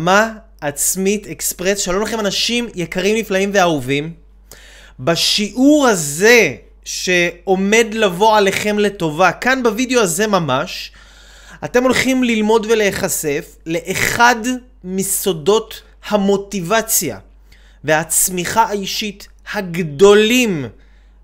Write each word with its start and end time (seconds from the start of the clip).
מה 0.00 0.32
עצמית 0.60 1.26
אקספרס, 1.26 1.78
שלום 1.78 2.02
לכם 2.02 2.20
אנשים 2.20 2.68
יקרים 2.74 3.16
נפלאים 3.16 3.50
ואהובים. 3.54 4.12
בשיעור 5.00 5.86
הזה 5.86 6.54
שעומד 6.84 7.86
לבוא 7.92 8.36
עליכם 8.36 8.78
לטובה, 8.78 9.32
כאן 9.32 9.62
בווידאו 9.62 10.00
הזה 10.00 10.26
ממש, 10.26 10.92
אתם 11.64 11.82
הולכים 11.82 12.24
ללמוד 12.24 12.66
ולהיחשף 12.70 13.56
לאחד 13.66 14.36
מסודות 14.84 15.82
המוטיבציה 16.08 17.18
והצמיחה 17.84 18.62
האישית 18.62 19.28
הגדולים 19.52 20.68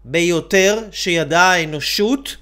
ביותר 0.05 0.85
שידעה 0.93 1.53
האנושות, 1.53 2.37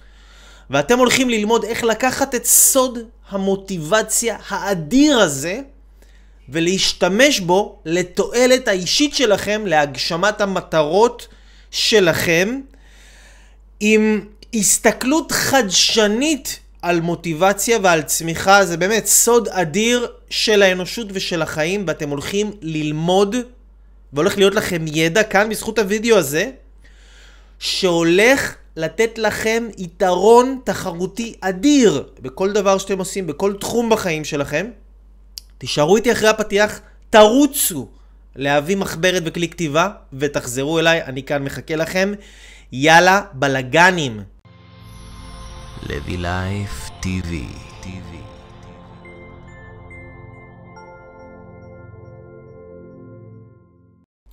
ואתם 0.70 0.98
הולכים 0.98 1.30
ללמוד 1.30 1.64
איך 1.64 1.84
לקחת 1.84 2.34
את 2.34 2.44
סוד 2.44 2.98
המוטיבציה 3.30 4.36
האדיר 4.48 5.18
הזה 5.18 5.60
ולהשתמש 6.48 7.40
בו 7.40 7.78
לתועלת 7.84 8.68
האישית 8.68 9.14
שלכם, 9.14 9.62
להגשמת 9.66 10.40
המטרות 10.40 11.28
שלכם, 11.70 12.60
עם 13.80 14.24
הסתכלות 14.54 15.32
חדשנית 15.32 16.58
על 16.82 17.00
מוטיבציה 17.00 17.78
ועל 17.82 18.02
צמיחה. 18.02 18.64
זה 18.64 18.76
באמת 18.76 19.06
סוד 19.06 19.48
אדיר 19.48 20.06
של 20.30 20.62
האנושות 20.62 21.06
ושל 21.12 21.42
החיים, 21.42 21.84
ואתם 21.86 22.08
הולכים 22.08 22.50
ללמוד, 22.62 23.36
והולך 24.12 24.36
להיות 24.38 24.54
לכם 24.54 24.84
ידע 24.86 25.22
כאן 25.22 25.48
בזכות 25.48 25.78
הוידאו 25.78 26.16
הזה, 26.16 26.50
שהולך 27.58 28.54
לתת 28.76 29.18
לכם 29.18 29.68
יתרון 29.78 30.58
תחרותי 30.64 31.34
אדיר 31.40 32.04
בכל 32.22 32.52
דבר 32.52 32.78
שאתם 32.78 32.98
עושים, 32.98 33.26
בכל 33.26 33.54
תחום 33.60 33.90
בחיים 33.90 34.24
שלכם. 34.24 34.66
תישארו 35.58 35.96
איתי 35.96 36.12
אחרי 36.12 36.28
הפתיח, 36.28 36.80
תרוצו 37.10 37.88
להביא 38.36 38.76
מחברת 38.76 39.22
וכלי 39.26 39.48
כתיבה, 39.48 39.88
ותחזרו 40.12 40.78
אליי, 40.78 41.02
אני 41.04 41.22
כאן 41.22 41.44
מחכה 41.44 41.76
לכם. 41.76 42.12
יאללה, 42.72 43.22
בלאגנים. 43.32 44.20
לוי 45.88 46.16
לייף 46.16 46.88
טיווי 47.00 47.46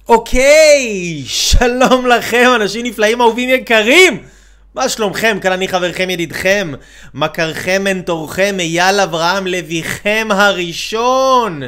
אוקיי, 0.09 1.23
שלום 1.25 2.07
לכם, 2.07 2.49
אנשים 2.55 2.85
נפלאים, 2.85 3.21
אהובים 3.21 3.49
יקרים! 3.49 4.34
מה 4.75 4.89
שלומכם? 4.89 5.37
כאן 5.41 5.51
אני 5.51 5.67
חברכם, 5.67 6.09
ידידכם, 6.09 6.71
מכרכם, 7.13 7.83
מנטורכם, 7.83 8.55
אייל 8.59 8.99
אברהם 8.99 9.47
לויכם 9.47 10.27
הראשון! 10.31 11.61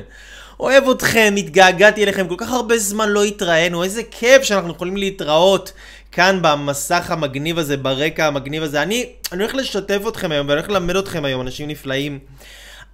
אוהב 0.60 0.90
אתכם, 0.90 1.36
התגעגעתי 1.38 2.04
אליכם, 2.04 2.28
כל 2.28 2.36
כך 2.38 2.52
הרבה 2.52 2.78
זמן 2.78 3.10
לא 3.10 3.24
התראינו, 3.24 3.84
איזה 3.84 4.02
כיף 4.12 4.44
שאנחנו 4.44 4.72
יכולים 4.72 4.98
להתראות 4.98 5.72
כאן 6.12 6.40
במסך 6.42 7.12
המגניב 7.12 7.60
הזה, 7.60 7.78
ברקע 7.78 8.26
המגניב 8.26 8.64
הזה. 8.64 8.82
אני, 8.82 9.10
אני 9.32 9.44
הולך 9.44 9.56
לשתף 9.56 10.02
אתכם 10.08 10.32
היום, 10.32 10.48
ואני 10.48 10.60
הולך 10.60 10.70
ללמד 10.70 10.96
אתכם 10.96 11.26
היום, 11.26 11.42
אנשים 11.42 11.68
נפלאים, 11.68 12.20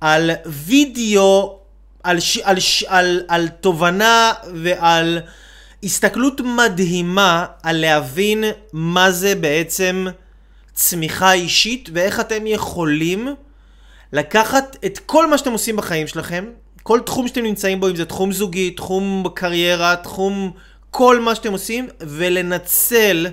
על 0.02 0.32
וידאו, 0.46 1.60
על, 2.04 2.20
ש, 2.20 2.38
על, 2.38 2.60
ש, 2.60 2.84
על, 2.84 3.24
על 3.28 3.48
תובנה 3.48 4.34
ועל... 4.54 5.20
הסתכלות 5.84 6.42
מדהימה 6.42 7.46
על 7.64 7.82
להבין 7.82 8.44
מה 8.74 9.12
זה 9.12 9.36
בעצם 9.36 10.06
צמיחה 10.74 11.34
אישית 11.34 11.90
ואיך 11.94 12.20
אתם 12.20 12.48
יכולים 12.48 13.28
לקחת 14.14 14.78
את 14.86 15.00
כל 15.06 15.30
מה 15.30 15.38
שאתם 15.38 15.52
עושים 15.52 15.76
בחיים 15.76 16.08
שלכם, 16.08 16.46
כל 16.84 17.00
תחום 17.00 17.28
שאתם 17.28 17.44
נמצאים 17.44 17.80
בו, 17.80 17.90
אם 17.90 17.96
זה 17.96 18.06
תחום 18.06 18.32
זוגי, 18.32 18.72
תחום 18.72 19.24
קריירה, 19.34 19.96
תחום 19.96 20.52
כל 20.92 21.20
מה 21.20 21.36
שאתם 21.36 21.52
עושים, 21.52 21.88
ולנצל 22.00 23.28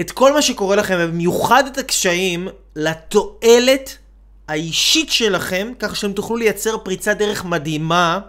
את 0.00 0.10
כל 0.10 0.32
מה 0.32 0.42
שקורה 0.42 0.76
לכם, 0.76 0.96
ובמיוחד 1.00 1.66
את 1.66 1.78
הקשיים, 1.78 2.48
לתועלת 2.76 3.98
האישית 4.48 5.10
שלכם, 5.10 5.72
כך 5.78 5.96
שאתם 5.96 6.12
תוכלו 6.12 6.36
לייצר 6.36 6.78
פריצת 6.78 7.16
דרך 7.16 7.44
מדהימה. 7.44 8.20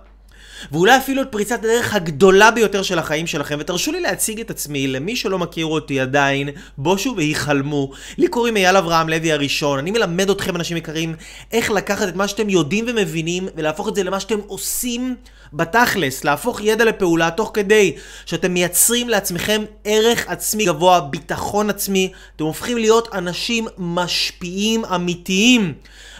ואולי 0.72 0.97
אפילו 0.97 1.22
את 1.22 1.28
פריצת 1.31 1.59
הדרך 1.59 1.94
הגדולה 1.94 2.52
ביותר 2.52 2.84
של 2.84 3.00
החיים 3.00 3.28
שלכם. 3.28 3.58
ותרשו 3.59 3.92
לי 3.92 4.00
להציג 4.00 4.40
את 4.40 4.50
עצמי 4.50 4.88
למי 4.88 5.16
שלא 5.16 5.40
מכיר 5.40 5.66
אותי 5.66 6.00
עדיין, 6.00 6.50
בושו 6.78 7.14
ויחלמו. 7.18 7.92
לי 8.18 8.28
קוראים 8.28 8.58
אייל 8.58 8.78
אברהם 8.78 9.09
לוי 9.09 9.31
הראשון, 9.31 9.80
אני 9.80 9.92
מלמד 9.92 10.30
אתכם 10.30 10.56
אנשים 10.56 10.78
יקרים 10.78 11.16
איך 11.52 11.72
לקחת 11.72 12.08
את 12.08 12.16
מה 12.16 12.28
שאתם 12.28 12.50
יודעים 12.50 12.86
ומבינים 12.88 13.48
ולהפוך 13.56 13.88
את 13.88 13.96
זה 13.96 14.03
למה 14.03 14.19
שאתם 14.19 14.40
עושים 14.48 15.16
בתכלס, 15.53 16.24
להפוך 16.24 16.62
ידע 16.62 16.86
לפעולה 16.86 17.31
תוך 17.31 17.52
כדי 17.53 17.96
שאתם 18.25 18.53
מייצרים 18.53 19.09
לעצמכם 19.09 19.62
ערך 19.84 20.25
עצמי 20.28 20.66
גבוה, 20.66 21.02
ביטחון 21.02 21.69
עצמי, 21.69 22.12
אתם 22.36 22.44
הופכים 22.44 22.78
להיות 22.78 23.08
אנשים 23.14 23.68
משפיעים 23.78 24.86
אמיתיים. 24.86 25.74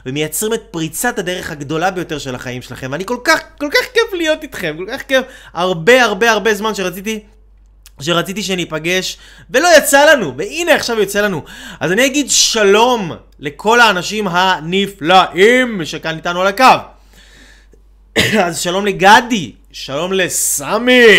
ומייצרים 0.06 0.54
את 0.54 0.62
פריצת 0.72 1.20
הדרך 1.20 1.52
הגדולה 1.52 1.92
ביותר 1.92 2.18
של 2.18 2.36
החיים 2.36 2.62
שלכם. 2.62 2.90
ואני 2.92 3.06
כל 3.06 3.18
כך, 3.24 3.40
כל 3.58 3.70
כך 3.72 3.94
כיף 3.94 4.14
להיות 4.14 4.44
איתכם, 4.44 4.76
כל 4.78 4.86
כך 4.92 5.02
כיף. 5.02 5.26
הרבה 5.54 6.04
הרבה 6.04 6.32
הרבה 6.32 6.54
זמן 6.54 6.76
שרציתי 6.76 7.20
שרציתי 8.02 8.44
שניפגש, 8.44 9.18
ולא 9.50 9.68
יצא 9.78 10.14
לנו, 10.14 10.34
והנה 10.38 10.76
עכשיו 10.76 11.00
יוצא 11.00 11.22
לנו. 11.22 11.44
אז 11.80 11.92
אני 11.92 12.06
אגיד 12.06 12.30
שלום 12.30 13.12
לכל 13.40 13.80
האנשים 13.80 14.28
הנפלאים 14.28 15.86
שכאן 15.86 16.16
איתנו 16.16 16.42
על 16.42 16.48
הקו. 16.48 16.64
אז 18.46 18.60
שלום 18.60 18.86
לגדי, 18.86 19.52
שלום 19.72 20.14
לסמי, 20.14 21.16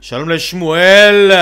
שלום 0.00 0.28
לשמואל, 0.28 1.32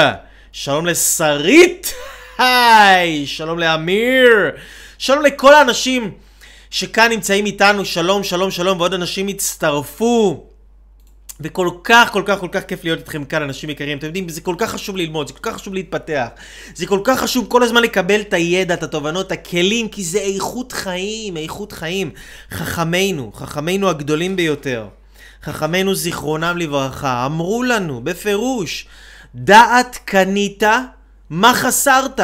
שלום 0.52 0.86
לשרית, 0.86 1.94
היי, 2.38 3.26
שלום 3.26 3.58
לאמיר, 3.58 4.50
שלום 4.98 5.24
לכל 5.24 5.54
האנשים 5.54 6.10
שכאן 6.70 7.10
נמצאים 7.10 7.46
איתנו, 7.46 7.84
שלום, 7.84 8.24
שלום, 8.24 8.50
שלום, 8.50 8.80
ועוד 8.80 8.94
אנשים 8.94 9.28
הצטרפו. 9.28 10.44
וכל 11.40 11.70
כך, 11.84 12.10
כל 12.12 12.22
כך, 12.26 12.38
כל 12.38 12.48
כך 12.52 12.64
כיף 12.64 12.84
להיות 12.84 12.98
איתכם 12.98 13.24
כאן, 13.24 13.42
אנשים 13.42 13.70
יקרים. 13.70 13.98
אתם 13.98 14.06
יודעים, 14.06 14.28
זה 14.28 14.40
כל 14.40 14.54
כך 14.58 14.70
חשוב 14.70 14.96
ללמוד, 14.96 15.28
זה 15.28 15.34
כל 15.34 15.50
כך 15.50 15.54
חשוב 15.56 15.74
להתפתח. 15.74 16.26
זה 16.74 16.86
כל 16.86 17.00
כך 17.04 17.20
חשוב 17.20 17.46
כל 17.48 17.62
הזמן 17.62 17.82
לקבל 17.82 18.20
את 18.20 18.32
הידע, 18.32 18.74
את 18.74 18.82
התובנות, 18.82 19.26
את 19.26 19.32
הכלים, 19.32 19.88
כי 19.88 20.04
זה 20.04 20.18
איכות 20.18 20.72
חיים, 20.72 21.36
איכות 21.36 21.72
חיים. 21.72 22.10
חכמינו, 22.50 23.32
חכמינו 23.34 23.88
הגדולים 23.88 24.36
ביותר, 24.36 24.86
חכמינו 25.42 25.94
זיכרונם 25.94 26.58
לברכה, 26.58 27.26
אמרו 27.26 27.62
לנו 27.62 28.00
בפירוש, 28.04 28.86
דעת 29.34 29.98
קנית, 30.04 30.62
מה 31.30 31.54
חסרת? 31.54 32.20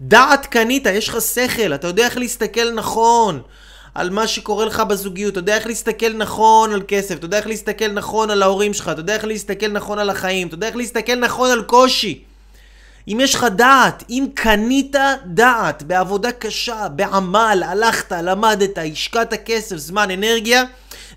דעת 0.00 0.46
קנית, 0.46 0.86
יש 0.86 1.08
לך 1.08 1.20
שכל, 1.20 1.74
אתה 1.74 1.86
יודע 1.86 2.04
איך 2.04 2.18
להסתכל 2.18 2.72
נכון. 2.74 3.42
על 3.94 4.10
מה 4.10 4.26
שקורה 4.26 4.64
לך 4.64 4.80
בזוגיות, 4.80 5.32
אתה 5.32 5.38
יודע 5.38 5.56
איך 5.56 5.66
להסתכל 5.66 6.12
נכון 6.12 6.72
על 6.72 6.82
כסף, 6.88 7.14
אתה 7.14 7.24
יודע 7.24 7.36
איך 7.36 7.46
להסתכל 7.46 7.88
נכון 7.88 8.30
על 8.30 8.42
ההורים 8.42 8.74
שלך, 8.74 8.88
אתה 8.88 9.00
יודע 9.00 9.14
איך 9.14 9.24
להסתכל 9.24 9.68
נכון 9.68 9.98
על 9.98 10.10
החיים, 10.10 10.46
אתה 10.46 10.54
יודע 10.54 10.66
איך 10.66 10.76
להסתכל 10.76 11.14
נכון 11.14 11.50
על 11.50 11.62
קושי. 11.62 12.22
אם 13.08 13.18
יש 13.20 13.34
לך 13.34 13.46
דעת, 13.56 14.04
אם 14.10 14.26
קנית 14.34 14.96
דעת 15.26 15.82
בעבודה 15.82 16.32
קשה, 16.32 16.88
בעמל, 16.88 17.62
הלכת, 17.66 18.12
למדת, 18.12 18.78
השקעת 18.78 19.34
כסף, 19.44 19.76
זמן, 19.76 20.10
אנרגיה, 20.10 20.64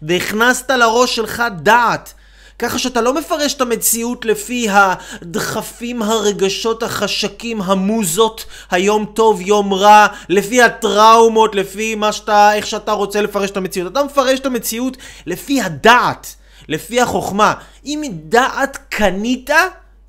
והכנסת 0.01 0.71
לראש 0.71 1.15
שלך 1.15 1.43
דעת, 1.55 2.13
ככה 2.59 2.79
שאתה 2.79 3.01
לא 3.01 3.13
מפרש 3.13 3.53
את 3.53 3.61
המציאות 3.61 4.25
לפי 4.25 4.67
הדחפים, 4.69 6.01
הרגשות, 6.01 6.83
החשקים, 6.83 7.61
המוזות, 7.61 8.45
היום 8.71 9.05
טוב, 9.13 9.41
יום 9.41 9.73
רע, 9.73 10.07
לפי 10.29 10.61
הטראומות, 10.61 11.55
לפי 11.55 11.95
מה 11.95 12.11
שאתה, 12.11 12.53
איך 12.53 12.67
שאתה 12.67 12.91
רוצה 12.91 13.21
לפרש 13.21 13.49
את 13.49 13.57
המציאות. 13.57 13.91
אתה 13.91 14.03
מפרש 14.03 14.39
את 14.39 14.45
המציאות 14.45 14.97
לפי 15.25 15.61
הדעת, 15.61 16.35
לפי 16.67 17.01
החוכמה. 17.01 17.53
אם 17.85 18.01
דעת 18.13 18.77
קנית, 18.89 19.49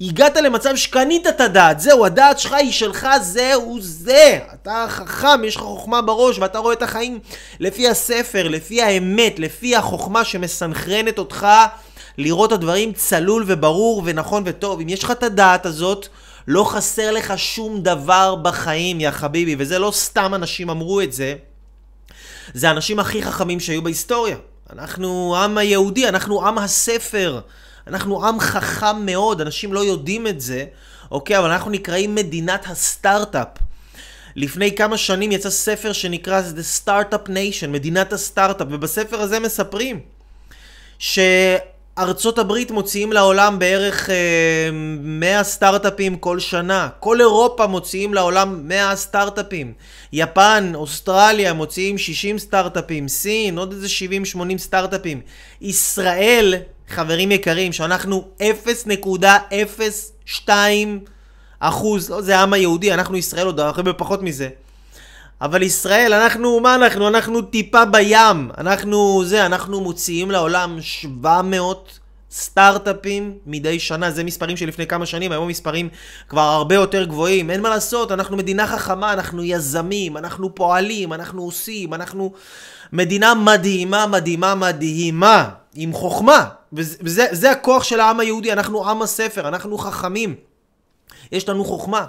הגעת 0.01 0.37
למצב 0.37 0.77
שקנית 0.77 1.27
את 1.27 1.41
הדעת, 1.41 1.81
זהו, 1.81 2.05
הדעת 2.05 2.39
שלך 2.39 2.53
היא 2.53 2.73
שלך, 2.73 3.09
זהו 3.21 3.79
זה. 3.81 4.39
אתה 4.55 4.87
חכם, 4.89 5.45
יש 5.45 5.57
לך 5.57 5.63
חוכמה 5.63 6.03
בראש, 6.03 6.39
ואתה 6.39 6.59
רואה 6.59 6.73
את 6.73 6.83
החיים 6.83 7.19
לפי 7.61 7.89
הספר, 7.89 8.49
לפי 8.49 8.83
האמת, 8.83 9.39
לפי 9.39 9.77
החוכמה 9.77 10.25
שמסנכרנת 10.25 11.19
אותך 11.19 11.47
לראות 12.19 12.53
את 12.53 12.59
הדברים 12.59 12.93
צלול 12.93 13.45
וברור 13.47 14.03
ונכון 14.05 14.43
וטוב. 14.47 14.81
אם 14.81 14.89
יש 14.89 15.05
לך 15.05 15.11
את 15.11 15.23
הדעת 15.23 15.67
הזאת, 15.67 16.09
לא 16.49 16.65
חסר 16.65 17.11
לך 17.11 17.39
שום 17.39 17.83
דבר 17.83 18.35
בחיים, 18.35 19.01
יא 19.01 19.11
חביבי, 19.11 19.57
וזה 19.59 19.79
לא 19.79 19.91
סתם 19.95 20.35
אנשים 20.35 20.71
אמרו 20.71 21.01
את 21.01 21.13
זה, 21.13 21.35
זה 22.55 22.69
האנשים 22.69 22.99
הכי 22.99 23.23
חכמים 23.23 23.61
שהיו 23.61 23.83
בהיסטוריה. 23.83 24.37
אנחנו 24.73 25.37
עם 25.37 25.59
היהודי, 25.59 26.09
אנחנו 26.09 26.47
עם 26.47 26.59
הספר. 26.59 27.41
אנחנו 27.87 28.27
עם 28.27 28.41
חכם 28.41 29.07
מאוד, 29.07 29.41
אנשים 29.41 29.73
לא 29.73 29.85
יודעים 29.85 30.27
את 30.27 30.41
זה, 30.41 30.65
אוקיי? 31.11 31.39
אבל 31.39 31.51
אנחנו 31.51 31.71
נקראים 31.71 32.15
מדינת 32.15 32.67
הסטארט-אפ. 32.67 33.49
לפני 34.37 34.77
כמה 34.77 34.97
שנים 34.97 35.33
יצא 35.33 35.51
ספר 35.51 35.93
שנקרא 35.93 36.43
The 36.43 36.85
Startup 36.87 37.29
Nation, 37.29 37.67
מדינת 37.69 38.13
הסטארט-אפ, 38.13 38.67
ובספר 38.71 39.21
הזה 39.21 39.41
מספרים 39.41 40.01
שארצות 41.99 42.39
הברית 42.39 42.71
מוציאים 42.71 43.13
לעולם 43.13 43.59
בערך 43.59 44.11
אה, 44.11 44.71
100 45.01 45.45
סטארט-אפים 45.45 46.17
כל 46.17 46.41
שנה. 46.41 46.89
כל 47.01 47.21
אירופה 47.21 47.67
מוציאים 47.67 48.15
לעולם 48.15 48.69
100 48.69 48.97
סטארט-אפים. 48.97 49.73
יפן, 50.13 50.73
אוסטרליה 50.75 51.53
מוציאים 51.53 51.99
60 51.99 52.39
סטארט-אפים. 52.39 53.09
סין, 53.09 53.59
עוד 53.59 53.73
איזה 53.73 53.87
70-80 54.35 54.59
סטארט-אפים. 54.59 55.21
ישראל, 55.61 56.55
חברים 56.89 57.33
יקרים, 57.33 57.73
שאנחנו 57.73 58.29
0.02 58.41 60.51
אחוז, 61.61 62.11
לא, 62.11 62.23
זה 62.23 62.39
העם 62.39 62.53
היהודי, 62.53 62.93
אנחנו 62.93 63.17
ישראל 63.17 63.47
עוד 63.47 63.61
הרבה 63.61 63.93
פחות 63.93 64.23
מזה. 64.23 64.49
אבל 65.41 65.63
ישראל, 65.63 66.13
אנחנו, 66.13 66.61
מה 66.61 66.75
אנחנו? 66.75 67.09
אנחנו 67.09 67.43
טיפה 67.43 67.85
בים. 67.85 68.51
אנחנו, 68.59 69.25
זה, 69.25 69.47
אנחנו 69.47 69.81
מוציאים 69.81 70.31
לעולם 70.31 70.79
700 70.81 71.99
סטארט-אפים 72.31 73.39
מדי 73.47 73.79
שנה. 73.79 74.11
זה 74.11 74.25
מספרים 74.25 74.57
שלפני 74.57 74.87
כמה 74.87 75.07
שנים, 75.07 75.33
היום 75.33 75.49
מספרים 75.49 75.89
כבר 76.29 76.41
הרבה 76.41 76.75
יותר 76.75 77.05
גבוהים. 77.05 77.51
אין 77.51 77.61
מה 77.61 77.69
לעשות, 77.69 78.13
אנחנו 78.13 78.37
מדינה 78.37 78.67
חכמה, 78.67 79.13
אנחנו 79.13 79.43
יזמים, 79.45 80.17
אנחנו 80.17 80.55
פועלים, 80.55 81.13
אנחנו 81.13 81.43
עושים, 81.43 81.95
אנחנו 81.95 82.33
מדינה 82.93 83.35
מדהימה, 83.35 84.07
מדהימה, 84.07 84.55
מדהימה, 84.55 85.49
עם 85.75 85.93
חוכמה. 85.93 86.45
וזה, 86.73 86.97
וזה 87.01 87.27
זה 87.31 87.51
הכוח 87.51 87.85
של 87.85 88.01
העם 88.01 88.21
היהודי, 88.21 88.53
אנחנו 88.53 88.91
עם 88.91 89.03
הספר, 89.03 89.49
אנחנו 89.49 89.79
חכמים. 89.79 90.35
יש 91.33 91.49
לנו 91.49 91.65
חוכמה. 91.65 92.07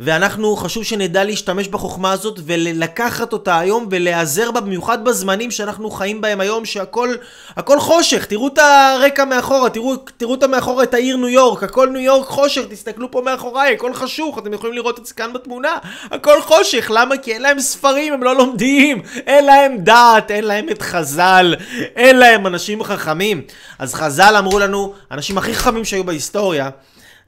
ואנחנו, 0.00 0.56
חשוב 0.56 0.84
שנדע 0.84 1.24
להשתמש 1.24 1.68
בחוכמה 1.68 2.12
הזאת 2.12 2.40
ולקחת 2.46 3.32
אותה 3.32 3.58
היום 3.58 3.88
ולהיעזר 3.90 4.50
בה 4.50 4.60
במיוחד 4.60 5.04
בזמנים 5.04 5.50
שאנחנו 5.50 5.90
חיים 5.90 6.20
בהם 6.20 6.40
היום 6.40 6.64
שהכל 6.64 7.14
הכל 7.56 7.80
חושך, 7.80 8.24
תראו 8.24 8.48
את 8.48 8.58
הרקע 8.58 9.24
מאחורה, 9.24 9.70
תראו, 9.70 9.96
תראו 9.96 10.34
את 10.34 10.44
מאחורה 10.44 10.82
את 10.84 10.94
העיר 10.94 11.16
ניו 11.16 11.28
יורק, 11.28 11.62
הכל 11.62 11.88
ניו 11.88 12.00
יורק 12.00 12.28
חושך, 12.28 12.62
תסתכלו 12.70 13.10
פה 13.10 13.22
מאחוריי, 13.24 13.74
הכל 13.74 13.94
חשוך, 13.94 14.38
אתם 14.38 14.52
יכולים 14.52 14.74
לראות 14.74 14.98
את 14.98 15.06
זה 15.06 15.14
כאן 15.14 15.32
בתמונה, 15.32 15.76
הכל 16.10 16.42
חושך, 16.42 16.90
למה? 16.94 17.16
כי 17.16 17.32
אין 17.32 17.42
להם 17.42 17.60
ספרים, 17.60 18.12
הם 18.12 18.22
לא 18.22 18.36
לומדים, 18.36 19.02
אין 19.26 19.44
להם 19.44 19.76
דעת, 19.78 20.30
אין 20.30 20.44
להם 20.44 20.68
את 20.68 20.82
חז"ל, 20.82 21.54
אין 21.96 22.18
להם 22.18 22.46
אנשים 22.46 22.84
חכמים. 22.84 23.42
אז 23.78 23.94
חז"ל 23.94 24.36
אמרו 24.38 24.58
לנו, 24.58 24.92
האנשים 25.10 25.38
הכי 25.38 25.54
חכמים 25.54 25.84
שהיו 25.84 26.04
בהיסטוריה, 26.04 26.70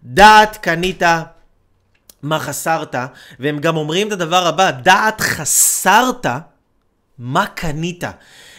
דעת 0.03 0.57
קנית 0.57 1.03
מה 2.23 2.39
חסרת, 2.39 2.95
והם 3.41 3.59
גם 3.59 3.77
אומרים 3.77 4.07
את 4.07 4.13
הדבר 4.13 4.47
הבא, 4.47 4.71
דעת 4.71 5.21
חסרת, 5.21 6.27
מה 7.19 7.47
קנית? 7.47 8.05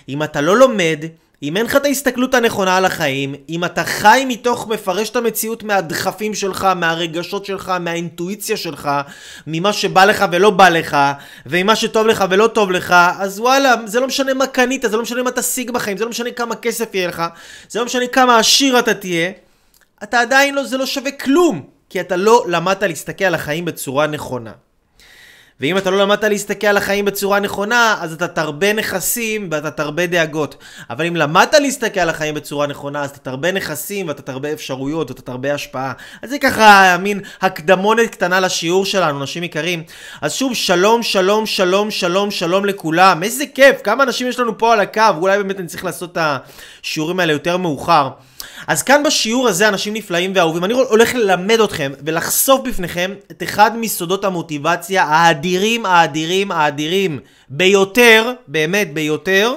אם 0.09 0.23
אתה 0.23 0.41
לא 0.41 0.57
לומד, 0.57 1.05
אם 1.43 1.57
אין 1.57 1.65
לך 1.65 1.75
את 1.75 1.85
ההסתכלות 1.85 2.33
הנכונה 2.33 2.77
על 2.77 2.85
החיים, 2.85 3.35
אם 3.49 3.65
אתה 3.65 3.83
חי 3.83 4.25
מתוך 4.27 4.67
מפרש 4.67 5.09
את 5.09 5.15
המציאות 5.15 5.63
מהדחפים 5.63 6.33
שלך, 6.33 6.67
מהרגשות 6.75 7.45
שלך, 7.45 7.73
מהאינטואיציה 7.79 8.57
שלך, 8.57 8.89
ממה 9.47 9.73
שבא 9.73 10.05
לך 10.05 10.25
ולא 10.31 10.49
בא 10.49 10.69
לך, 10.69 10.97
וממה 11.45 11.75
שטוב 11.75 12.07
לך 12.07 12.25
ולא 12.29 12.47
טוב 12.47 12.71
לך, 12.71 12.95
אז 13.19 13.39
וואלה, 13.39 13.75
זה 13.85 13.99
לא 13.99 14.07
משנה 14.07 14.33
מה 14.33 14.47
קנית, 14.47 14.81
זה 14.81 14.97
לא 14.97 15.03
משנה 15.03 15.23
מה 15.23 15.31
תשיג 15.31 15.71
בחיים, 15.71 15.97
זה 15.97 16.03
לא 16.03 16.09
משנה 16.09 16.31
כמה 16.31 16.55
כסף 16.55 16.95
יהיה 16.95 17.07
לך, 17.07 17.23
זה 17.69 17.79
לא 17.79 17.85
משנה 17.85 18.07
כמה 18.07 18.37
עשיר 18.37 18.79
אתה 18.79 18.93
תהיה, 18.93 19.31
אתה 20.03 20.19
עדיין 20.19 20.55
לא, 20.55 20.63
זה 20.63 20.77
לא 20.77 20.85
שווה 20.85 21.11
כלום. 21.11 21.78
כי 21.89 21.99
אתה 22.01 22.15
לא 22.15 22.45
למדת 22.47 22.83
להסתכל 22.83 23.25
על 23.25 23.35
החיים 23.35 23.65
בצורה 23.65 24.07
נכונה. 24.07 24.51
ואם 25.59 25.77
אתה 25.77 25.89
לא 25.89 25.97
למדת 25.97 26.23
להסתכל 26.23 26.67
על 26.67 26.77
החיים 26.77 27.05
בצורה 27.05 27.39
נכונה, 27.39 27.95
אז 28.01 28.13
אתה 28.13 28.27
תרבה 28.27 28.73
נכסים 28.73 29.47
ואתה 29.51 29.71
תרבה 29.71 30.05
דאגות. 30.05 30.55
אבל 30.89 31.05
אם 31.05 31.15
למדת 31.15 31.53
להסתכל 31.53 31.99
על 31.99 32.09
החיים 32.09 32.35
בצורה 32.35 32.67
נכונה, 32.67 33.03
אז 33.03 33.09
אתה 33.09 33.19
תרבה 33.19 33.51
נכסים 33.51 34.07
ואתה 34.07 34.21
תרבה 34.21 34.53
אפשרויות 34.53 35.11
ואתה 35.11 35.21
תרבה 35.21 35.53
השפעה. 35.53 35.93
אז 36.21 36.29
זה 36.29 36.39
ככה 36.39 36.97
מין 36.97 37.21
הקדמונת 37.41 38.09
קטנה 38.09 38.39
לשיעור 38.39 38.85
שלנו, 38.85 39.21
אנשים 39.21 39.43
יקרים. 39.43 39.83
אז 40.21 40.33
שוב, 40.33 40.55
שלום, 40.55 41.03
שלום, 41.03 41.45
שלום, 41.45 41.91
שלום, 41.91 42.31
שלום 42.31 42.65
לכולם. 42.65 43.23
איזה 43.23 43.43
כיף, 43.55 43.81
כמה 43.83 44.03
אנשים 44.03 44.27
יש 44.27 44.39
לנו 44.39 44.57
פה 44.57 44.73
על 44.73 44.79
הקו. 44.79 45.01
אולי 45.17 45.37
באמת 45.37 45.59
אני 45.59 45.67
צריך 45.67 45.85
לעשות 45.85 46.17
את 46.17 46.41
השיעורים 46.81 47.19
האלה 47.19 47.33
יותר 47.33 47.57
מאוחר. 47.57 48.09
אז 48.67 48.83
כאן 48.83 49.03
בשיעור 49.03 49.47
הזה, 49.47 49.67
אנשים 49.67 49.93
נפלאים 49.93 50.31
ואהובים, 50.35 50.63
אני 50.63 50.73
הולך 50.73 51.15
ללמד 51.15 51.59
אתכם 51.59 51.91
ולחשוף 52.05 52.61
בפניכם 52.61 53.13
את 53.31 53.43
אחד 53.43 53.77
מסודות 53.77 54.25
המוטיבציה 54.25 55.03
האדירים, 55.03 55.85
האדירים, 55.85 56.51
האדירים 56.51 57.19
ביותר, 57.49 58.33
באמת 58.47 58.93
ביותר, 58.93 59.53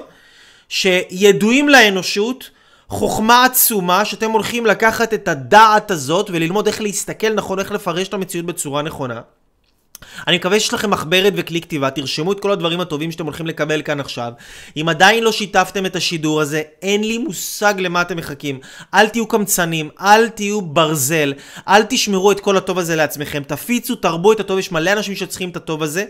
שידועים 0.68 1.68
לאנושות, 1.68 2.50
חוכמה 2.88 3.44
עצומה 3.44 4.04
שאתם 4.04 4.30
הולכים 4.30 4.66
לקחת 4.66 5.14
את 5.14 5.28
הדעת 5.28 5.90
הזאת 5.90 6.30
וללמוד 6.30 6.66
איך 6.66 6.80
להסתכל 6.80 7.34
נכון, 7.34 7.58
איך 7.58 7.72
לפרש 7.72 8.08
את 8.08 8.14
המציאות 8.14 8.46
בצורה 8.46 8.82
נכונה. 8.82 9.20
אני 10.26 10.36
מקווה 10.36 10.60
שיש 10.60 10.74
לכם 10.74 10.90
מחברת 10.90 11.32
וכלי 11.36 11.60
כתיבה, 11.60 11.90
תרשמו 11.90 12.32
את 12.32 12.40
כל 12.40 12.52
הדברים 12.52 12.80
הטובים 12.80 13.12
שאתם 13.12 13.24
הולכים 13.24 13.46
לקבל 13.46 13.82
כאן 13.82 14.00
עכשיו. 14.00 14.32
אם 14.76 14.88
עדיין 14.88 15.24
לא 15.24 15.32
שיתפתם 15.32 15.86
את 15.86 15.96
השידור 15.96 16.40
הזה, 16.40 16.62
אין 16.82 17.04
לי 17.04 17.18
מושג 17.18 17.74
למה 17.78 18.02
אתם 18.02 18.16
מחכים. 18.16 18.60
אל 18.94 19.08
תהיו 19.08 19.26
קמצנים, 19.26 19.88
אל 20.00 20.28
תהיו 20.28 20.62
ברזל, 20.62 21.32
אל 21.68 21.82
תשמרו 21.82 22.32
את 22.32 22.40
כל 22.40 22.56
הטוב 22.56 22.78
הזה 22.78 22.96
לעצמכם. 22.96 23.42
תפיצו, 23.46 23.94
תרבו 23.94 24.32
את 24.32 24.40
הטוב, 24.40 24.58
יש 24.58 24.72
מלא 24.72 24.92
אנשים 24.92 25.14
שצריכים 25.14 25.48
את 25.48 25.56
הטוב 25.56 25.82
הזה. 25.82 26.04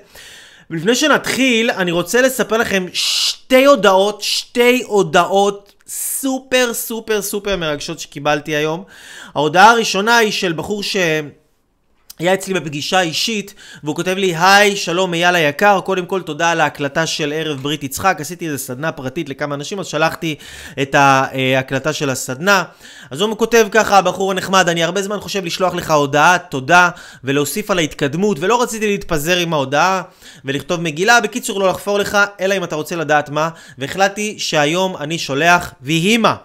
ולפני 0.71 0.95
שנתחיל, 0.95 1.71
אני 1.71 1.91
רוצה 1.91 2.21
לספר 2.21 2.57
לכם 2.57 2.87
שתי 2.93 3.65
הודעות, 3.65 4.23
שתי 4.23 4.83
הודעות 4.87 5.73
סופר 5.89 6.75
סופר 6.75 7.23
סופר 7.23 7.57
מרגשות 7.57 8.01
שקיבלתי 8.01 8.57
היום. 8.57 8.85
ההודעה 9.35 9.71
הראשונה 9.71 10.17
היא 10.17 10.33
של 10.33 10.53
בחור 10.53 10.83
ש... 10.83 10.97
היה 12.19 12.35
אצלי 12.35 12.55
בפגישה 12.55 13.01
אישית, 13.01 13.55
והוא 13.85 13.97
כותב 13.97 14.15
לי, 14.17 14.37
היי, 14.37 14.77
שלום 14.77 15.15
אייל 15.15 15.35
היקר, 15.35 15.81
קודם 15.81 16.07
כל 16.07 16.23
תודה 16.23 16.51
על 16.51 16.61
ההקלטה 16.61 17.07
של 17.07 17.33
ערב 17.37 17.63
ברית 17.63 17.85
יצחק, 17.85 18.17
עשיתי 18.21 18.47
איזה 18.47 18.59
סדנה 18.59 18.93
פרטית 18.93 19.29
לכמה 19.29 19.55
אנשים, 19.55 19.81
אז 19.81 19.87
שלחתי 19.87 20.35
את 20.83 20.95
ההקלטה 20.95 21.93
של 21.93 22.11
הסדנה. 22.11 22.65
אז 23.11 23.21
הוא 23.21 23.37
כותב 23.37 23.67
ככה, 23.71 23.99
הבחור 23.99 24.31
הנחמד, 24.31 24.69
אני 24.69 24.85
הרבה 24.85 25.03
זמן 25.03 25.21
חושב 25.21 25.45
לשלוח 25.45 25.75
לך 25.75 25.91
הודעה, 25.91 26.39
תודה, 26.39 26.91
ולהוסיף 27.25 27.71
על 27.71 27.79
ההתקדמות, 27.79 28.37
ולא 28.41 28.63
רציתי 28.63 28.87
להתפזר 28.87 29.37
עם 29.37 29.53
ההודעה, 29.53 30.03
ולכתוב 30.45 30.81
מגילה, 30.81 31.21
בקיצור 31.21 31.61
לא 31.61 31.69
לחפור 31.69 31.99
לך, 31.99 32.19
אלא 32.41 32.57
אם 32.57 32.65
אתה 32.65 32.77
רוצה 32.77 32.97
לדעת 32.97 33.31
מה, 33.31 33.49
והחלטתי 33.79 34.35
שהיום 34.39 34.97
אני 34.97 35.19
שולח 35.19 35.75
ויהי 35.83 36.17
מה. 36.17 36.37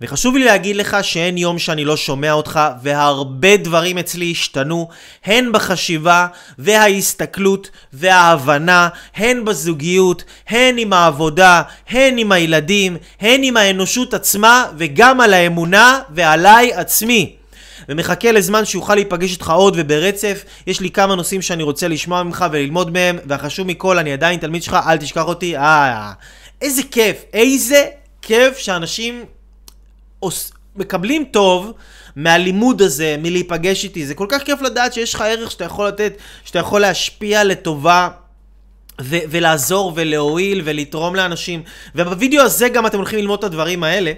וחשוב 0.00 0.36
לי 0.36 0.44
להגיד 0.44 0.76
לך 0.76 0.96
שאין 1.02 1.38
יום 1.38 1.58
שאני 1.58 1.84
לא 1.84 1.96
שומע 1.96 2.32
אותך, 2.32 2.60
והרבה 2.82 3.56
דברים 3.56 3.98
אצלי 3.98 4.30
השתנו, 4.30 4.88
הן 5.24 5.52
בחשיבה 5.52 6.26
וההסתכלות 6.58 7.70
וההבנה, 7.92 8.88
הן 9.16 9.44
בזוגיות, 9.44 10.24
הן 10.48 10.78
עם 10.78 10.92
העבודה, 10.92 11.62
הן 11.88 12.18
עם 12.18 12.32
הילדים, 12.32 12.96
הן 13.20 13.42
עם 13.42 13.56
האנושות 13.56 14.14
עצמה, 14.14 14.66
וגם 14.76 15.20
על 15.20 15.34
האמונה 15.34 16.00
ועליי 16.10 16.72
עצמי. 16.74 17.36
ומחכה 17.88 18.32
לזמן 18.32 18.64
שיוכל 18.64 18.94
להיפגש 18.94 19.32
איתך 19.32 19.50
עוד 19.50 19.74
וברצף. 19.76 20.44
יש 20.66 20.80
לי 20.80 20.90
כמה 20.90 21.14
נושאים 21.14 21.42
שאני 21.42 21.62
רוצה 21.62 21.88
לשמוע 21.88 22.22
ממך 22.22 22.44
וללמוד 22.52 22.92
מהם, 22.92 23.18
והחשוב 23.26 23.66
מכל, 23.66 23.98
אני 23.98 24.12
עדיין 24.12 24.38
תלמיד 24.38 24.62
שלך, 24.62 24.76
אל 24.86 24.96
תשכח 24.96 25.24
אותי. 25.24 25.56
אה, 25.56 26.12
איזה 26.62 26.82
כיף, 26.90 27.16
איזה 27.32 27.84
כיף 28.22 28.58
שאנשים 28.58 29.24
מקבלים 30.76 31.24
טוב 31.30 31.72
מהלימוד 32.16 32.82
הזה, 32.82 33.16
מלהיפגש 33.18 33.84
איתי. 33.84 34.06
זה 34.06 34.14
כל 34.14 34.26
כך 34.28 34.42
כיף 34.42 34.62
לדעת 34.62 34.92
שיש 34.92 35.14
לך 35.14 35.20
ערך 35.20 35.50
שאתה 35.50 35.64
יכול 35.64 35.88
לתת, 35.88 36.12
שאתה 36.44 36.58
יכול 36.58 36.80
להשפיע 36.80 37.44
לטובה. 37.44 38.08
ו- 39.00 39.24
ולעזור 39.30 39.92
ולהועיל 39.94 40.62
ולתרום 40.64 41.14
לאנשים. 41.14 41.62
ובווידאו 41.94 42.42
הזה 42.42 42.68
גם 42.68 42.86
אתם 42.86 42.98
הולכים 42.98 43.18
ללמוד 43.18 43.38
את 43.38 43.44
הדברים 43.44 43.84
האלה. 43.84 44.12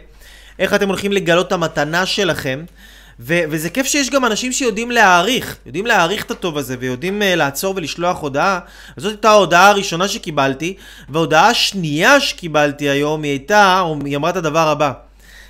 איך 0.59 0.75
אתם 0.75 0.89
הולכים 0.89 1.13
לגלות 1.13 1.47
את 1.47 1.53
המתנה 1.53 2.07
שלכם. 2.07 2.65
ו- 3.21 3.43
וזה 3.51 3.71
כיף 3.71 3.87
שיש 3.87 4.11
גם 4.11 4.25
אנשים 4.25 4.53
שיודעים 4.53 4.91
להעריך, 4.91 5.57
יודעים 5.67 5.87
להעריך 5.87 6.25
את 6.25 6.31
הטוב 6.31 6.59
הזה 6.59 6.77
ויודעים 6.81 7.23
uh, 7.23 7.25
לעצור 7.25 7.75
ולשלוח 7.77 8.21
הודעה. 8.21 8.61
זאת 8.97 9.13
הייתה 9.13 9.31
ההודעה 9.31 9.69
הראשונה 9.69 10.09
שקיבלתי, 10.09 10.75
וההודעה 11.09 11.49
השנייה 11.49 12.21
שקיבלתי 12.21 12.89
היום 12.89 13.23
היא 13.23 13.31
הייתה, 13.31 13.85
היא 14.05 14.17
אמרה 14.17 14.31
את 14.31 14.37
הדבר 14.37 14.69
הבא. 14.69 14.93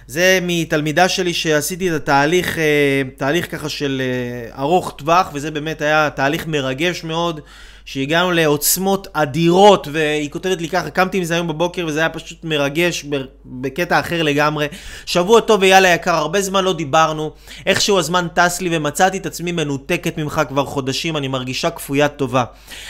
זה 0.07 0.39
מתלמידה 0.43 1.09
שלי 1.09 1.35
שעשיתי 1.35 1.91
את 1.91 1.95
התהליך, 1.95 2.59
אה, 2.59 3.03
תהליך 3.17 3.53
ככה 3.53 3.69
של 3.69 4.03
אה, 4.05 4.63
ארוך 4.63 4.95
טווח, 4.99 5.31
וזה 5.33 5.51
באמת 5.51 5.83
היה 5.83 6.11
תהליך 6.11 6.47
מרגש 6.47 7.05
מאוד, 7.05 7.41
שהגענו 7.85 8.33
לעוצמות 8.33 9.09
אדירות, 9.13 9.89
והיא 9.93 10.31
כותבת 10.31 10.61
לי 10.61 10.69
ככה, 10.69 10.91
קמתי 10.91 11.21
מזה 11.21 11.35
היום 11.35 11.49
בבוקר 11.49 11.87
וזה 11.87 11.99
היה 11.99 12.09
פשוט 12.09 12.45
מרגש 12.45 13.05
בקטע 13.45 14.01
אחר 14.01 14.23
לגמרי. 14.23 14.67
שבוע 15.07 15.41
טוב 15.41 15.63
ויאללה 15.63 15.89
יקר, 15.89 16.15
הרבה 16.15 16.43
זמן 16.43 16.65
לא 16.65 16.73
דיברנו, 16.73 17.31
איכשהו 17.67 17.99
הזמן 17.99 18.27
טס 18.35 18.61
לי 18.61 18.77
ומצאתי 18.77 19.19
את 19.19 19.27
עצמי 19.27 19.53
מנותקת 19.53 20.19
ממך 20.19 20.41
כבר 20.49 20.65
חודשים, 20.65 21.17
אני 21.17 21.29
מרגישה 21.29 21.71
כפוית 21.71 22.13
טובה. 22.17 22.45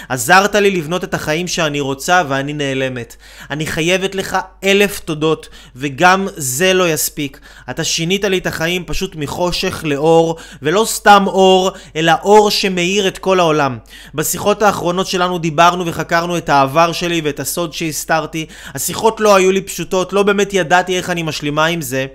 עזרת 0.08 0.54
לי 0.54 0.70
לבנות 0.70 1.04
את 1.04 1.14
החיים 1.14 1.48
שאני 1.48 1.80
רוצה 1.80 2.22
ואני 2.28 2.52
נעלמת. 2.52 3.16
אני 3.50 3.66
חייבת 3.66 4.14
לך 4.14 4.36
אלף 4.64 5.00
תודות, 5.00 5.48
וגם 5.76 6.28
זה 6.36 6.74
לא 6.74 6.88
יספיק. 6.88 7.40
אתה 7.70 7.84
שינית 7.84 8.24
לי 8.24 8.38
את 8.38 8.46
החיים 8.46 8.84
פשוט 8.86 9.16
מחושך 9.16 9.84
לאור, 9.84 10.36
ולא 10.62 10.84
סתם 10.88 11.24
אור, 11.26 11.70
אלא 11.96 12.12
אור 12.22 12.50
שמאיר 12.50 13.08
את 13.08 13.18
כל 13.18 13.40
העולם. 13.40 13.78
בשיחות 14.14 14.62
האחרונות 14.62 14.83
שלנו 15.06 15.38
דיברנו 15.38 15.86
וחקרנו 15.86 16.36
את 16.36 16.48
העבר 16.48 16.92
שלי 16.92 17.20
ואת 17.24 17.40
הסוד 17.40 17.72
שהסתרתי. 17.72 18.46
השיחות 18.74 19.20
לא 19.20 19.34
היו 19.34 19.52
לי 19.52 19.60
פשוטות, 19.60 20.12
לא 20.12 20.22
באמת 20.22 20.54
ידעתי 20.54 20.96
איך 20.96 21.10
אני 21.10 21.22
משלימה 21.22 21.64
עם 21.66 21.80
זה. 21.80 22.06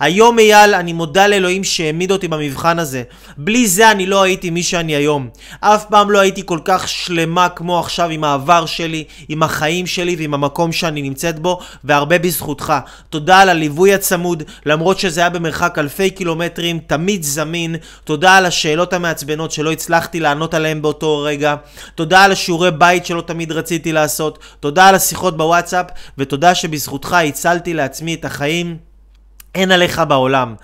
היום 0.00 0.38
אייל, 0.38 0.74
אני 0.74 0.92
מודה 0.92 1.26
לאלוהים 1.26 1.64
שהעמיד 1.64 2.10
אותי 2.10 2.28
במבחן 2.28 2.78
הזה. 2.78 3.02
בלי 3.36 3.66
זה 3.66 3.90
אני 3.90 4.06
לא 4.06 4.22
הייתי 4.22 4.50
מי 4.50 4.62
שאני 4.62 4.96
היום. 4.96 5.28
אף 5.60 5.84
פעם 5.84 6.10
לא 6.10 6.18
הייתי 6.18 6.42
כל 6.44 6.58
כך 6.64 6.88
שלמה 6.88 7.48
כמו 7.48 7.78
עכשיו 7.78 8.10
עם 8.10 8.24
העבר 8.24 8.66
שלי, 8.66 9.04
עם 9.28 9.42
החיים 9.42 9.86
שלי 9.86 10.16
ועם 10.16 10.34
המקום 10.34 10.72
שאני 10.72 11.02
נמצאת 11.02 11.38
בו, 11.38 11.60
והרבה 11.84 12.18
בזכותך. 12.18 12.72
תודה 13.10 13.38
על 13.38 13.48
הליווי 13.48 13.94
הצמוד, 13.94 14.42
למרות 14.66 14.98
שזה 14.98 15.20
היה 15.20 15.30
במרחק 15.30 15.78
אלפי 15.78 16.10
קילומטרים, 16.10 16.78
תמיד 16.86 17.22
זמין. 17.22 17.76
תודה 18.04 18.36
על 18.36 18.46
השאלות 18.46 18.92
המעצבנות 18.92 19.52
שלא 19.52 19.72
הצלחתי 19.72 20.20
לענות 20.20 20.54
עליהן 20.54 20.82
באותו 20.82 21.22
רגע. 21.22 21.54
תודה 21.94 22.11
על 22.18 22.32
השיעורי 22.32 22.70
בית 22.70 23.06
שלא 23.06 23.20
תמיד 23.20 23.52
רציתי 23.52 23.92
לעשות. 23.92 24.38
תודה 24.60 24.88
על 24.88 24.94
השיחות 24.94 25.36
בוואטסאפ, 25.36 25.86
ותודה 26.18 26.54
שבזכותך 26.54 27.12
הצלתי 27.12 27.74
לעצמי 27.74 28.14
את 28.14 28.24
החיים. 28.24 28.76
אין 29.54 29.72
עליך 29.72 30.02
בעולם. 30.08 30.54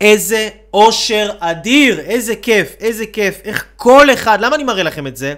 איזה 0.00 0.48
אושר 0.74 1.30
אדיר, 1.38 2.00
איזה 2.00 2.36
כיף, 2.36 2.74
איזה 2.80 3.06
כיף, 3.06 3.40
איך 3.44 3.64
כל 3.76 4.12
אחד, 4.12 4.40
למה 4.40 4.56
אני 4.56 4.64
מראה 4.64 4.82
לכם 4.82 5.06
את 5.06 5.16
זה? 5.16 5.34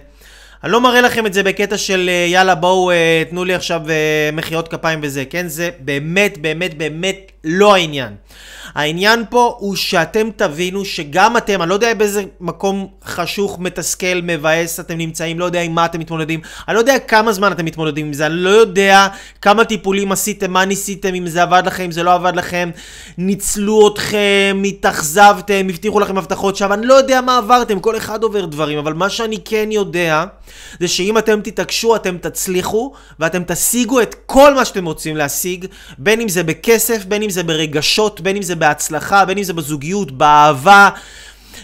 אני 0.65 0.73
לא 0.73 0.81
מראה 0.81 1.01
לכם 1.01 1.27
את 1.27 1.33
זה 1.33 1.43
בקטע 1.43 1.79
של 1.79 2.11
אה, 2.13 2.27
יאללה 2.29 2.55
בואו 2.55 2.91
אה, 2.91 3.23
תנו 3.31 3.45
לי 3.45 3.55
עכשיו 3.55 3.81
אה, 3.91 4.31
מחיאות 4.33 4.69
כפיים 4.69 4.99
וזה, 5.03 5.25
כן? 5.25 5.49
זה 5.49 5.71
באמת 5.79 6.39
באמת 6.39 6.79
באמת 6.79 7.33
לא 7.47 7.75
העניין. 7.75 8.15
העניין 8.75 9.25
פה 9.31 9.57
הוא 9.59 9.77
שאתם 9.77 10.29
תבינו 10.37 10.85
שגם 10.85 11.37
אתם, 11.37 11.63
אני 11.63 11.71
לא 11.71 11.75
יודע 11.75 11.95
באיזה 11.95 12.23
מקום 12.41 12.87
חשוך, 13.05 13.59
מתסכל, 13.59 14.21
מבאס 14.23 14.81
אתם 14.81 14.99
נמצאים, 14.99 15.39
לא 15.39 15.45
יודע 15.45 15.61
עם 15.61 15.73
מה 15.73 15.85
אתם 15.85 16.01
מתמודדים, 16.01 16.41
אני 16.69 16.75
לא 16.75 16.81
יודע 16.81 16.99
כמה 16.99 17.33
זמן 17.33 17.53
אתם 17.53 17.65
מתמודדים 17.65 18.07
עם 18.07 18.13
זה, 18.13 18.27
אני 18.27 18.35
לא 18.35 18.51
יודע 18.51 19.07
כמה 19.43 19.65
טיפולים 19.65 20.13
עשיתם, 20.13 20.51
מה 20.51 20.65
ניסיתם, 20.65 21.15
אם 21.15 21.27
זה 21.27 21.43
עבד 21.43 21.63
לכם, 21.67 21.85
אם 21.85 21.91
זה 21.91 22.03
לא 22.03 22.15
עבד 22.15 22.37
לכם, 22.37 22.71
ניצלו 23.19 23.89
אתכם, 23.89 24.63
התאכזבתם, 24.65 25.67
הבטיחו 25.71 26.01
לכם 26.01 26.19
הבטחות 26.19 26.57
שם, 26.57 26.73
אני 26.73 26.87
לא 26.87 26.95
יודע 26.95 27.21
מה 27.21 27.39
עברתם, 27.39 27.81
כל 27.81 27.97
אחד 27.97 28.23
עובר 28.23 28.45
דברים, 28.45 28.79
אבל 28.79 28.93
מה 28.93 29.11
שאני 29.11 29.39
כן 29.45 29.69
יודע, 29.73 30.25
זה 30.81 30.89
שאם 30.89 31.19
אתם 31.19 31.41
תתעקשו, 31.41 31.97
אתם 31.97 32.19
תצליחו, 32.19 32.93
ואתם 33.21 33.43
תשיגו 33.47 34.01
את 34.01 34.15
כל 34.27 34.55
מה 34.55 34.65
שאתם 34.65 34.87
רוצים 34.87 35.17
להשיג, 35.17 35.67
בין 35.99 36.21
אם 36.21 36.29
זה 36.29 36.43
בכסף, 36.43 37.05
בין 37.05 37.23
אם 37.23 37.31
זה 37.31 37.36
ברגשות, 37.43 38.21
בין 38.21 38.37
אם 38.37 38.43
זה 38.43 38.55
בהצלחה, 38.55 39.25
בין 39.25 39.39
אם 39.39 39.45
זה 39.45 39.53
בזוגיות, 39.53 40.13
באהבה, 40.13 40.89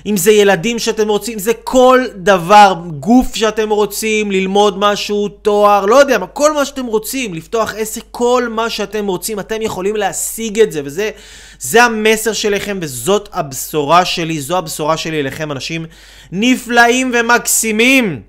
אם 0.06 0.16
זה 0.16 0.32
ילדים 0.32 0.78
שאתם 0.78 1.08
רוצים, 1.08 1.38
זה 1.38 1.52
כל 1.64 2.00
דבר, 2.16 2.74
גוף 3.00 3.34
שאתם 3.34 3.70
רוצים, 3.70 4.30
ללמוד 4.30 4.78
משהו, 4.78 5.28
תואר, 5.28 5.86
לא 5.86 5.96
יודע 5.96 6.18
כל 6.26 6.52
מה 6.52 6.64
שאתם 6.64 6.86
רוצים, 6.86 7.34
לפתוח 7.34 7.74
עסק, 7.76 8.02
כל 8.10 8.48
מה 8.50 8.70
שאתם 8.70 9.06
רוצים, 9.06 9.40
אתם 9.40 9.62
יכולים 9.62 9.96
להשיג 9.96 10.60
את 10.60 10.72
זה, 10.72 10.80
וזה 10.84 11.10
זה 11.58 11.84
המסר 11.84 12.32
שלכם, 12.32 12.78
וזאת 12.82 13.28
הבשורה 13.32 14.04
שלי, 14.04 14.40
זו 14.40 14.58
הבשורה 14.58 14.96
שלי 14.96 15.20
אליכם, 15.20 15.52
אנשים 15.52 15.86
נפלאים 16.32 17.12
ומקסימים. 17.14 18.22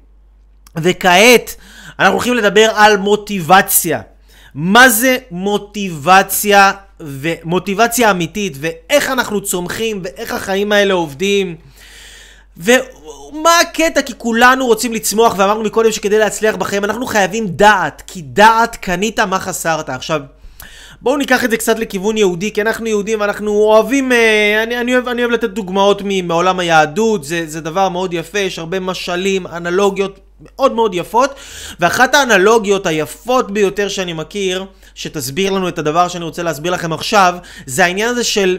וכעת, 0.76 1.56
אנחנו 2.00 2.14
הולכים 2.14 2.34
לדבר 2.34 2.72
על 2.76 2.98
מוטיבציה. 2.98 4.02
מה 4.56 4.90
זה 4.90 5.18
מוטיבציה 5.32 6.72
ומוטיבציה 7.05 8.12
אמיתית, 8.12 8.57
ואיך 8.60 9.10
אנחנו 9.10 9.41
צומחים, 9.41 10.01
ואיך 10.03 10.33
החיים 10.33 10.72
האלה 10.72 10.93
עובדים. 10.93 11.55
ומה 12.57 13.60
הקטע? 13.62 14.01
כי 14.01 14.13
כולנו 14.17 14.65
רוצים 14.65 14.93
לצמוח, 14.93 15.36
ואמרנו 15.38 15.63
מקודם 15.63 15.91
שכדי 15.91 16.17
להצליח 16.19 16.55
בחיים 16.55 16.83
אנחנו 16.83 17.05
חייבים 17.05 17.48
דעת, 17.48 18.03
כי 18.07 18.22
דעת 18.22 18.75
קנית 18.75 19.19
מה 19.19 19.39
חסרת. 19.39 19.89
עכשיו, 19.89 20.22
בואו 21.01 21.17
ניקח 21.17 21.45
את 21.45 21.50
זה 21.50 21.57
קצת 21.57 21.79
לכיוון 21.79 22.17
יהודי, 22.17 22.51
כי 22.51 22.62
אנחנו 22.62 22.88
יהודים 22.88 23.22
ואנחנו 23.22 23.51
אוהבים, 23.51 24.12
אה, 24.12 24.63
אני, 24.63 24.79
אני, 24.79 24.93
אוהב, 24.95 25.07
אני 25.07 25.22
אוהב 25.22 25.33
לתת 25.33 25.50
דוגמאות 25.50 26.01
מעולם 26.24 26.60
היהדות, 26.60 27.24
זה, 27.24 27.43
זה 27.48 27.62
דבר 27.62 27.89
מאוד 27.89 28.13
יפה, 28.13 28.39
יש 28.39 28.60
הרבה 28.60 28.79
משלים, 28.79 29.48
אנלוגיות 29.48 30.19
מאוד 30.41 30.74
מאוד 30.74 30.93
יפות, 30.95 31.29
ואחת 31.79 32.15
האנלוגיות 32.15 32.86
היפות 32.86 33.51
ביותר 33.51 33.88
שאני 33.88 34.13
מכיר, 34.13 34.65
שתסביר 34.96 35.52
לנו 35.52 35.68
את 35.68 35.80
הדבר 35.80 36.08
שאני 36.08 36.24
רוצה 36.26 36.44
להסביר 36.44 36.72
לכם 36.72 36.94
עכשיו, 36.94 37.36
זה 37.66 37.86
העניין 37.86 38.10
הזה 38.10 38.24
של 38.24 38.58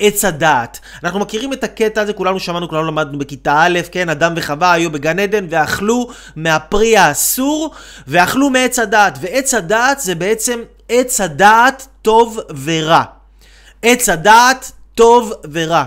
עץ 0.00 0.24
הדעת. 0.24 0.80
אנחנו 1.04 1.20
מכירים 1.20 1.52
את 1.52 1.64
הקטע 1.64 2.00
הזה, 2.00 2.12
כולנו 2.12 2.40
שמענו, 2.40 2.68
כולנו 2.68 2.86
למדנו 2.86 3.18
בכיתה 3.18 3.62
א', 3.62 3.78
כן, 3.92 4.08
אדם 4.08 4.32
וחווה 4.36 4.72
היו 4.72 4.90
בגן 4.90 5.18
עדן 5.18 5.46
ואכלו 5.50 6.10
מהפרי 6.36 6.96
האסור 6.96 7.74
ואכלו 8.06 8.50
מעץ 8.50 8.78
הדעת. 8.78 9.18
ועץ 9.20 9.54
הדעת 9.54 10.00
זה 10.00 10.14
בעצם 10.14 10.60
עץ 10.88 11.20
הדעת 11.20 11.86
טוב 12.02 12.40
ורע. 12.64 13.02
עץ 13.82 14.08
הדעת 14.08 14.72
טוב 14.94 15.32
ורע. 15.52 15.84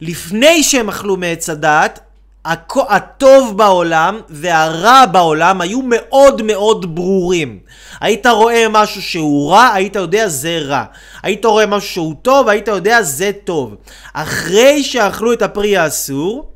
לפני 0.00 0.62
שהם 0.62 0.88
אכלו 0.88 1.16
מעץ 1.16 1.50
הדעת, 1.50 2.00
הטוב 2.44 3.56
בעולם 3.56 4.20
והרע 4.28 5.06
בעולם 5.06 5.60
היו 5.60 5.80
מאוד 5.82 6.42
מאוד 6.42 6.94
ברורים. 6.94 7.58
היית 8.00 8.26
רואה 8.26 8.66
משהו 8.70 9.02
שהוא 9.02 9.52
רע, 9.52 9.70
היית 9.74 9.96
יודע 9.96 10.28
זה 10.28 10.58
רע. 10.58 10.84
היית 11.22 11.44
רואה 11.44 11.66
משהו 11.66 11.88
שהוא 11.88 12.14
טוב, 12.22 12.48
היית 12.48 12.68
יודע 12.68 13.02
זה 13.02 13.30
טוב. 13.44 13.74
אחרי 14.12 14.82
שאכלו 14.82 15.32
את 15.32 15.42
הפרי 15.42 15.76
האסור, 15.76 16.50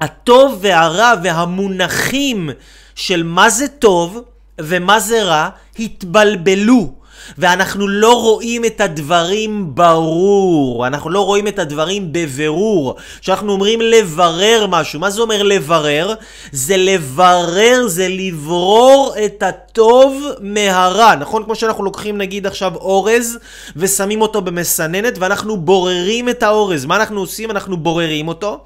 הטוב 0.00 0.58
והרע 0.60 1.12
והמונחים 1.22 2.50
של 2.94 3.22
מה 3.22 3.50
זה 3.50 3.68
טוב 3.68 4.22
ומה 4.60 5.00
זה 5.00 5.22
רע 5.22 5.48
התבלבלו. 5.78 6.92
ואנחנו 7.38 7.88
לא 7.88 8.22
רואים 8.22 8.64
את 8.64 8.80
הדברים 8.80 9.74
ברור, 9.74 10.86
אנחנו 10.86 11.10
לא 11.10 11.20
רואים 11.20 11.48
את 11.48 11.58
הדברים 11.58 12.12
בבירור. 12.12 12.94
כשאנחנו 13.20 13.52
אומרים 13.52 13.80
לברר 13.80 14.66
משהו, 14.68 15.00
מה 15.00 15.10
זה 15.10 15.20
אומר 15.22 15.42
לברר? 15.42 16.14
זה 16.52 16.76
לברר, 16.76 17.86
זה 17.86 18.08
לברור 18.08 19.14
את 19.24 19.42
הטוב 19.76 20.22
מהרע, 20.40 21.14
נכון? 21.14 21.44
כמו 21.44 21.54
שאנחנו 21.54 21.84
לוקחים 21.84 22.18
נגיד 22.18 22.46
עכשיו 22.46 22.74
אורז 22.76 23.38
ושמים 23.76 24.22
אותו 24.22 24.42
במסננת 24.42 25.18
ואנחנו 25.18 25.56
בוררים 25.56 26.28
את 26.28 26.42
האורז. 26.42 26.84
מה 26.84 26.96
אנחנו 26.96 27.20
עושים? 27.20 27.50
אנחנו 27.50 27.76
בוררים 27.76 28.28
אותו. 28.28 28.64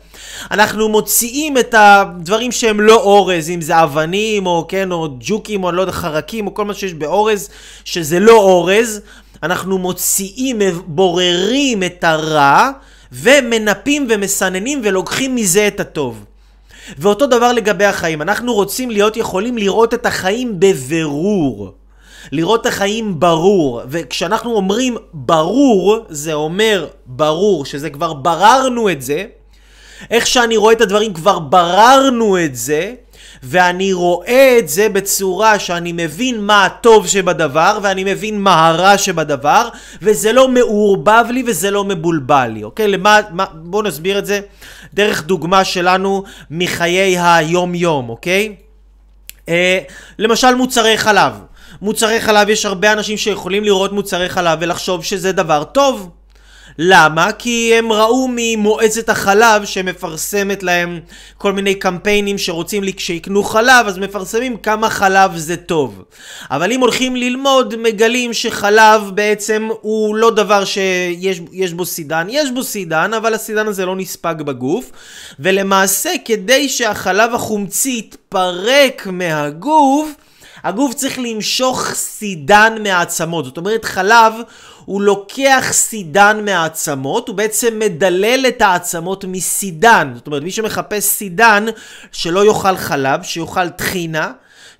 אנחנו 0.50 0.88
מוציאים 0.88 1.58
את 1.58 1.74
הדברים 1.78 2.52
שהם 2.52 2.80
לא 2.80 2.94
אורז, 2.94 3.50
אם 3.50 3.60
זה 3.60 3.82
אבנים 3.82 4.46
או 4.46 4.64
כן, 4.68 4.92
או 4.92 5.08
ג'וקים 5.20 5.64
או 5.64 5.72
לא 5.72 5.80
יודע, 5.80 5.92
חרקים 5.92 6.46
או 6.46 6.54
כל 6.54 6.64
מה 6.64 6.74
שיש 6.74 6.94
באורז, 6.94 7.48
שזה 7.84 8.20
לא 8.20 8.36
אורז, 8.36 9.00
אנחנו 9.42 9.78
מוציאים, 9.78 10.58
בוררים 10.86 11.82
את 11.82 12.04
הרע, 12.04 12.70
ומנפים 13.12 14.06
ומסננים 14.10 14.80
ולוקחים 14.84 15.34
מזה 15.34 15.66
את 15.66 15.80
הטוב. 15.80 16.24
ואותו 16.98 17.26
דבר 17.26 17.52
לגבי 17.52 17.84
החיים, 17.84 18.22
אנחנו 18.22 18.54
רוצים 18.54 18.90
להיות 18.90 19.16
יכולים 19.16 19.58
לראות 19.58 19.94
את 19.94 20.06
החיים 20.06 20.60
בבירור. 20.60 21.72
לראות 22.32 22.60
את 22.60 22.66
החיים 22.66 23.20
ברור, 23.20 23.82
וכשאנחנו 23.88 24.52
אומרים 24.52 24.96
ברור, 25.12 25.98
זה 26.08 26.32
אומר 26.32 26.86
ברור, 27.06 27.64
שזה 27.64 27.90
כבר 27.90 28.12
בררנו 28.12 28.90
את 28.90 29.02
זה. 29.02 29.24
איך 30.10 30.26
שאני 30.26 30.56
רואה 30.56 30.72
את 30.72 30.80
הדברים, 30.80 31.14
כבר 31.14 31.38
בררנו 31.38 32.44
את 32.44 32.56
זה, 32.56 32.94
ואני 33.42 33.92
רואה 33.92 34.56
את 34.58 34.68
זה 34.68 34.88
בצורה 34.88 35.58
שאני 35.58 35.92
מבין 35.92 36.40
מה 36.40 36.64
הטוב 36.64 37.06
שבדבר 37.06 37.78
ואני 37.82 38.04
מבין 38.04 38.40
מה 38.40 38.68
הרע 38.68 38.98
שבדבר 38.98 39.68
וזה 40.02 40.32
לא 40.32 40.48
מעורבב 40.48 41.24
לי 41.30 41.44
וזה 41.46 41.70
לא 41.70 41.84
מבולבל 41.84 42.50
לי, 42.54 42.64
אוקיי? 42.64 42.88
למה, 42.88 43.20
מה, 43.30 43.44
בואו 43.54 43.82
נסביר 43.82 44.18
את 44.18 44.26
זה 44.26 44.40
דרך 44.94 45.24
דוגמה 45.24 45.64
שלנו 45.64 46.22
מחיי 46.50 47.18
היום 47.18 47.74
יום, 47.74 48.08
אוקיי? 48.08 48.54
אה, 49.48 49.78
למשל 50.18 50.54
מוצרי 50.54 50.98
חלב. 50.98 51.32
מוצרי 51.82 52.20
חלב, 52.20 52.48
יש 52.48 52.66
הרבה 52.66 52.92
אנשים 52.92 53.16
שיכולים 53.16 53.64
לראות 53.64 53.92
מוצרי 53.92 54.28
חלב 54.28 54.58
ולחשוב 54.62 55.04
שזה 55.04 55.32
דבר 55.32 55.64
טוב. 55.64 56.10
למה? 56.78 57.32
כי 57.32 57.74
הם 57.74 57.92
ראו 57.92 58.28
ממועצת 58.36 59.08
החלב 59.08 59.64
שמפרסמת 59.64 60.62
להם 60.62 61.00
כל 61.38 61.52
מיני 61.52 61.74
קמפיינים 61.74 62.38
שרוצים 62.38 62.84
לי 62.84 62.92
שיקנו 62.98 63.42
חלב, 63.42 63.86
אז 63.86 63.98
מפרסמים 63.98 64.56
כמה 64.56 64.90
חלב 64.90 65.36
זה 65.36 65.56
טוב. 65.56 66.04
אבל 66.50 66.72
אם 66.72 66.80
הולכים 66.80 67.16
ללמוד, 67.16 67.74
מגלים 67.76 68.32
שחלב 68.32 69.10
בעצם 69.14 69.68
הוא 69.80 70.16
לא 70.16 70.30
דבר 70.30 70.64
שיש 70.64 71.72
בו 71.72 71.86
סידן. 71.86 72.26
יש 72.30 72.50
בו 72.50 72.62
סידן, 72.62 73.14
אבל 73.14 73.34
הסידן 73.34 73.66
הזה 73.66 73.86
לא 73.86 73.96
נספג 73.96 74.34
בגוף. 74.38 74.90
ולמעשה, 75.40 76.10
כדי 76.24 76.68
שהחלב 76.68 77.34
החומצי 77.34 77.96
יתפרק 77.98 79.06
מהגוף, 79.06 80.10
הגוף 80.64 80.94
צריך 80.94 81.18
למשוך 81.18 81.90
סידן 81.94 82.76
מהעצמות. 82.82 83.44
זאת 83.44 83.56
אומרת, 83.56 83.84
חלב 83.84 84.34
הוא 84.84 85.02
לוקח 85.02 85.68
סידן 85.70 86.44
מהעצמות, 86.44 87.28
הוא 87.28 87.36
בעצם 87.36 87.78
מדלל 87.78 88.44
את 88.48 88.62
העצמות 88.62 89.24
מסידן. 89.28 90.12
זאת 90.14 90.26
אומרת, 90.26 90.42
מי 90.42 90.50
שמחפש 90.50 91.04
סידן, 91.04 91.66
שלא 92.12 92.44
יאכל 92.44 92.76
חלב, 92.76 93.22
שיאכל 93.22 93.68
טחינה. 93.68 94.32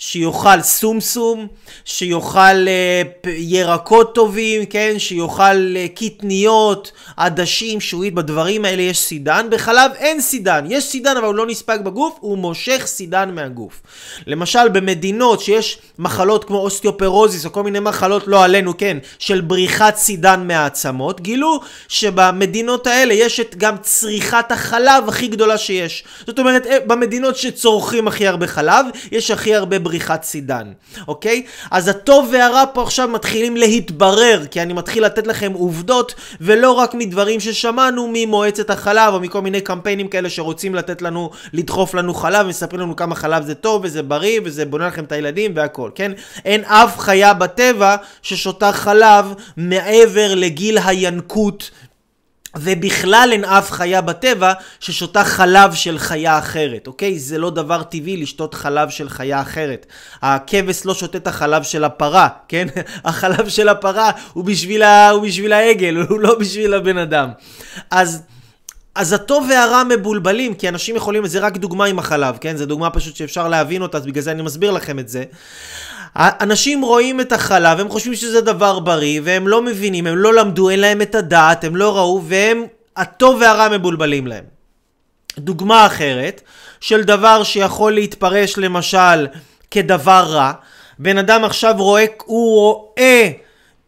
שיאכל 0.03 0.63
סומסום, 0.63 1.47
שיאכל 1.85 2.69
אה, 2.69 3.03
ירקות 3.27 4.15
טובים, 4.15 4.67
כן? 4.67 4.95
שיאכל 4.99 5.77
אה, 5.77 5.87
קטניות, 5.95 6.93
עדשים, 7.17 7.81
שעועית, 7.81 8.15
בדברים 8.15 8.65
האלה 8.65 8.83
יש 8.83 8.99
סידן. 8.99 9.47
בחלב 9.51 9.91
אין 9.97 10.21
סידן, 10.21 10.65
יש 10.69 10.85
סידן 10.85 11.17
אבל 11.17 11.27
הוא 11.27 11.35
לא 11.35 11.47
נספג 11.47 11.79
בגוף, 11.85 12.19
הוא 12.21 12.39
מושך 12.39 12.83
סידן 12.87 13.35
מהגוף. 13.35 13.83
למשל 14.27 14.69
במדינות 14.69 15.41
שיש 15.41 15.79
מחלות 15.99 16.45
כמו 16.45 16.59
אוסטאופורוזיס 16.59 17.47
או 17.47 17.53
כל 17.53 17.63
מיני 17.63 17.81
מחלות, 17.81 18.27
לא 18.27 18.45
עלינו, 18.45 18.79
כן, 18.79 18.99
של 19.19 19.41
בריחת 19.41 19.97
סידן 19.97 20.47
מהעצמות, 20.47 21.21
גילו 21.21 21.61
שבמדינות 21.89 22.87
האלה 22.87 23.15
יש 23.15 23.41
את 23.41 23.57
גם 23.57 23.75
צריכת 23.83 24.53
החלב 24.53 25.05
הכי 25.09 25.29
גדולה 25.29 25.59
שיש. 25.59 26.05
זאת 26.27 26.39
אומרת, 26.39 26.67
אה, 26.67 26.77
במדינות 26.87 27.37
שצורכים 27.37 28.09
הכי 28.09 28.27
הרבה 28.27 28.47
חלב, 28.47 28.87
יש 29.13 29.31
הכי 29.31 29.55
הרבה 29.55 29.79
בריחת 29.91 30.23
סידן, 30.23 30.73
אוקיי? 31.09 31.43
אז 31.71 31.89
הטוב 31.89 32.29
והרע 32.33 32.65
פה 32.75 32.83
עכשיו 32.83 33.09
מתחילים 33.09 33.57
להתברר, 33.57 34.43
כי 34.51 34.63
אני 34.63 34.73
מתחיל 34.73 35.05
לתת 35.05 35.27
לכם 35.27 35.53
עובדות, 35.53 36.15
ולא 36.41 36.73
רק 36.73 36.95
מדברים 36.95 37.41
ששמענו 37.41 38.11
ממועצת 38.13 38.71
החלב, 38.71 39.15
או 39.15 39.21
מכל 39.21 39.41
מיני 39.41 39.61
קמפיינים 39.61 40.09
כאלה 40.09 40.31
שרוצים 40.31 40.75
לתת 40.75 41.03
לנו, 41.03 41.31
לדחוף 41.53 41.95
לנו 41.95 42.15
חלב, 42.15 42.47
ומספרים 42.47 42.81
לנו 42.81 42.97
כמה 42.97 43.15
חלב 43.15 43.45
זה 43.45 43.55
טוב, 43.55 43.83
וזה 43.85 44.03
בריא, 44.03 44.41
וזה 44.45 44.65
בונה 44.65 44.87
לכם 44.87 45.05
את 45.05 45.13
הילדים, 45.13 45.53
והכל, 45.55 45.91
כן? 45.95 46.13
אין 46.45 46.65
אף 46.65 46.99
חיה 46.99 47.35
בטבע 47.35 47.97
ששותה 48.23 48.73
חלב 48.73 49.35
מעבר 49.57 50.35
לגיל 50.35 50.79
הינקות 50.79 51.71
ובכלל 52.57 53.29
אין 53.33 53.45
אף 53.45 53.71
חיה 53.71 54.01
בטבע 54.01 54.53
ששותה 54.81 55.25
חלב 55.25 55.75
של 55.75 55.99
חיה 55.99 56.39
אחרת, 56.39 56.87
אוקיי? 56.87 57.19
זה 57.19 57.39
לא 57.39 57.51
דבר 57.51 57.83
טבעי 57.83 58.17
לשתות 58.17 58.55
חלב 58.55 58.91
של 58.91 59.09
חיה 59.09 59.41
אחרת. 59.41 59.87
הכבש 60.23 60.87
לא 60.87 60.95
שותה 60.95 61.19
את 61.19 61.27
החלב 61.27 61.63
של 61.63 61.85
הפרה, 61.85 62.29
כן? 62.49 62.67
החלב 63.05 63.49
של 63.49 63.69
הפרה 63.69 64.11
הוא 64.33 64.45
בשביל, 64.45 64.83
ה... 64.83 65.11
הוא 65.11 65.23
בשביל 65.23 65.53
העגל, 65.53 65.97
הוא 66.09 66.21
לא 66.21 66.39
בשביל 66.39 66.75
הבן 66.75 66.99
אדם. 66.99 67.31
אז... 67.91 68.23
אז 68.95 69.13
הטוב 69.13 69.47
והרע 69.51 69.83
מבולבלים, 69.85 70.55
כי 70.55 70.69
אנשים 70.69 70.97
יכולים, 70.97 71.27
זה 71.27 71.39
רק 71.39 71.57
דוגמה 71.57 71.85
עם 71.85 71.99
החלב, 71.99 72.39
כן? 72.41 72.57
זו 72.57 72.67
דוגמה 72.67 72.91
פשוט 72.91 73.17
שאפשר 73.17 73.49
להבין 73.49 73.83
אותה, 73.83 73.99
אז 73.99 74.07
בגלל 74.07 74.23
זה 74.23 74.31
אני 74.31 74.43
מסביר 74.43 74.71
לכם 74.71 74.99
את 74.99 75.09
זה. 75.09 75.25
אנשים 76.17 76.83
רואים 76.83 77.21
את 77.21 77.33
החלב, 77.33 77.81
הם 77.81 77.89
חושבים 77.89 78.15
שזה 78.15 78.41
דבר 78.41 78.79
בריא, 78.79 79.21
והם 79.25 79.49
לא 79.49 79.63
מבינים, 79.63 80.07
הם 80.07 80.17
לא 80.17 80.35
למדו, 80.35 80.71
אין 80.71 80.81
להם 80.81 81.03
את 81.03 81.15
הדעת, 81.15 81.65
הם 81.65 81.77
לא 81.77 81.97
ראו, 81.97 82.23
והם, 82.25 82.65
הטוב 82.97 83.39
והרע 83.41 83.69
מבולבלים 83.69 84.27
להם. 84.27 84.45
דוגמה 85.39 85.87
אחרת, 85.87 86.43
של 86.81 87.03
דבר 87.03 87.43
שיכול 87.43 87.93
להתפרש 87.93 88.59
למשל 88.59 89.27
כדבר 89.71 90.25
רע, 90.29 90.53
בן 90.99 91.19
אדם 91.19 91.45
עכשיו 91.45 91.75
רואה, 91.79 92.05
הוא 92.25 92.55
רואה 92.55 93.31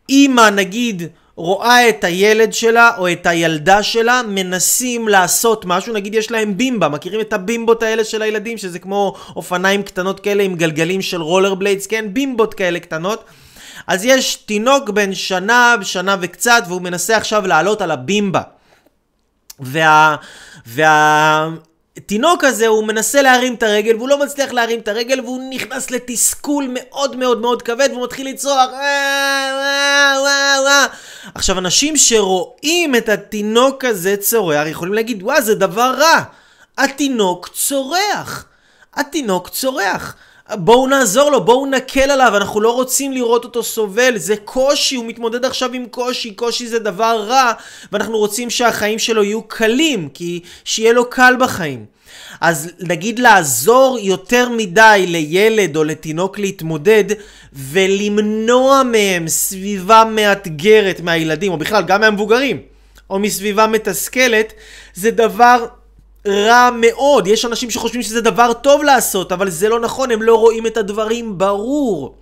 אימא 0.09 0.51
נגיד 0.51 1.03
רואה 1.37 1.89
את 1.89 2.05
הילד 2.05 2.53
שלה 2.53 2.91
או 2.99 3.13
את 3.13 3.27
הילדה 3.27 3.83
שלה 3.83 4.23
מנסים 4.29 5.09
לעשות 5.09 5.65
משהו, 5.65 5.93
נגיד 5.93 6.15
יש 6.15 6.31
להם 6.31 6.57
בימבה, 6.57 6.89
מכירים 6.89 7.21
את 7.21 7.33
הבימבות 7.33 7.83
האלה 7.83 8.05
של 8.05 8.23
הילדים 8.23 8.59
שזה 8.59 8.79
כמו 8.79 9.15
אופניים 9.37 9.83
קטנות 9.83 10.21
כאלה 10.21 10.43
עם 10.43 10.55
גלגלים 10.55 11.03
של 11.03 11.23
רולר 11.23 11.55
בליידס, 11.55 11.87
כן? 11.87 12.05
בימבות 12.13 12.55
כאלה 12.55 12.81
קטנות. 12.81 13.25
אז 13.87 14.05
יש 14.05 14.37
תינוק 14.37 14.91
בן 14.91 15.15
שנה, 15.15 15.75
שנה 15.83 16.17
וקצת, 16.21 16.63
והוא 16.69 16.83
מנסה 16.83 17.17
עכשיו 17.17 17.47
לעלות 17.47 17.81
על 17.83 17.91
הבימבה. 17.91 18.43
וה... 19.61 20.17
וה... 20.67 21.49
התינוק 21.97 22.45
הזה 22.45 22.67
הוא 22.67 22.85
מנסה 22.85 23.23
להרים 23.23 23.55
את 23.55 23.63
הרגל 23.63 23.97
והוא 23.97 24.09
לא 24.09 24.19
מצליח 24.19 24.53
להרים 24.53 24.81
את 24.81 24.89
הרגל 24.89 25.21
והוא 25.21 25.51
נכנס 25.51 25.91
לתסכול 25.91 26.69
מאוד 26.75 27.17
מאוד 27.17 27.41
מאוד 27.41 27.63
כבד 27.63 27.89
והוא 27.93 28.05
מתחיל 28.05 28.29
לצרוח. 28.29 28.71
עכשיו 31.35 31.59
אנשים 31.59 31.97
שרואים 31.97 32.97
את 32.97 33.09
התינוק 33.09 33.85
הזה 33.85 34.17
צורח 34.17 34.67
יכולים 34.67 34.95
להגיד 34.95 35.23
וואה 35.23 35.41
זה 35.41 35.55
דבר 35.55 35.95
רע. 35.99 36.23
התינוק 36.79 37.49
צורח. 37.49 38.45
התינוק 38.95 39.49
צורח 39.49 40.17
בואו 40.55 40.87
נעזור 40.87 41.31
לו, 41.31 41.45
בואו 41.45 41.67
נקל 41.67 42.11
עליו, 42.11 42.37
אנחנו 42.37 42.61
לא 42.61 42.75
רוצים 42.75 43.13
לראות 43.13 43.45
אותו 43.45 43.63
סובל, 43.63 44.19
זה 44.19 44.37
קושי, 44.37 44.97
הוא 44.97 45.05
מתמודד 45.05 45.45
עכשיו 45.45 45.73
עם 45.73 45.87
קושי, 45.87 46.35
קושי 46.35 46.67
זה 46.67 46.79
דבר 46.79 47.25
רע, 47.29 47.53
ואנחנו 47.93 48.19
רוצים 48.19 48.51
שהחיים 48.51 48.99
שלו 48.99 49.25
יהיו 49.25 49.43
קלים, 49.43 50.09
כי 50.15 50.41
שיהיה 50.65 50.93
לו 50.93 51.11
קל 51.11 51.35
בחיים. 51.41 51.85
אז 52.41 52.71
נגיד 52.81 53.19
לעזור 53.19 53.99
יותר 54.01 54.49
מדי 54.49 55.05
לילד 55.09 55.77
או 55.77 55.85
לתינוק 55.85 56.39
להתמודד 56.39 57.05
ולמנוע 57.53 58.83
מהם 58.83 59.29
סביבה 59.29 60.05
מאתגרת 60.11 61.01
מהילדים, 61.01 61.53
או 61.53 61.57
בכלל 61.57 61.83
גם 61.83 62.01
מהמבוגרים, 62.01 62.61
או 63.11 63.19
מסביבה 63.19 63.67
מתסכלת, 63.67 64.53
זה 64.95 65.11
דבר 65.11 65.67
רע 66.27 66.71
מאוד. 66.81 67.27
יש 67.27 67.45
אנשים 67.45 67.71
שחושבים 67.71 68.03
שזה 68.03 68.21
דבר 68.21 68.53
טוב 68.53 68.83
לעשות, 68.83 69.33
אבל 69.33 69.51
זה 69.51 69.69
לא 69.69 69.81
נכון, 69.81 70.11
הם 70.11 70.23
לא 70.23 70.35
רואים 70.35 70.67
את 70.67 70.77
הדברים 70.77 71.39
ברור. 71.39 72.15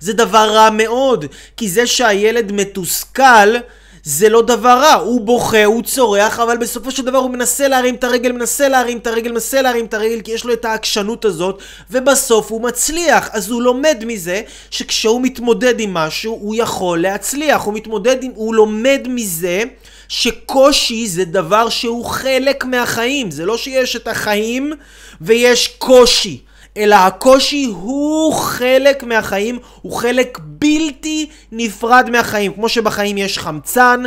זה 0.00 0.12
דבר 0.12 0.50
רע 0.50 0.70
מאוד, 0.70 1.24
כי 1.56 1.68
זה 1.68 1.86
שהילד 1.86 2.52
מתוסכל, 2.52 3.56
זה 4.02 4.28
לא 4.28 4.42
דבר 4.42 4.78
רע, 4.82 4.94
הוא 4.94 5.20
בוכה, 5.20 5.64
הוא 5.64 5.82
צורח, 5.82 6.40
אבל 6.40 6.56
בסופו 6.56 6.90
של 6.90 7.04
דבר 7.04 7.18
הוא 7.18 7.30
מנסה 7.30 7.68
להרים 7.68 7.94
את 7.94 8.04
הרגל, 8.04 8.32
מנסה 8.32 8.68
להרים 8.68 8.98
את 8.98 9.06
הרגל, 9.06 9.32
מנסה 9.32 9.62
להרים 9.62 9.84
את 9.84 9.94
הרגל, 9.94 10.20
כי 10.20 10.32
יש 10.32 10.44
לו 10.44 10.52
את 10.52 10.64
העקשנות 10.64 11.24
הזאת, 11.24 11.62
ובסוף 11.90 12.50
הוא 12.50 12.62
מצליח. 12.62 13.28
אז 13.32 13.50
הוא 13.50 13.62
לומד 13.62 14.02
מזה 14.06 14.42
שכשהוא 14.70 15.20
מתמודד 15.22 15.80
עם 15.80 15.94
משהו, 15.94 16.38
הוא 16.40 16.54
יכול 16.58 17.02
להצליח. 17.02 17.62
הוא 17.62 17.74
מתמודד 17.74 18.22
עם, 18.22 18.32
הוא 18.34 18.54
לומד 18.54 19.00
מזה 19.08 19.62
שקושי 20.10 21.06
זה 21.06 21.24
דבר 21.24 21.68
שהוא 21.68 22.04
חלק 22.04 22.64
מהחיים. 22.64 23.30
זה 23.30 23.46
לא 23.46 23.56
שיש 23.56 23.96
את 23.96 24.08
החיים 24.08 24.72
ויש 25.20 25.68
קושי. 25.78 26.40
אלא 26.76 26.94
הקושי 26.94 27.64
הוא 27.64 28.34
חלק 28.34 29.02
מהחיים, 29.02 29.58
הוא 29.82 29.92
חלק 29.92 30.38
בלתי 30.42 31.28
נפרד 31.52 32.10
מהחיים. 32.12 32.52
כמו 32.52 32.68
שבחיים 32.68 33.18
יש 33.18 33.38
חמצן, 33.38 34.02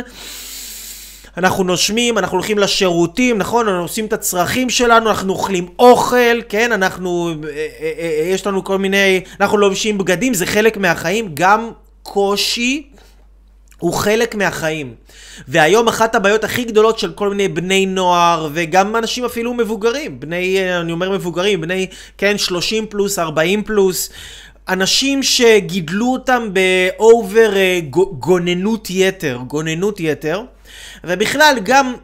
אנחנו 1.36 1.64
נושמים, 1.64 2.18
אנחנו 2.18 2.36
הולכים 2.36 2.58
לשירותים, 2.58 3.38
נכון? 3.38 3.68
אנחנו 3.68 3.82
עושים 3.82 4.06
את 4.06 4.12
הצרכים 4.12 4.70
שלנו, 4.70 5.10
אנחנו 5.10 5.32
אוכלים 5.32 5.66
אוכל, 5.78 6.42
כן? 6.48 6.72
אנחנו, 6.72 7.28
אה, 7.28 7.66
אה, 7.80 7.92
אה, 7.98 8.28
יש 8.28 8.46
לנו 8.46 8.64
כל 8.64 8.78
מיני, 8.78 9.20
אנחנו 9.40 9.56
לובשים 9.58 9.98
בגדים, 9.98 10.34
זה 10.34 10.46
חלק 10.46 10.76
מהחיים. 10.76 11.30
גם 11.34 11.70
קושי 12.02 12.88
הוא 13.84 13.92
חלק 13.94 14.34
מהחיים. 14.34 14.94
והיום 15.48 15.88
אחת 15.88 16.14
הבעיות 16.14 16.44
הכי 16.44 16.64
גדולות 16.64 16.98
של 16.98 17.12
כל 17.12 17.28
מיני 17.28 17.48
בני 17.48 17.86
נוער, 17.86 18.48
וגם 18.52 18.96
אנשים 18.96 19.24
אפילו 19.24 19.54
מבוגרים, 19.54 20.20
בני, 20.20 20.58
אני 20.80 20.92
אומר 20.92 21.10
מבוגרים, 21.10 21.60
בני, 21.60 21.86
כן, 22.18 22.38
30 22.38 22.86
פלוס, 22.86 23.18
40 23.18 23.62
פלוס, 23.62 24.10
אנשים 24.68 25.22
שגידלו 25.22 26.12
אותם 26.12 26.48
באובר 26.52 27.56
אה, 27.56 27.80
גוננות 28.18 28.88
יתר, 28.90 29.38
גוננות 29.46 30.00
יתר, 30.00 30.42
ובכלל 31.04 31.56
גם 31.62 31.94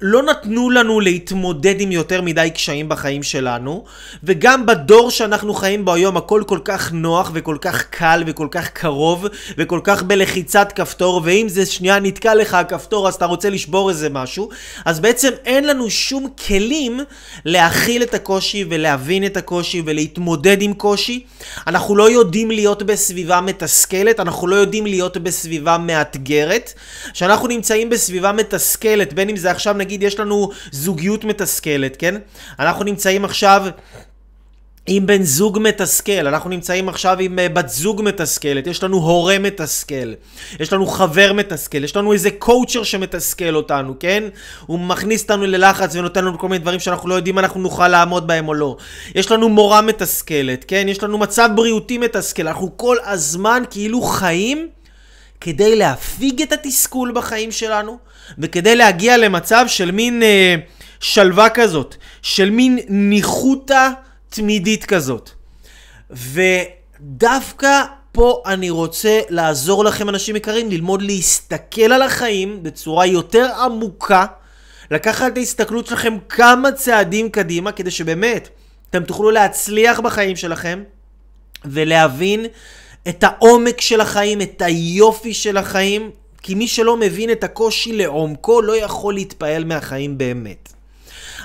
לא 0.00 0.22
נתנו 0.22 0.70
לנו 0.70 1.00
להתמודד 1.00 1.80
עם 1.80 1.92
יותר 1.92 2.22
מדי 2.22 2.50
קשיים 2.54 2.88
בחיים 2.88 3.22
שלנו, 3.22 3.84
וגם 4.24 4.66
בדור 4.66 5.10
שאנחנו 5.10 5.54
חיים 5.54 5.84
בו 5.84 5.94
היום 5.94 6.16
הכל 6.16 6.42
כל 6.46 6.58
כך 6.64 6.92
נוח 6.92 7.30
וכל 7.34 7.56
כך 7.60 7.84
קל 7.90 8.22
וכל 8.26 8.48
כך 8.50 8.68
קרוב 8.68 9.26
וכל 9.58 9.80
כך 9.84 10.02
בלחיצת 10.02 10.72
כפתור, 10.74 11.20
ואם 11.24 11.46
זה 11.48 11.66
שנייה 11.66 12.00
נתקע 12.00 12.34
לך 12.34 12.54
הכפתור 12.54 13.08
אז 13.08 13.14
אתה 13.14 13.26
רוצה 13.26 13.50
לשבור 13.50 13.90
איזה 13.90 14.08
משהו, 14.08 14.48
אז 14.84 15.00
בעצם 15.00 15.30
אין 15.44 15.66
לנו 15.66 15.90
שום 15.90 16.28
כלים 16.46 17.00
להכיל 17.44 18.02
את 18.02 18.14
הקושי 18.14 18.64
ולהבין 18.68 19.26
את 19.26 19.36
הקושי 19.36 19.82
ולהתמודד 19.84 20.62
עם 20.62 20.72
קושי. 20.72 21.24
אנחנו 21.66 21.96
לא 21.96 22.10
יודעים 22.10 22.50
להיות 22.50 22.82
בסביבה 22.82 23.40
מתסכלת, 23.40 24.20
אנחנו 24.20 24.46
לא 24.46 24.56
יודעים 24.56 24.86
להיות 24.86 25.16
בסביבה 25.16 25.78
מאתגרת. 25.78 26.72
כשאנחנו 27.12 27.48
נמצאים 27.48 27.90
בסביבה 27.90 28.32
מתסכלת, 28.32 29.12
בין 29.12 29.28
אם 29.28 29.36
זה 29.36 29.50
עכשיו 29.50 29.74
נגיד 29.86 30.02
יש 30.02 30.20
לנו 30.20 30.50
זוגיות 30.72 31.24
מתסכלת, 31.24 31.96
כן? 31.96 32.14
אנחנו 32.58 32.84
נמצאים 32.84 33.24
עכשיו... 33.24 33.66
עם 34.88 35.06
בן 35.06 35.22
זוג 35.22 35.58
מתסכל, 35.58 36.26
אנחנו 36.26 36.50
נמצאים 36.50 36.88
עכשיו 36.88 37.16
עם 37.20 37.38
uh, 37.38 37.52
בת 37.52 37.68
זוג 37.68 38.02
מתסכלת, 38.02 38.66
יש 38.66 38.82
לנו 38.82 38.96
הורה 38.96 39.38
מתסכל, 39.38 40.12
יש 40.60 40.72
לנו 40.72 40.86
חבר 40.86 41.32
מתסכל, 41.32 41.84
יש 41.84 41.96
לנו 41.96 42.12
איזה 42.12 42.30
קואוצ'ר 42.30 42.82
שמתסכל 42.82 43.54
אותנו, 43.54 43.94
כן? 44.00 44.24
הוא 44.66 44.78
מכניס 44.78 45.22
אותנו 45.22 45.46
ללחץ 45.46 45.96
ונותן 45.96 46.24
לנו 46.24 46.38
כל 46.38 46.48
מיני 46.48 46.58
דברים 46.58 46.80
שאנחנו 46.80 47.08
לא 47.08 47.14
יודעים 47.14 47.34
אם 47.34 47.38
אנחנו 47.38 47.60
נוכל 47.60 47.88
לעמוד 47.88 48.26
בהם 48.26 48.48
או 48.48 48.54
לא. 48.54 48.76
יש 49.14 49.30
לנו 49.30 49.48
מורה 49.48 49.80
מתסכלת, 49.80 50.64
כן? 50.68 50.86
יש 50.88 51.02
לנו 51.02 51.18
מצב 51.18 51.50
בריאותי 51.54 51.98
מתסכל, 51.98 52.48
אנחנו 52.48 52.76
כל 52.76 52.96
הזמן 53.04 53.62
כאילו 53.70 54.02
חיים 54.02 54.68
כדי 55.40 55.76
להפיג 55.76 56.42
את 56.42 56.52
התסכול 56.52 57.12
בחיים 57.14 57.52
שלנו, 57.52 57.98
וכדי 58.38 58.76
להגיע 58.76 59.16
למצב 59.16 59.64
של 59.68 59.90
מין 59.90 60.22
אה, 60.22 60.54
שלווה 61.00 61.48
כזאת, 61.48 61.96
של 62.22 62.50
מין 62.50 62.78
ניחותא 62.88 63.90
תמידית 64.30 64.84
כזאת. 64.84 65.30
ודווקא 66.10 67.82
פה 68.12 68.42
אני 68.46 68.70
רוצה 68.70 69.20
לעזור 69.28 69.84
לכם, 69.84 70.08
אנשים 70.08 70.36
יקרים, 70.36 70.70
ללמוד 70.70 71.02
להסתכל 71.02 71.92
על 71.92 72.02
החיים 72.02 72.62
בצורה 72.62 73.06
יותר 73.06 73.48
עמוקה, 73.60 74.26
לקחת 74.90 75.32
את 75.32 75.36
ההסתכלות 75.36 75.86
שלכם 75.86 76.16
כמה 76.28 76.72
צעדים 76.72 77.30
קדימה, 77.30 77.72
כדי 77.72 77.90
שבאמת 77.90 78.48
אתם 78.90 79.04
תוכלו 79.04 79.30
להצליח 79.30 80.00
בחיים 80.00 80.36
שלכם 80.36 80.82
ולהבין 81.64 82.46
את 83.08 83.24
העומק 83.24 83.80
של 83.80 84.00
החיים, 84.00 84.40
את 84.40 84.62
היופי 84.62 85.34
של 85.34 85.56
החיים, 85.56 86.10
כי 86.42 86.54
מי 86.54 86.68
שלא 86.68 86.96
מבין 86.96 87.30
את 87.30 87.44
הקושי 87.44 87.92
לעומקו 87.92 88.62
לא 88.62 88.76
יכול 88.76 89.14
להתפעל 89.14 89.64
מהחיים 89.64 90.18
באמת. 90.18 90.72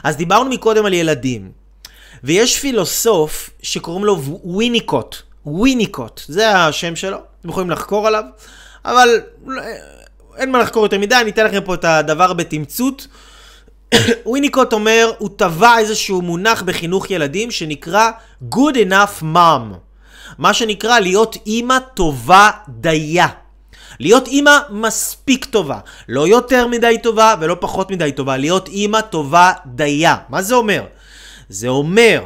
אז 0.04 0.16
דיברנו 0.16 0.50
מקודם 0.50 0.86
על 0.86 0.94
ילדים, 0.94 1.52
ויש 2.24 2.60
פילוסוף 2.60 3.50
שקוראים 3.62 4.06
לו 4.06 4.22
וויניקוט, 4.44 5.16
וויניקוט, 5.46 6.22
זה 6.28 6.50
השם 6.50 6.96
שלו, 6.96 7.18
אתם 7.40 7.50
יכולים 7.50 7.70
לחקור 7.70 8.08
עליו, 8.08 8.24
אבל 8.86 9.22
אין 10.38 10.52
מה 10.52 10.60
לחקור 10.60 10.84
יותר 10.84 11.00
מדי, 11.00 11.16
אני 11.16 11.30
אתן 11.32 11.46
לכם 11.46 11.60
פה 11.66 11.74
את 11.74 11.86
הדבר 11.86 12.34
בתמצות. 12.34 13.08
וויניקוט 14.26 14.74
אומר, 14.74 15.12
הוא 15.18 15.30
טבע 15.36 15.78
איזשהו 15.78 16.22
מונח 16.22 16.62
בחינוך 16.62 17.12
ילדים 17.12 17.52
שנקרא 17.52 18.12
Good 18.52 18.76
enough 18.76 19.24
mom. 19.24 19.91
מה 20.38 20.54
שנקרא 20.54 21.00
להיות 21.00 21.38
אימא 21.46 21.78
טובה 21.94 22.50
דייה. 22.70 23.28
להיות 24.00 24.28
אימא 24.28 24.58
מספיק 24.70 25.46
טובה. 25.46 25.80
לא 26.10 26.28
יותר 26.28 26.68
מדי 26.68 26.98
טובה 27.04 27.36
ולא 27.40 27.58
פחות 27.60 27.92
מדי 27.92 28.12
טובה. 28.12 28.38
להיות 28.38 28.68
אימא 28.68 29.02
טובה 29.02 29.52
דייה. 29.66 30.16
מה 30.30 30.42
זה 30.42 30.56
אומר? 30.56 30.84
זה 31.50 31.68
אומר 31.68 32.24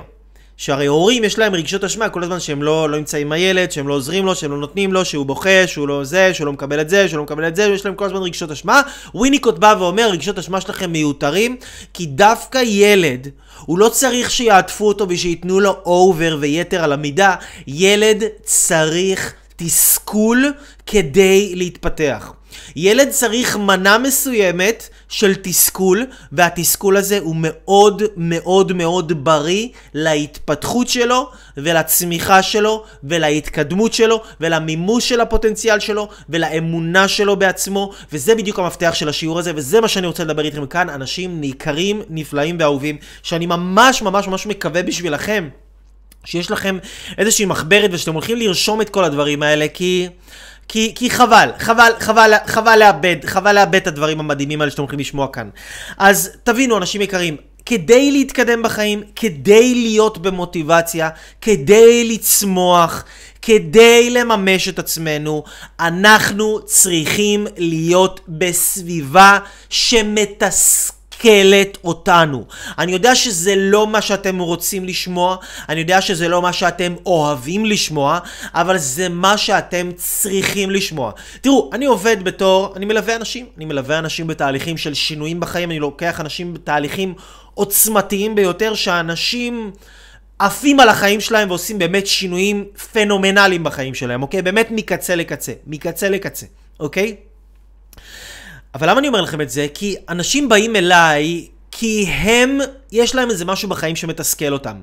שהרי 0.57 0.85
הורים 0.85 1.23
יש 1.23 1.39
להם 1.39 1.55
רגשות 1.55 1.83
אשמה 1.83 2.09
כל 2.09 2.23
הזמן 2.23 2.39
שהם 2.39 2.63
לא, 2.63 2.89
לא 2.89 2.97
נמצאים 2.97 3.27
עם 3.27 3.31
הילד, 3.31 3.71
שהם 3.71 3.87
לא 3.87 3.93
עוזרים 3.93 4.25
לו, 4.25 4.35
שהם 4.35 4.51
לא 4.51 4.57
נותנים 4.57 4.93
לו, 4.93 5.05
שהוא 5.05 5.25
בוכה, 5.25 5.67
שהוא 5.67 5.87
לא 5.87 6.03
זה, 6.03 6.33
שהוא 6.33 6.45
לא 6.45 6.53
מקבל 6.53 6.81
את 6.81 6.89
זה, 6.89 7.07
שהוא 7.07 7.17
לא 7.17 7.23
מקבל 7.23 7.47
את 7.47 7.55
זה, 7.55 7.63
יש 7.63 7.85
להם 7.85 7.95
כל 7.95 8.05
הזמן 8.05 8.21
רגשות 8.21 8.51
אשמה. 8.51 8.81
וויניקוט 9.13 9.59
בא 9.59 9.75
ואומר, 9.79 10.09
רגשות 10.09 10.39
אשמה 10.39 10.61
שלכם 10.61 10.91
מיותרים, 10.91 11.57
כי 11.93 12.05
דווקא 12.05 12.61
ילד, 12.65 13.27
הוא 13.65 13.79
לא 13.79 13.89
צריך 13.89 14.31
שיעטפו 14.31 14.87
אותו 14.87 15.05
ושייתנו 15.09 15.59
לו 15.59 15.77
over 15.85 16.37
ויתר 16.39 16.83
על 16.83 16.93
המידה, 16.93 17.35
ילד 17.67 18.23
צריך 18.43 19.33
תסכול 19.55 20.53
כדי 20.85 21.53
להתפתח. 21.55 22.33
ילד 22.75 23.09
צריך 23.09 23.57
מנה 23.57 23.97
מסוימת 23.97 24.89
של 25.09 25.35
תסכול, 25.35 26.05
והתסכול 26.31 26.97
הזה 26.97 27.19
הוא 27.19 27.35
מאוד 27.39 28.03
מאוד 28.17 28.73
מאוד 28.73 29.23
בריא 29.23 29.67
להתפתחות 29.93 30.87
שלו, 30.87 31.29
ולצמיחה 31.57 32.43
שלו, 32.43 32.83
ולהתקדמות 33.03 33.93
שלו, 33.93 34.21
ולמימוש 34.41 35.09
של 35.09 35.21
הפוטנציאל 35.21 35.79
שלו, 35.79 36.09
ולאמונה 36.29 37.07
שלו 37.07 37.35
בעצמו, 37.35 37.91
וזה 38.11 38.35
בדיוק 38.35 38.59
המפתח 38.59 38.91
של 38.93 39.09
השיעור 39.09 39.39
הזה, 39.39 39.51
וזה 39.55 39.81
מה 39.81 39.87
שאני 39.87 40.07
רוצה 40.07 40.23
לדבר 40.23 40.45
איתכם 40.45 40.65
כאן, 40.65 40.89
אנשים 40.89 41.41
ניכרים, 41.41 42.01
נפלאים 42.09 42.55
ואהובים, 42.59 42.97
שאני 43.23 43.45
ממש 43.45 44.01
ממש 44.01 44.27
ממש 44.27 44.47
מקווה 44.47 44.83
בשבילכם. 44.83 45.49
שיש 46.25 46.51
לכם 46.51 46.77
איזושהי 47.17 47.45
מחברת 47.45 47.89
ושאתם 47.93 48.13
הולכים 48.13 48.37
לרשום 48.37 48.81
את 48.81 48.89
כל 48.89 49.03
הדברים 49.03 49.43
האלה, 49.43 49.67
כי... 49.73 50.07
כי, 50.67 50.91
כי 50.95 51.09
חבל, 51.09 51.49
חבל, 51.59 51.91
חבל, 51.99 52.33
חבל 52.45 52.79
לאבד, 52.79 53.15
חבל 53.25 53.55
לאבד 53.55 53.75
את 53.75 53.87
הדברים 53.87 54.19
המדהימים 54.19 54.61
האלה 54.61 54.71
שאתם 54.71 54.81
הולכים 54.81 54.99
לשמוע 54.99 55.27
כאן. 55.33 55.49
אז 55.97 56.31
תבינו, 56.43 56.77
אנשים 56.77 57.01
יקרים, 57.01 57.37
כדי 57.65 58.11
להתקדם 58.11 58.63
בחיים, 58.63 59.03
כדי 59.15 59.75
להיות 59.75 60.17
במוטיבציה, 60.17 61.09
כדי 61.41 62.03
לצמוח, 62.13 63.03
כדי 63.41 64.09
לממש 64.09 64.69
את 64.69 64.79
עצמנו, 64.79 65.43
אנחנו 65.79 66.59
צריכים 66.65 67.47
להיות 67.57 68.19
בסביבה 68.27 69.39
שמתסכלת. 69.69 70.84
מתסכלת 71.25 71.77
אותנו. 71.83 72.45
אני 72.77 72.91
יודע 72.91 73.15
שזה 73.15 73.53
לא 73.55 73.87
מה 73.87 74.01
שאתם 74.01 74.39
רוצים 74.39 74.85
לשמוע, 74.85 75.37
אני 75.69 75.79
יודע 75.79 76.01
שזה 76.01 76.27
לא 76.27 76.41
מה 76.41 76.53
שאתם 76.53 76.95
אוהבים 77.05 77.65
לשמוע, 77.65 78.19
אבל 78.53 78.77
זה 78.77 79.09
מה 79.09 79.37
שאתם 79.37 79.89
צריכים 79.95 80.71
לשמוע. 80.71 81.11
תראו, 81.41 81.69
אני 81.73 81.85
עובד 81.85 82.23
בתור, 82.23 82.73
אני 82.75 82.85
מלווה 82.85 83.15
אנשים, 83.15 83.45
אני 83.57 83.65
מלווה 83.65 83.99
אנשים 83.99 84.27
בתהליכים 84.27 84.77
של 84.77 84.93
שינויים 84.93 85.39
בחיים, 85.39 85.71
אני 85.71 85.79
לוקח 85.79 86.21
אנשים 86.21 86.53
בתהליכים 86.53 87.13
עוצמתיים 87.53 88.35
ביותר, 88.35 88.73
שאנשים... 88.73 89.71
עפים 90.39 90.79
על 90.79 90.89
החיים 90.89 91.21
שלהם 91.21 91.49
ועושים 91.49 91.79
באמת 91.79 92.07
שינויים 92.07 92.65
פנומנליים 92.93 93.63
בחיים 93.63 93.93
שלהם, 93.93 94.21
אוקיי? 94.21 94.41
באמת 94.41 94.67
מקצה 94.71 95.15
לקצה, 95.15 95.51
מקצה 95.67 96.09
לקצה, 96.09 96.45
אוקיי? 96.79 97.15
אבל 98.75 98.89
למה 98.89 98.99
אני 98.99 99.07
אומר 99.07 99.21
לכם 99.21 99.41
את 99.41 99.49
זה? 99.49 99.67
כי 99.73 99.95
אנשים 100.09 100.49
באים 100.49 100.75
אליי 100.75 101.47
כי 101.71 102.05
הם, 102.09 102.59
יש 102.91 103.15
להם 103.15 103.29
איזה 103.29 103.45
משהו 103.45 103.69
בחיים 103.69 103.95
שמתסכל 103.95 104.53
אותם. 104.53 104.81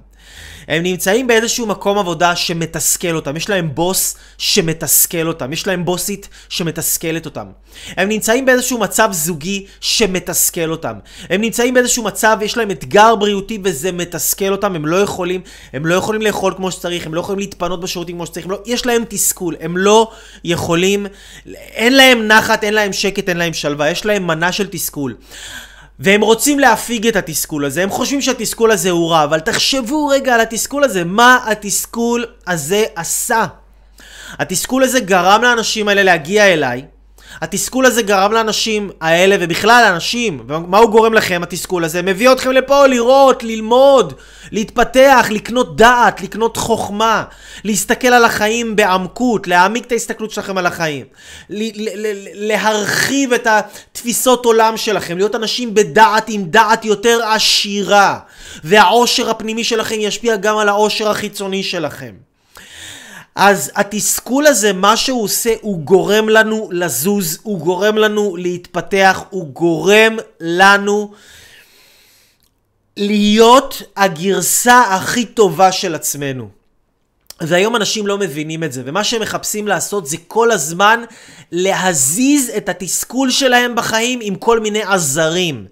הם 0.68 0.82
נמצאים 0.82 1.26
באיזשהו 1.26 1.66
מקום 1.66 1.98
עבודה 1.98 2.36
שמתסכל 2.36 3.16
אותם, 3.16 3.36
יש 3.36 3.50
להם 3.50 3.74
בוס 3.74 4.16
שמתסכל 4.38 5.28
אותם, 5.28 5.52
יש 5.52 5.66
להם 5.66 5.84
בוסית 5.84 6.28
שמתסכלת 6.48 7.26
אותם. 7.26 7.46
הם 7.96 8.08
נמצאים 8.08 8.44
באיזשהו 8.44 8.78
מצב 8.78 9.08
זוגי 9.12 9.66
שמתסכל 9.80 10.70
אותם. 10.70 10.94
הם 11.30 11.40
נמצאים 11.40 11.74
באיזשהו 11.74 12.04
מצב, 12.04 12.38
יש 12.42 12.56
להם 12.56 12.70
אתגר 12.70 13.14
בריאותי 13.14 13.58
וזה 13.64 13.92
מתסכל 13.92 14.52
אותם, 14.52 14.74
הם 14.74 14.86
לא 14.86 14.96
יכולים, 14.96 15.40
הם 15.72 15.86
לא 15.86 15.94
יכולים 15.94 16.22
לאכול 16.22 16.54
כמו 16.56 16.70
שצריך, 16.70 17.06
הם 17.06 17.14
לא 17.14 17.20
יכולים 17.20 17.38
להתפנות 17.38 17.80
בשירותים 17.80 18.16
כמו 18.16 18.26
שצריך, 18.26 18.48
לא, 18.48 18.58
יש 18.66 18.86
להם 18.86 19.02
תסכול, 19.08 19.56
הם 19.60 19.76
לא 19.76 20.10
יכולים, 20.44 21.06
אין 21.56 21.96
להם 21.96 22.28
נחת, 22.28 22.64
אין 22.64 22.74
להם 22.74 22.92
שקט, 22.92 23.28
אין 23.28 23.36
להם 23.36 23.52
שלווה, 23.52 23.90
יש 23.90 24.06
להם 24.06 24.26
מנה 24.26 24.52
של 24.52 24.66
תסכול. 24.66 25.14
והם 25.98 26.20
רוצים 26.20 26.58
להפיג 26.58 27.06
את 27.06 27.16
התסכול 27.16 27.64
הזה, 27.64 27.82
הם 27.82 27.90
חושבים 27.90 28.20
שהתסכול 28.20 28.70
הזה 28.70 28.90
הוא 28.90 29.10
רע, 29.10 29.24
אבל 29.24 29.40
תחשבו 29.40 30.06
רגע 30.06 30.34
על 30.34 30.40
התסכול 30.40 30.84
הזה, 30.84 31.04
מה 31.04 31.38
התסכול 31.46 32.26
הזה 32.46 32.84
עשה? 32.96 33.44
התסכול 34.38 34.82
הזה 34.82 35.00
גרם 35.00 35.42
לאנשים 35.42 35.88
האלה 35.88 36.02
להגיע 36.02 36.46
אליי, 36.46 36.84
התסכול 37.40 37.86
הזה 37.86 38.02
גרם 38.02 38.32
לאנשים 38.32 38.90
האלה, 39.00 39.36
ובכלל 39.40 39.84
לאנשים, 39.88 40.44
ומה 40.48 40.78
הוא 40.78 40.90
גורם 40.90 41.14
לכם, 41.14 41.40
התסכול 41.42 41.84
הזה? 41.84 42.02
מביא 42.02 42.32
אתכם 42.32 42.50
לפה 42.50 42.86
לראות, 42.86 43.42
ללמוד, 43.42 44.12
להתפתח, 44.50 45.26
לקנות 45.30 45.76
דעת, 45.76 46.20
לקנות 46.20 46.56
חוכמה, 46.56 47.24
להסתכל 47.64 48.08
על 48.08 48.24
החיים 48.24 48.76
בעמקות, 48.76 49.48
להעמיק 49.48 49.86
את 49.86 49.92
ההסתכלות 49.92 50.30
שלכם 50.30 50.58
על 50.58 50.66
החיים, 50.66 51.06
להרחיב 52.34 53.32
את 53.32 53.46
התפיסות 53.46 54.44
עולם 54.44 54.76
שלכם, 54.76 55.16
להיות 55.16 55.34
אנשים 55.34 55.74
בדעת 55.74 56.24
עם 56.28 56.44
דעת 56.44 56.84
יותר 56.84 57.20
עשירה, 57.24 58.18
והעושר 58.64 59.30
הפנימי 59.30 59.64
שלכם 59.64 59.96
ישפיע 59.98 60.36
גם 60.36 60.58
על 60.58 60.68
העושר 60.68 61.08
החיצוני 61.08 61.62
שלכם. 61.62 62.31
אז 63.34 63.70
התסכול 63.74 64.46
הזה, 64.46 64.72
מה 64.72 64.96
שהוא 64.96 65.22
עושה, 65.22 65.54
הוא 65.60 65.80
גורם 65.80 66.28
לנו 66.28 66.68
לזוז, 66.72 67.38
הוא 67.42 67.58
גורם 67.58 67.96
לנו 67.96 68.36
להתפתח, 68.36 69.22
הוא 69.30 69.46
גורם 69.46 70.16
לנו 70.40 71.12
להיות 72.96 73.82
הגרסה 73.96 74.80
הכי 74.80 75.26
טובה 75.26 75.72
של 75.72 75.94
עצמנו. 75.94 76.48
והיום 77.40 77.76
אנשים 77.76 78.06
לא 78.06 78.18
מבינים 78.18 78.64
את 78.64 78.72
זה, 78.72 78.82
ומה 78.84 79.04
שהם 79.04 79.22
מחפשים 79.22 79.68
לעשות 79.68 80.06
זה 80.06 80.16
כל 80.26 80.50
הזמן 80.50 81.04
להזיז 81.52 82.50
את 82.56 82.68
התסכול 82.68 83.30
שלהם 83.30 83.74
בחיים 83.74 84.18
עם 84.22 84.34
כל 84.34 84.60
מיני 84.60 84.82
עזרים. 84.82 85.66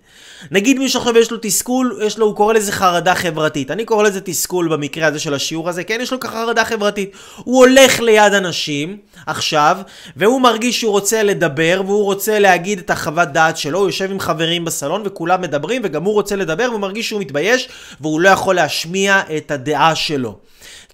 נגיד 0.51 0.79
מישהו 0.79 1.01
עכשיו 1.01 1.19
יש 1.19 1.31
לו 1.31 1.39
תסכול, 1.43 2.01
יש 2.07 2.19
לו, 2.19 2.27
הוא 2.27 2.37
קורא 2.37 2.55
לזה 2.55 2.73
חרדה 2.73 3.15
חברתית. 3.15 3.71
אני 3.71 3.85
קורא 3.85 4.03
לזה 4.03 4.21
תסכול 4.21 4.69
במקרה 4.69 5.07
הזה 5.07 5.19
של 5.19 5.35
השיעור 5.35 5.69
הזה, 5.69 5.85
כן, 5.85 5.99
יש 6.03 6.13
לו 6.13 6.21
ככה 6.21 6.33
חרדה 6.33 6.65
חברתית. 6.65 7.13
הוא 7.37 7.59
הולך 7.59 8.01
ליד 8.01 8.35
אנשים 8.35 8.97
עכשיו, 9.27 9.77
והוא 10.17 10.41
מרגיש 10.41 10.81
שהוא 10.81 10.93
רוצה 10.93 11.23
לדבר, 11.23 11.83
והוא 11.87 12.05
רוצה 12.05 12.39
להגיד 12.39 12.79
את 12.79 12.91
החוות 12.91 13.29
דעת 13.29 13.57
שלו, 13.57 13.79
הוא 13.79 13.89
יושב 13.89 14.11
עם 14.11 14.21
חברים 14.21 14.65
בסלון 14.65 15.03
וכולם 15.05 15.41
מדברים, 15.41 15.83
וגם 15.85 16.05
הוא 16.05 16.15
רוצה 16.15 16.37
לדבר, 16.37 16.67
והוא 16.69 16.81
מרגיש 16.81 17.09
שהוא 17.09 17.21
מתבייש, 17.21 17.69
והוא 18.01 18.21
לא 18.21 18.29
יכול 18.29 18.55
להשמיע 18.55 19.21
את 19.37 19.51
הדעה 19.51 19.95
שלו. 19.95 20.39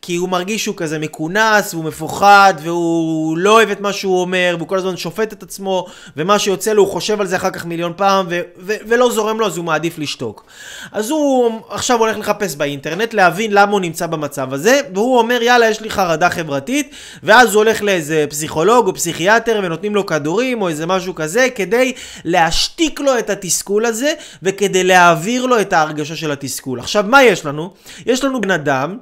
כי 0.06 0.16
הוא 0.16 0.28
מרגיש 0.28 0.64
שהוא 0.64 0.76
כזה 0.76 0.98
מכונס, 0.98 1.74
והוא 1.74 1.84
מפוחד, 1.84 2.54
והוא 2.62 3.38
לא 3.38 3.50
אוהב 3.50 3.70
את 3.70 3.80
מה 3.80 3.92
שהוא 3.92 4.20
אומר, 4.20 4.54
והוא 4.56 4.68
כל 4.68 4.78
הזמן 4.78 4.96
שופט 4.96 5.32
את 5.32 5.42
עצמו, 5.42 5.86
ומה 6.16 6.38
שיוצא 6.38 6.72
לו 6.72 6.82
הוא 6.82 6.92
חושב 6.92 7.20
על 7.20 7.26
זה 7.26 7.36
אחר 7.36 7.50
כך 7.50 7.66
מיליון 7.66 7.92
פעם, 7.96 8.26
ו- 8.28 8.40
ו- 8.58 8.76
ולא 8.88 9.10
זורם 9.10 9.40
לו, 9.40 9.46
אז 9.46 9.56
הוא 9.56 9.64
מעדיף 9.64 9.98
לשתוק. 9.98 10.44
אז 10.92 11.10
הוא 11.10 11.60
עכשיו 11.70 11.98
הולך 11.98 12.18
לחפש 12.18 12.56
באינטרנט, 12.56 13.14
להבין 13.14 13.52
למה 13.52 13.72
הוא 13.72 13.80
נמצא 13.80 14.06
במצב 14.06 14.52
הזה, 14.52 14.80
והוא 14.94 15.18
אומר, 15.18 15.42
יאללה, 15.42 15.70
יש 15.70 15.80
לי 15.80 15.90
חרדה 15.90 16.30
חברתית, 16.30 16.90
ואז 17.22 17.54
הוא 17.54 17.62
הולך 17.62 17.82
לאיזה 17.82 18.24
פסיכולוג 18.28 18.86
או 18.86 18.94
פסיכיאטר, 18.94 19.60
ונותנים 19.64 19.94
לו 19.94 20.06
כדורים, 20.06 20.62
או 20.62 20.68
איזה 20.68 20.86
משהו 20.86 21.14
כזה, 21.14 21.48
כדי 21.54 21.92
להשתיק 22.24 23.00
לו 23.00 23.18
את 23.18 23.30
התסכול 23.30 23.86
הזה, 23.86 24.12
וכדי 24.42 24.84
להעביר 24.84 25.46
לו 25.46 25.60
את 25.60 25.72
ההרגשה 25.72 26.16
של 26.16 26.30
התסכול. 26.30 26.80
עכשיו, 26.80 27.04
מה 27.08 27.22
יש 27.22 27.44
לנו? 27.44 27.74
יש 28.06 28.24
לנו 28.24 28.40
בן 28.40 28.50
אדם, 28.50 28.96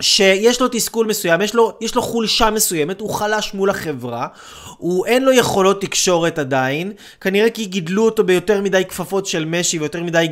שיש 0.00 0.60
לו 0.60 0.68
תסכול 0.70 1.06
מסוים, 1.06 1.40
יש 1.40 1.54
לו, 1.54 1.72
יש 1.80 1.94
לו 1.94 2.02
חולשה 2.02 2.50
מסוימת, 2.50 3.00
הוא 3.00 3.10
חלש 3.10 3.54
מול 3.54 3.70
החברה, 3.70 4.26
הוא 4.78 5.06
אין 5.06 5.24
לו 5.24 5.32
יכולות 5.32 5.80
תקשורת 5.80 6.38
עדיין, 6.38 6.92
כנראה 7.20 7.50
כי 7.50 7.64
גידלו 7.64 8.04
אותו 8.04 8.24
ביותר 8.24 8.60
מדי 8.60 8.82
כפפות 8.88 9.26
של 9.26 9.44
משי 9.44 9.78
ויותר 9.78 10.02
מדי, 10.02 10.26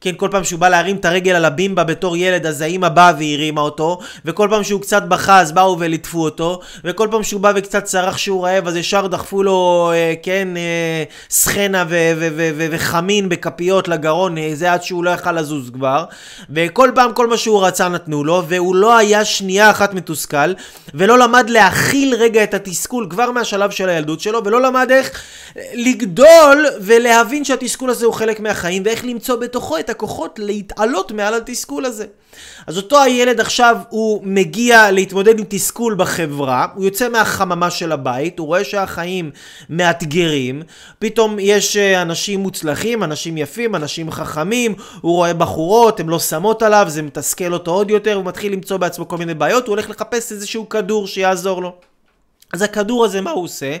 כן, 0.00 0.14
כל 0.16 0.28
פעם 0.30 0.44
שהוא 0.44 0.60
בא 0.60 0.68
להרים 0.68 0.96
את 0.96 1.04
הרגל 1.04 1.32
על 1.32 1.44
הבימבה 1.44 1.84
בתור 1.84 2.16
ילד, 2.16 2.46
אז 2.46 2.60
האמא 2.60 2.88
באה 2.88 3.12
והרימה 3.18 3.60
אותו, 3.60 3.98
וכל 4.24 4.48
פעם 4.50 4.64
שהוא 4.64 4.80
קצת 4.80 5.02
בכה 5.02 5.40
אז 5.40 5.52
באו 5.52 5.76
וליטפו 5.78 6.24
אותו, 6.24 6.60
וכל 6.84 7.08
פעם 7.10 7.22
שהוא 7.22 7.40
בא 7.40 7.52
וקצת 7.56 7.84
צרח 7.84 8.16
שהוא 8.16 8.46
רעב, 8.46 8.68
אז 8.68 8.76
ישר 8.76 9.06
דחפו 9.06 9.42
לו, 9.42 9.90
אה, 9.94 10.14
כן, 10.22 10.48
אה, 10.56 11.04
סחנה 11.30 11.84
וחמין 12.70 13.28
בכפיות 13.28 13.88
לגרון, 13.88 14.38
אה, 14.38 14.50
זה 14.54 14.72
עד 14.72 14.82
שהוא 14.82 15.04
לא 15.04 15.10
יכל 15.10 15.32
לזוז 15.32 15.70
כבר, 15.70 16.04
וכל 16.50 16.90
פעם 16.94 17.12
כל 17.12 17.26
מה 17.26 17.36
שהוא 17.36 17.66
רצה 17.66 17.88
נתנו 17.88 18.24
לו, 18.24 18.44
והוא 18.48 18.76
לא 18.76 18.96
היה... 18.96 19.11
היה 19.14 19.24
שנייה 19.24 19.70
אחת 19.70 19.94
מתוסכל, 19.94 20.52
ולא 20.94 21.18
למד 21.18 21.50
להכיל 21.50 22.14
רגע 22.14 22.44
את 22.44 22.54
התסכול 22.54 23.06
כבר 23.10 23.30
מהשלב 23.30 23.70
של 23.70 23.88
הילדות 23.88 24.20
שלו, 24.20 24.44
ולא 24.44 24.62
למד 24.62 24.90
איך 24.90 25.22
לגדול 25.74 26.66
ולהבין 26.80 27.44
שהתסכול 27.44 27.90
הזה 27.90 28.06
הוא 28.06 28.14
חלק 28.14 28.40
מהחיים, 28.40 28.82
ואיך 28.86 29.04
למצוא 29.04 29.36
בתוכו 29.36 29.78
את 29.78 29.90
הכוחות 29.90 30.38
להתעלות 30.42 31.12
מעל 31.12 31.34
התסכול 31.34 31.84
הזה. 31.84 32.06
אז 32.66 32.76
אותו 32.76 33.02
הילד 33.02 33.40
עכשיו 33.40 33.76
הוא 33.88 34.20
מגיע 34.24 34.90
להתמודד 34.90 35.38
עם 35.38 35.44
תסכול 35.48 35.94
בחברה, 35.94 36.66
הוא 36.74 36.84
יוצא 36.84 37.08
מהחממה 37.08 37.70
של 37.70 37.92
הבית, 37.92 38.38
הוא 38.38 38.46
רואה 38.46 38.64
שהחיים 38.64 39.30
מאתגרים, 39.70 40.62
פתאום 40.98 41.36
יש 41.38 41.76
אה, 41.76 42.02
אנשים 42.02 42.40
מוצלחים, 42.40 43.02
אנשים 43.02 43.36
יפים, 43.36 43.74
אנשים 43.74 44.10
חכמים, 44.10 44.74
הוא 45.00 45.12
רואה 45.12 45.34
בחורות, 45.34 46.00
הן 46.00 46.08
לא 46.08 46.18
שמות 46.18 46.62
עליו, 46.62 46.84
זה 46.88 47.02
מתסכל 47.02 47.52
אותו 47.52 47.70
עוד 47.70 47.90
יותר, 47.90 48.14
הוא 48.14 48.24
מתחיל 48.24 48.52
למצוא 48.52 48.76
בעצמו 48.76 49.08
כל 49.08 49.18
מיני 49.18 49.34
בעיות, 49.34 49.66
הוא 49.66 49.72
הולך 49.72 49.90
לחפש 49.90 50.32
איזשהו 50.32 50.68
כדור 50.68 51.06
שיעזור 51.06 51.62
לו. 51.62 51.91
אז 52.54 52.62
הכדור 52.62 53.04
הזה, 53.04 53.20
מה 53.20 53.30
הוא 53.30 53.44
עושה? 53.44 53.76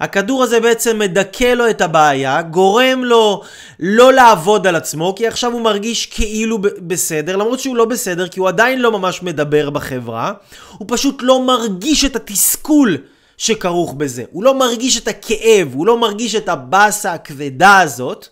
הכדור 0.00 0.42
הזה 0.42 0.60
בעצם 0.60 0.98
מדכא 0.98 1.44
לו 1.44 1.70
את 1.70 1.80
הבעיה, 1.80 2.42
גורם 2.42 3.04
לו 3.04 3.42
לא 3.80 4.12
לעבוד 4.12 4.66
על 4.66 4.76
עצמו, 4.76 5.14
כי 5.16 5.26
עכשיו 5.26 5.52
הוא 5.52 5.60
מרגיש 5.60 6.06
כאילו 6.06 6.58
בסדר, 6.62 7.36
למרות 7.36 7.60
שהוא 7.60 7.76
לא 7.76 7.84
בסדר, 7.84 8.28
כי 8.28 8.40
הוא 8.40 8.48
עדיין 8.48 8.80
לא 8.80 8.92
ממש 8.92 9.22
מדבר 9.22 9.70
בחברה, 9.70 10.32
הוא 10.78 10.88
פשוט 10.90 11.18
לא 11.22 11.42
מרגיש 11.42 12.04
את 12.04 12.16
התסכול 12.16 12.96
שכרוך 13.36 13.94
בזה. 13.94 14.24
הוא 14.30 14.44
לא 14.44 14.58
מרגיש 14.58 14.98
את 14.98 15.08
הכאב, 15.08 15.68
הוא 15.74 15.86
לא 15.86 15.98
מרגיש 15.98 16.34
את 16.34 16.48
הבאסה 16.48 17.12
הכבדה 17.12 17.80
הזאת. 17.80 18.28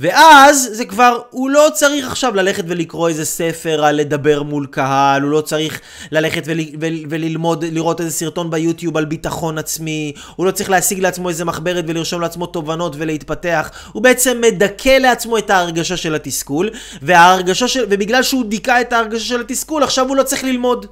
ואז 0.00 0.68
זה 0.72 0.84
כבר, 0.84 1.18
הוא 1.30 1.50
לא 1.50 1.68
צריך 1.74 2.10
עכשיו 2.10 2.34
ללכת 2.34 2.64
ולקרוא 2.66 3.08
איזה 3.08 3.24
ספר 3.24 3.84
על 3.84 3.96
לדבר 3.96 4.42
מול 4.42 4.66
קהל, 4.70 5.22
הוא 5.22 5.30
לא 5.30 5.40
צריך 5.40 5.80
ללכת 6.12 6.42
ול, 6.46 6.60
ול, 6.80 6.94
וללמוד, 7.10 7.64
לראות 7.64 8.00
איזה 8.00 8.10
סרטון 8.10 8.50
ביוטיוב 8.50 8.96
על 8.96 9.04
ביטחון 9.04 9.58
עצמי, 9.58 10.12
הוא 10.36 10.46
לא 10.46 10.50
צריך 10.50 10.70
להשיג 10.70 11.00
לעצמו 11.00 11.28
איזה 11.28 11.44
מחברת 11.44 11.84
ולרשום 11.88 12.20
לעצמו 12.20 12.46
תובנות 12.46 12.94
ולהתפתח, 12.98 13.70
הוא 13.92 14.02
בעצם 14.02 14.40
מדכא 14.40 14.98
לעצמו 14.98 15.38
את 15.38 15.50
ההרגשה 15.50 15.96
של 15.96 16.14
התסכול, 16.14 16.70
וההרגשה 17.02 17.68
של, 17.68 17.84
ובגלל 17.90 18.22
שהוא 18.22 18.44
דיכא 18.44 18.80
את 18.80 18.92
ההרגשה 18.92 19.24
של 19.24 19.40
התסכול, 19.40 19.82
עכשיו 19.82 20.08
הוא 20.08 20.16
לא 20.16 20.22
צריך 20.22 20.44
ללמוד, 20.44 20.86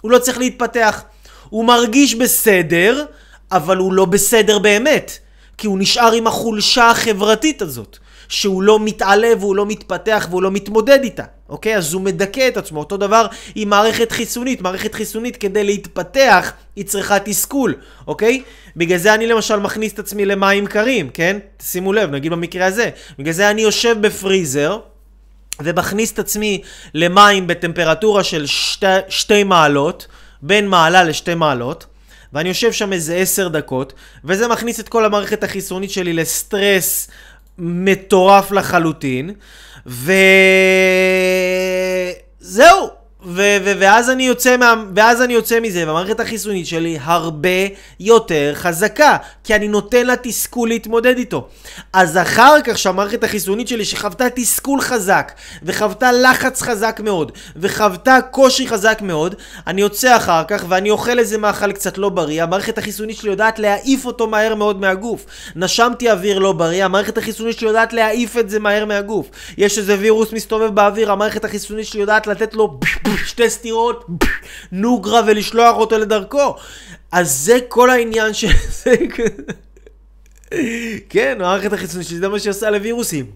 הוא 0.00 0.10
לא 0.10 0.18
צריך 0.18 0.38
להתפתח. 0.38 1.02
הוא 1.50 1.64
מרגיש 1.64 2.14
בסדר, 2.14 3.04
אבל 3.52 3.76
הוא 3.76 3.92
לא 3.92 4.04
בסדר 4.04 4.58
באמת, 4.58 5.18
כי 5.58 5.66
הוא 5.66 5.78
נשאר 5.78 6.12
עם 6.12 6.26
החולשה 6.26 6.90
החברתית 6.90 7.62
הזאת. 7.62 7.98
שהוא 8.28 8.62
לא 8.62 8.80
מתעלה 8.80 9.28
והוא 9.38 9.56
לא 9.56 9.66
מתפתח 9.66 10.26
והוא 10.30 10.42
לא 10.42 10.50
מתמודד 10.50 10.98
איתה, 11.02 11.24
אוקיי? 11.48 11.76
אז 11.76 11.92
הוא 11.92 12.02
מדכא 12.02 12.48
את 12.48 12.56
עצמו. 12.56 12.78
אותו 12.78 12.96
דבר 12.96 13.26
עם 13.54 13.68
מערכת 13.68 14.12
חיסונית. 14.12 14.60
מערכת 14.60 14.94
חיסונית 14.94 15.36
כדי 15.36 15.64
להתפתח 15.64 16.52
היא 16.76 16.84
צריכה 16.84 17.18
תסכול, 17.18 17.74
אוקיי? 18.06 18.42
בגלל 18.76 18.98
זה 18.98 19.14
אני 19.14 19.26
למשל 19.26 19.56
מכניס 19.56 19.92
את 19.92 19.98
עצמי 19.98 20.24
למים 20.24 20.66
קרים, 20.66 21.10
כן? 21.14 21.38
שימו 21.62 21.92
לב, 21.92 22.10
נגיד 22.10 22.32
במקרה 22.32 22.66
הזה. 22.66 22.90
בגלל 23.18 23.32
זה 23.32 23.50
אני 23.50 23.62
יושב 23.62 23.96
בפריזר. 24.00 24.78
ומכניס 25.60 26.12
את 26.12 26.18
עצמי 26.18 26.62
למים 26.94 27.46
בטמפרטורה 27.46 28.24
של 28.24 28.46
שתי, 28.46 28.86
שתי 29.08 29.44
מעלות, 29.44 30.06
בין 30.42 30.68
מעלה 30.68 31.04
לשתי 31.04 31.34
מעלות, 31.34 31.86
ואני 32.32 32.48
יושב 32.48 32.72
שם 32.72 32.92
איזה 32.92 33.16
עשר 33.16 33.48
דקות, 33.48 33.92
וזה 34.24 34.48
מכניס 34.48 34.80
את 34.80 34.88
כל 34.88 35.04
המערכת 35.04 35.44
החיסונית 35.44 35.90
שלי 35.90 36.12
לסטרס 36.12 37.10
מטורף 37.58 38.50
לחלוטין, 38.52 39.30
וזהו. 42.40 42.97
ו- 43.24 43.56
ו- 43.64 43.72
ואז, 43.78 44.10
אני 44.10 44.26
יוצא 44.26 44.56
מה- 44.56 44.74
ואז 44.96 45.22
אני 45.22 45.32
יוצא 45.34 45.60
מזה, 45.60 45.86
והמערכת 45.86 46.20
החיסונית 46.20 46.66
שלי 46.66 46.98
הרבה 47.02 47.48
יותר 48.00 48.52
חזקה, 48.54 49.16
כי 49.44 49.54
אני 49.54 49.68
נותן 49.68 50.06
לה 50.06 50.14
תסכול 50.22 50.68
להתמודד 50.68 51.16
איתו. 51.18 51.48
אז 51.92 52.16
אחר 52.16 52.54
כך 52.64 52.78
שהמערכת 52.78 53.24
החיסונית 53.24 53.68
שלי 53.68 53.84
שחוותה 53.84 54.30
תסכול 54.30 54.80
חזק, 54.80 55.32
וחוותה 55.62 56.12
לחץ 56.12 56.62
חזק 56.62 57.00
מאוד, 57.04 57.32
וחוותה 57.56 58.18
קושי 58.30 58.68
חזק 58.68 58.98
מאוד, 59.02 59.34
אני 59.66 59.80
יוצא 59.80 60.16
אחר 60.16 60.42
כך 60.48 60.64
ואני 60.68 60.90
אוכל 60.90 61.18
איזה 61.18 61.38
מאכל 61.38 61.72
קצת 61.72 61.98
לא 61.98 62.08
בריא, 62.08 62.42
המערכת 62.42 62.78
החיסונית 62.78 63.16
שלי 63.16 63.30
יודעת 63.30 63.58
להעיף 63.58 64.06
אותו 64.06 64.26
מהר 64.26 64.54
מאוד 64.54 64.80
מהגוף. 64.80 65.26
נשמתי 65.56 66.10
אוויר 66.10 66.38
לא 66.38 66.52
בריא, 66.52 66.84
המערכת 66.84 67.18
החיסונית 67.18 67.58
שלי 67.58 67.68
יודעת 67.68 67.92
להעיף 67.92 68.36
את 68.36 68.50
זה 68.50 68.60
מהר 68.60 68.84
מהגוף. 68.84 69.30
יש 69.58 69.78
איזה 69.78 69.96
וירוס 69.98 70.32
מסתובב 70.32 70.74
באוויר, 70.74 71.12
המערכת 71.12 71.44
החיסונית 71.44 71.86
שלי 71.86 72.00
יודעת 72.00 72.26
לתת 72.26 72.54
לו... 72.54 72.78
שתי 73.26 73.50
סטירות, 73.50 74.06
נוגרה 74.72 75.20
ולשלוח 75.26 75.76
אותו 75.76 75.98
לדרכו. 75.98 76.56
אז 77.12 77.30
זה 77.30 77.58
כל 77.68 77.90
העניין 77.90 78.34
של 78.34 78.48
זה. 78.84 78.94
כן, 81.08 81.38
מערכת 81.38 81.72
החיסונית 81.72 82.06
שלי, 82.08 82.18
זה 82.18 82.28
מה 82.28 82.38
שהיא 82.38 82.50
עושה 82.50 82.70
לווירוסים. 82.70 83.26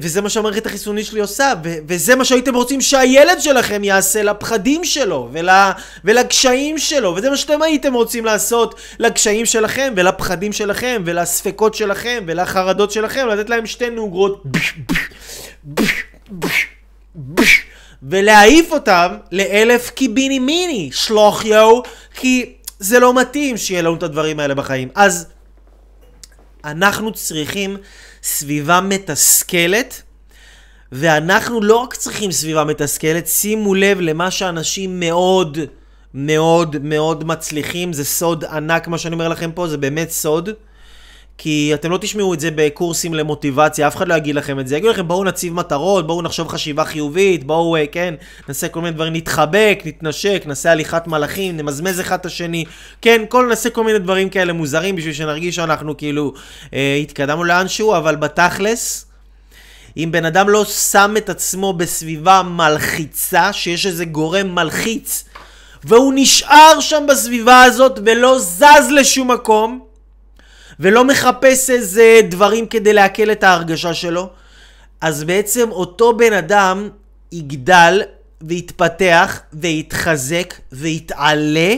וזה 0.00 0.20
מה 0.20 0.28
שהמערכת 0.30 0.66
החיסונית 0.66 1.06
שלי 1.06 1.20
עושה, 1.20 1.52
וזה 1.88 2.16
מה 2.16 2.24
שהייתם 2.24 2.54
רוצים 2.54 2.80
שהילד 2.80 3.40
שלכם 3.40 3.84
יעשה 3.84 4.22
לפחדים 4.22 4.84
שלו, 4.84 5.28
ול- 5.32 5.48
ולקשיים 6.04 6.78
שלו, 6.78 7.14
וזה 7.16 7.30
מה 7.30 7.36
שאתם 7.36 7.62
הייתם 7.62 7.94
רוצים 7.94 8.24
לעשות 8.24 8.74
לקשיים 8.98 9.46
שלכם, 9.46 9.92
ולפחדים 9.96 10.52
שלכם, 10.52 11.02
ולספקות 11.04 11.74
שלכם, 11.74 12.24
ולחרדות 12.26 12.90
שלכם, 12.90 13.26
לתת 13.28 13.50
להם 13.50 13.66
שתי 13.66 13.90
נוגרות, 13.90 14.42
ולהעיף 18.02 18.72
אותם 18.72 19.16
לאלף 19.32 19.90
קיביני 19.90 20.38
מיני, 20.38 20.90
שלוח 20.92 21.44
יואו, 21.44 21.82
כי 22.14 22.54
זה 22.78 22.98
לא 22.98 23.14
מתאים 23.14 23.56
שיהיה 23.56 23.82
לנו 23.82 23.94
את 23.94 24.02
הדברים 24.02 24.40
האלה 24.40 24.54
בחיים. 24.54 24.88
אז 24.94 25.26
אנחנו 26.64 27.12
צריכים 27.12 27.76
סביבה 28.22 28.80
מתסכלת, 28.80 30.02
ואנחנו 30.92 31.60
לא 31.60 31.76
רק 31.76 31.94
צריכים 31.94 32.32
סביבה 32.32 32.64
מתסכלת, 32.64 33.26
שימו 33.26 33.74
לב 33.74 34.00
למה 34.00 34.30
שאנשים 34.30 35.00
מאוד 35.00 35.58
מאוד 36.14 36.76
מאוד 36.82 37.24
מצליחים, 37.24 37.92
זה 37.92 38.04
סוד 38.04 38.44
ענק 38.44 38.88
מה 38.88 38.98
שאני 38.98 39.14
אומר 39.14 39.28
לכם 39.28 39.52
פה, 39.52 39.68
זה 39.68 39.76
באמת 39.76 40.10
סוד. 40.10 40.50
כי 41.38 41.70
אתם 41.74 41.90
לא 41.90 41.98
תשמעו 41.98 42.34
את 42.34 42.40
זה 42.40 42.50
בקורסים 42.54 43.14
למוטיבציה, 43.14 43.88
אף 43.88 43.96
אחד 43.96 44.08
לא 44.08 44.14
יגיד 44.14 44.34
לכם 44.34 44.60
את 44.60 44.68
זה. 44.68 44.76
יגידו 44.76 44.92
לכם, 44.92 45.08
בואו 45.08 45.24
נציב 45.24 45.54
מטרות, 45.54 46.06
בואו 46.06 46.22
נחשוב 46.22 46.48
חשיבה 46.48 46.84
חיובית, 46.84 47.44
בואו, 47.44 47.76
אה, 47.76 47.86
כן, 47.86 48.14
נעשה 48.48 48.68
כל 48.68 48.80
מיני 48.80 48.94
דברים, 48.94 49.12
נתחבק, 49.12 49.82
נתנשק, 49.84 50.42
נעשה 50.46 50.72
הליכת 50.72 51.06
מלאכים, 51.06 51.56
נמזמז 51.56 52.00
אחד 52.00 52.18
את 52.18 52.26
השני. 52.26 52.64
כן, 53.02 53.22
כל, 53.28 53.46
נעשה 53.48 53.70
כל 53.70 53.84
מיני 53.84 53.98
דברים 53.98 54.28
כאלה 54.28 54.52
מוזרים 54.52 54.96
בשביל 54.96 55.14
שנרגיש 55.14 55.56
שאנחנו 55.56 55.96
כאילו 55.96 56.32
אה, 56.74 56.98
התקדמנו 57.02 57.44
לאנשהו, 57.44 57.96
אבל 57.96 58.16
בתכלס, 58.16 59.06
אם 59.96 60.08
בן 60.12 60.24
אדם 60.24 60.48
לא 60.48 60.64
שם 60.64 61.14
את 61.16 61.28
עצמו 61.28 61.72
בסביבה 61.72 62.42
מלחיצה, 62.42 63.52
שיש 63.52 63.86
איזה 63.86 64.04
גורם 64.04 64.54
מלחיץ, 64.54 65.24
והוא 65.84 66.12
נשאר 66.16 66.80
שם 66.80 67.06
בסביבה 67.08 67.62
הזאת 67.62 67.98
ולא 68.04 68.38
זז 68.38 68.90
לשום 68.90 69.30
מקום, 69.30 69.87
ולא 70.80 71.04
מחפש 71.04 71.70
איזה 71.70 72.20
דברים 72.28 72.66
כדי 72.66 72.92
לעכל 72.92 73.32
את 73.32 73.44
ההרגשה 73.44 73.94
שלו, 73.94 74.30
אז 75.00 75.24
בעצם 75.24 75.70
אותו 75.70 76.16
בן 76.16 76.32
אדם 76.32 76.88
יגדל 77.32 78.02
ויתפתח 78.42 79.40
ויתחזק 79.52 80.54
ויתעלה 80.72 81.74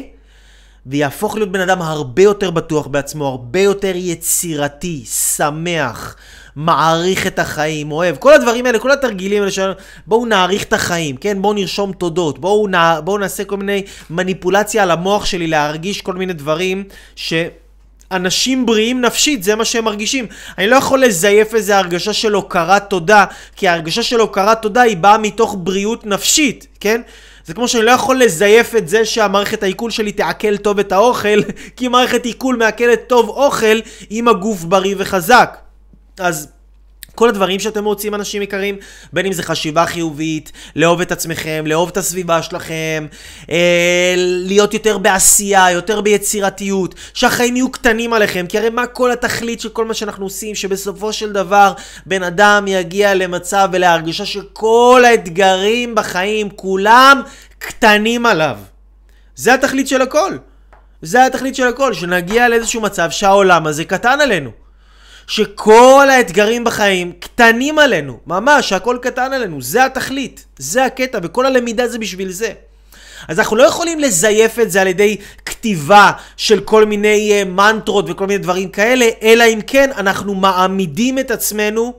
ויהפוך 0.87 1.35
להיות 1.35 1.53
בן 1.53 1.61
אדם 1.61 1.83
הרבה 1.83 2.23
יותר 2.23 2.51
בטוח 2.51 2.87
בעצמו, 2.87 3.27
הרבה 3.27 3.61
יותר 3.61 3.93
יצירתי, 3.95 5.05
שמח, 5.05 6.17
מעריך 6.57 7.27
את 7.27 7.39
החיים, 7.39 7.93
אוהב, 7.93 8.17
כל 8.17 8.33
הדברים 8.33 8.67
האלה, 8.67 8.79
כל 8.79 8.91
התרגילים 8.91 9.43
האלה 9.43 9.51
שלנו, 9.51 9.73
בואו 10.07 10.27
נעריך 10.27 10.63
את 10.63 10.73
החיים, 10.73 11.17
כן? 11.17 11.43
בואו 11.43 11.53
נרשום 11.53 11.93
תודות, 11.93 12.39
בואו, 12.39 12.67
נע... 12.67 13.01
בואו 13.01 13.19
נעשה 13.19 13.45
כל 13.45 13.57
מיני 13.57 13.83
מניפולציה 14.11 14.83
על 14.83 14.91
המוח 14.91 15.25
שלי 15.25 15.47
להרגיש 15.47 16.01
כל 16.01 16.15
מיני 16.15 16.33
דברים 16.33 16.85
ש... 17.17 17.35
אנשים 18.13 18.67
בריאים 18.67 19.01
נפשית, 19.01 19.43
זה 19.43 19.55
מה 19.55 19.65
שהם 19.65 19.85
מרגישים. 19.85 20.27
אני 20.59 20.67
לא 20.67 20.77
יכול 20.77 21.05
לזייף 21.05 21.55
איזה 21.55 21.79
הרגשה 21.79 22.13
של 22.13 22.35
הוקרת 22.35 22.91
תודה, 22.91 23.25
כי 23.57 23.69
ההרגשה 23.69 24.03
של 24.03 24.21
הוקרת 24.21 24.63
תודה 24.63 24.81
היא 24.81 24.97
באה 24.97 25.19
מתוך 25.19 25.57
בריאות 25.59 26.07
נפשית, 26.07 26.67
כן? 26.81 27.01
זה 27.45 27.55
כמו 27.55 27.69
שאני 27.69 27.85
לא 27.85 27.91
יכול 27.91 28.23
לזייף 28.23 28.75
את 28.75 28.89
זה 28.89 29.05
שהמערכת 29.05 29.63
העיכול 29.63 29.91
שלי 29.91 30.13
תעכל 30.13 30.57
טוב 30.57 30.79
את 30.79 30.93
האוכל, 30.93 31.43
כי 31.77 31.89
מערכת 31.89 32.25
עיכול 32.25 32.57
מעכלת 32.57 33.01
טוב 33.07 33.29
אוכל 33.29 33.81
אם 34.11 34.29
הגוף 34.29 34.65
בריא 34.65 34.95
וחזק. 34.99 35.57
אז... 36.19 36.49
כל 37.15 37.29
הדברים 37.29 37.61
שאתם 37.61 37.85
רוצים, 37.85 38.15
אנשים 38.15 38.43
יקרים, 38.43 38.77
בין 39.13 39.27
אם 39.27 39.33
זה 39.33 39.43
חשיבה 39.43 39.87
חיובית, 39.87 40.53
לאהוב 40.77 41.01
את 41.01 41.13
עצמכם, 41.13 41.65
לאהוב 41.67 41.89
את 41.89 41.97
הסביבה 41.97 42.43
שלכם, 42.43 43.07
אה, 43.51 44.15
להיות 44.17 44.75
יותר 44.75 44.99
בעשייה, 44.99 45.71
יותר 45.71 46.01
ביצירתיות, 46.01 46.95
שהחיים 47.15 47.57
יהיו 47.57 47.71
קטנים 47.71 48.13
עליכם, 48.13 48.47
כי 48.49 48.59
הרי 48.59 48.71
מה 48.71 48.87
כל 48.87 49.11
התכלית 49.11 49.61
של 49.61 49.69
כל 49.69 49.85
מה 49.85 49.95
שאנחנו 49.95 50.27
עושים, 50.27 50.55
שבסופו 50.55 51.13
של 51.13 51.33
דבר 51.33 51.73
בן 52.07 52.23
אדם 52.23 52.65
יגיע 52.69 53.15
למצב 53.15 53.69
ולהרגישה 53.73 54.27
שכל 54.27 55.03
האתגרים 55.07 55.95
בחיים, 55.95 56.51
כולם 56.51 57.23
קטנים 57.59 58.27
עליו. 58.27 58.57
זה 59.37 59.55
התכלית 59.55 59.89
של 59.89 60.03
הכל. 60.03 60.37
זה 61.03 61.27
התכלית 61.27 61.55
של 61.55 61.67
הכל, 61.67 61.95
שנגיע 61.95 62.49
לאיזשהו 62.49 62.81
מצב 62.81 63.11
שהעולם 63.11 63.67
הזה 63.67 63.85
קטן 63.85 64.21
עלינו. 64.21 64.51
שכל 65.31 66.09
האתגרים 66.11 66.65
בחיים 66.65 67.13
קטנים 67.21 67.79
עלינו, 67.79 68.19
ממש, 68.27 68.73
הכל 68.73 68.99
קטן 69.03 69.33
עלינו, 69.33 69.63
זה 69.63 69.85
התכלית, 69.85 70.45
זה 70.59 70.85
הקטע, 70.85 71.19
וכל 71.23 71.47
הלמידה 71.47 71.89
זה 71.89 71.99
בשביל 71.99 72.31
זה. 72.31 72.53
אז 73.29 73.39
אנחנו 73.39 73.57
לא 73.57 73.63
יכולים 73.63 74.01
לזייף 74.01 74.59
את 74.59 74.71
זה 74.71 74.81
על 74.81 74.87
ידי 74.87 75.17
כתיבה 75.45 76.11
של 76.37 76.61
כל 76.61 76.85
מיני 76.85 77.43
uh, 77.43 77.49
מנטרות 77.49 78.05
וכל 78.09 78.27
מיני 78.27 78.39
דברים 78.39 78.69
כאלה, 78.69 79.07
אלא 79.23 79.45
אם 79.45 79.61
כן 79.67 79.91
אנחנו 79.97 80.35
מעמידים 80.35 81.19
את 81.19 81.31
עצמנו 81.31 81.93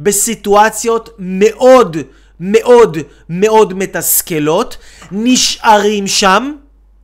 בסיטואציות 0.00 1.10
מאוד 1.18 1.96
מאוד 2.40 2.98
מאוד 3.28 3.74
מתסכלות, 3.74 4.76
נשארים 5.12 6.06
שם, 6.06 6.52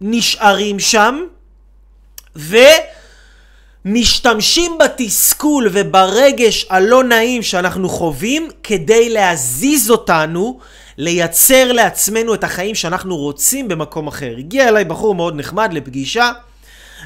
נשארים 0.01 0.79
שם, 0.79 1.25
ו... 2.37 2.57
משתמשים 3.85 4.79
בתסכול 4.79 5.69
וברגש 5.73 6.67
הלא 6.71 7.05
נעים 7.05 7.43
שאנחנו 7.43 7.89
חווים 7.89 8.49
כדי 8.63 9.09
להזיז 9.09 9.91
אותנו, 9.91 10.59
לייצר 10.99 11.73
לעצמנו 11.73 12.35
את 12.35 12.45
החיים 12.45 12.75
שאנחנו 12.75 13.17
רוצים 13.17 13.69
במקום 13.69 14.07
אחר. 14.07 14.35
הגיע 14.39 14.69
אליי 14.69 14.85
בחור 14.85 15.15
מאוד 15.15 15.37
נחמד 15.37 15.73
לפגישה 15.73 16.33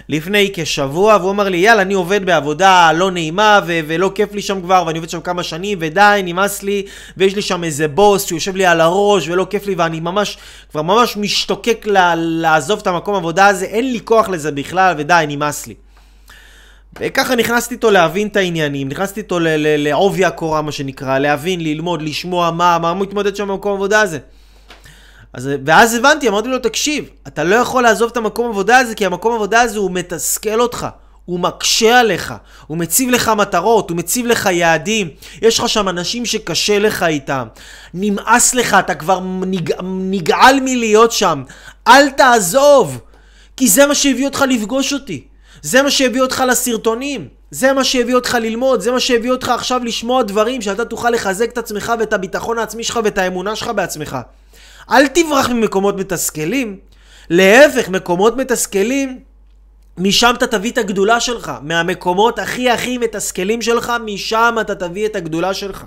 לפני 0.09 0.51
כשבוע 0.55 1.17
והוא 1.21 1.31
אמר 1.31 1.49
לי 1.49 1.57
יאללה 1.57 1.83
אני 1.83 1.95
עובד 1.95 2.27
בעבודה 2.27 2.93
לא 2.93 3.11
נעימה 3.11 3.61
ו- 3.67 3.81
ולא 3.87 4.11
כיף 4.15 4.33
לי 4.35 4.43
שם 4.43 4.63
כבר 4.63 4.85
ואני 4.87 4.99
עובד 4.99 5.11
שם 5.11 5.21
כמה 5.21 5.43
שנים 5.43 5.79
ודי 5.81 6.21
נמאס 6.25 6.63
לי 6.63 6.83
ויש 7.17 7.35
לי 7.37 7.43
שם 7.43 7.65
איזה 7.65 7.89
בוס 7.89 8.27
שיושב 8.27 8.57
לי 8.57 8.67
על 8.67 8.81
הראש 8.81 9.29
ולא 9.29 9.47
כיף 9.51 9.67
לי 9.67 9.75
ואני 9.75 10.01
ממש 10.01 10.37
כבר 10.71 10.83
ממש 10.83 11.17
משתוקק 11.17 11.87
לה- 11.87 12.15
לעזוב 12.17 12.79
את 12.83 12.87
המקום 12.87 13.15
עבודה 13.15 13.47
הזה 13.47 13.65
אין 13.65 13.93
לי 13.93 14.01
כוח 14.05 14.29
לזה 14.29 14.53
בכלל 14.53 14.95
ודי 14.99 15.25
נמאס 15.29 15.67
לי 15.67 15.75
וככה 17.01 17.37
נכנסתי 17.37 17.75
איתו 17.75 17.91
להבין 17.91 18.29
את 18.29 18.37
העניינים, 18.37 18.89
נכנסתי 18.89 19.21
איתו 19.21 19.39
לעובי 19.79 20.25
הקורה 20.25 20.63
מה 20.63 20.73
שנקרא, 20.73 21.19
להבין, 21.19 21.61
ללמוד, 21.61 22.03
לשמוע 22.03 22.51
מה, 22.51 22.79
מה 22.79 22.95
מתמודד 22.95 23.37
שם 23.37 23.49
במקום 23.49 23.73
עבודה 23.73 24.01
הזה. 24.01 24.19
אז, 25.33 25.51
ואז 25.67 25.95
הבנתי, 25.95 26.29
אמרתי 26.29 26.49
לו, 26.49 26.59
תקשיב, 26.59 27.05
אתה 27.27 27.45
לא 27.45 27.55
יכול 27.55 27.83
לעזוב 27.83 28.11
את 28.11 28.17
המקום 28.17 28.51
עבודה 28.51 28.79
הזה, 28.79 28.95
כי 28.95 29.07
המקום 29.07 29.35
עבודה 29.35 29.61
הזה 29.61 29.79
הוא 29.79 29.91
מתסכל 29.91 30.61
אותך. 30.61 30.87
הוא 31.25 31.41
מקשה 31.41 32.01
עליך, 32.01 32.35
הוא 32.67 32.79
מציב 32.79 33.11
לך 33.11 33.29
מטרות, 33.29 33.91
הוא 33.91 33.97
מציב 33.97 34.27
לך 34.27 34.49
יעדים. 34.53 35.09
יש 35.43 35.59
לך 35.59 35.69
שם 35.69 35.89
אנשים 35.89 36.27
שקשה 36.27 36.79
לך 36.79 37.03
איתם. 37.03 37.47
נמאס 37.95 38.55
לך, 38.55 38.77
אתה 38.79 38.95
כבר 38.95 39.21
נג... 39.23 39.71
נגעל 39.83 40.61
מלהיות 40.61 41.13
שם. 41.13 41.43
אל 41.89 42.11
תעזוב, 42.11 43.01
כי 43.57 43.69
זה 43.69 43.87
מה 43.87 43.95
שהביא 43.95 44.27
אותך 44.27 44.45
לפגוש 44.49 44.93
אותי. 44.93 45.25
זה 45.65 45.83
מה 45.83 45.91
שהביא 45.91 46.21
אותך 46.21 46.45
לסרטונים, 46.49 47.29
זה 47.51 47.73
מה 47.73 47.85
שהביא 47.85 48.15
אותך 48.15 48.37
ללמוד, 48.41 48.81
זה 48.81 48.91
מה 48.91 49.01
שהביא 49.01 49.31
אותך 49.31 49.49
עכשיו 49.49 49.85
לשמוע 49.85 50.23
דברים 50.23 50.63
שאתה 50.63 50.85
תוכל 50.85 51.11
לחזק 51.11 51.51
את 51.53 51.59
עצמך 51.59 51.93
ואת 51.99 52.13
הביטחון 52.13 52.59
העצמי 52.59 52.85
שלך 52.85 53.01
ואת 53.05 53.19
האמונה 53.19 53.57
שלך 53.57 53.69
בעצמך. 53.69 54.19
אל 54.91 55.07
תברח 55.07 55.49
ממקומות 55.49 55.97
מתסכלים, 55.97 56.79
להפך, 57.31 57.89
מקומות 57.89 58.37
מתסכלים, 58.37 59.21
משם 59.99 60.35
אתה 60.37 60.47
תביא 60.47 60.71
את 60.71 60.79
הגדולה 60.79 61.21
שלך. 61.21 61.53
מהמקומות 61.63 62.39
הכי 62.39 62.71
הכי 62.71 62.99
מתסכלים 62.99 63.63
שלך, 63.63 63.93
משם 64.05 64.57
אתה 64.61 64.75
תביא 64.75 65.07
את 65.07 65.17
הגדולה 65.17 65.55
שלך. 65.55 65.85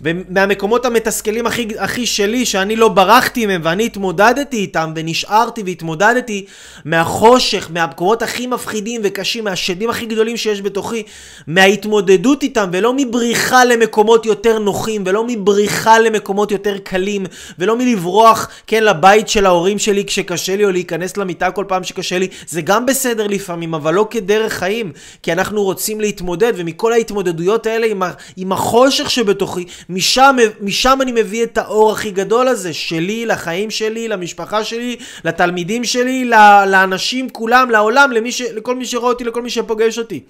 ומהמקומות 0.00 0.86
המתסכלים 0.86 1.46
הכי, 1.46 1.68
הכי 1.78 2.06
שלי, 2.06 2.46
שאני 2.46 2.76
לא 2.76 2.88
ברחתי 2.88 3.46
מהם 3.46 3.60
ואני 3.64 3.86
התמודדתי 3.86 4.56
איתם 4.56 4.92
ונשארתי 4.96 5.62
והתמודדתי 5.66 6.44
מהחושך, 6.84 7.68
מהמקומות 7.72 8.22
הכי 8.22 8.46
מפחידים 8.46 9.00
וקשים, 9.04 9.44
מהשדים 9.44 9.90
הכי 9.90 10.06
גדולים 10.06 10.36
שיש 10.36 10.62
בתוכי, 10.62 11.02
מההתמודדות 11.46 12.42
איתם 12.42 12.68
ולא 12.72 12.92
מבריחה 12.96 13.64
למקומות 13.64 14.26
יותר 14.26 14.58
נוחים 14.58 15.02
ולא 15.06 15.24
מבריחה 15.28 15.98
למקומות 15.98 16.50
יותר 16.50 16.78
קלים 16.78 17.26
ולא 17.58 17.76
מלברוח, 17.76 18.48
כן, 18.66 18.84
לבית 18.84 19.28
של 19.28 19.46
ההורים 19.46 19.78
שלי 19.78 20.04
כשקשה 20.04 20.56
לי 20.56 20.64
או 20.64 20.70
להיכנס 20.70 21.16
למיטה 21.16 21.50
כל 21.50 21.64
פעם 21.68 21.84
שקשה 21.84 22.18
לי, 22.18 22.28
זה 22.48 22.60
גם 22.60 22.86
בסדר 22.86 23.26
לפעמים, 23.26 23.74
אבל 23.74 23.94
לא 23.94 24.06
כדרך 24.10 24.52
חיים, 24.52 24.92
כי 25.22 25.32
אנחנו 25.32 25.62
רוצים 25.62 26.00
להתמודד 26.00 26.52
ומכל 26.56 26.92
ההתמודדויות 26.92 27.66
האלה 27.66 27.86
עם, 27.86 28.02
עם 28.36 28.52
החושך 28.52 29.10
שבתוכי 29.10 29.64
משם, 29.92 30.36
משם 30.60 30.98
אני 31.02 31.12
מביא 31.12 31.42
את 31.42 31.58
האור 31.58 31.92
הכי 31.92 32.10
גדול 32.10 32.48
הזה, 32.48 32.72
שלי, 32.72 33.26
לחיים 33.26 33.70
שלי, 33.70 34.08
למשפחה 34.08 34.64
שלי, 34.64 34.96
לתלמידים 35.24 35.84
שלי, 35.84 36.24
לאנשים 36.66 37.30
כולם, 37.30 37.70
לעולם, 37.70 38.12
למי 38.12 38.32
ש, 38.32 38.40
לכל 38.40 38.74
מי 38.74 38.86
שרואה 38.86 39.12
אותי, 39.12 39.24
לכל 39.24 39.42
מי 39.42 39.50
שפוגש 39.50 39.98
אותי. 39.98 40.20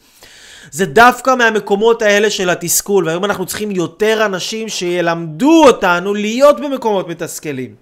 זה 0.70 0.86
דווקא 0.86 1.34
מהמקומות 1.34 2.02
האלה 2.02 2.30
של 2.30 2.50
התסכול, 2.50 3.06
והיום 3.06 3.24
אנחנו 3.24 3.46
צריכים 3.46 3.70
יותר 3.70 4.26
אנשים 4.26 4.68
שילמדו 4.68 5.64
אותנו 5.66 6.14
להיות 6.14 6.60
במקומות 6.60 7.08
מתסכלים. 7.08 7.74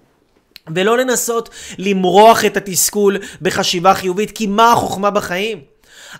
ולא 0.75 0.97
לנסות 0.97 1.49
למרוח 1.77 2.45
את 2.45 2.57
התסכול 2.57 3.17
בחשיבה 3.41 3.93
חיובית, 3.93 4.31
כי 4.31 4.47
מה 4.47 4.71
החוכמה 4.71 5.09
בחיים? 5.09 5.59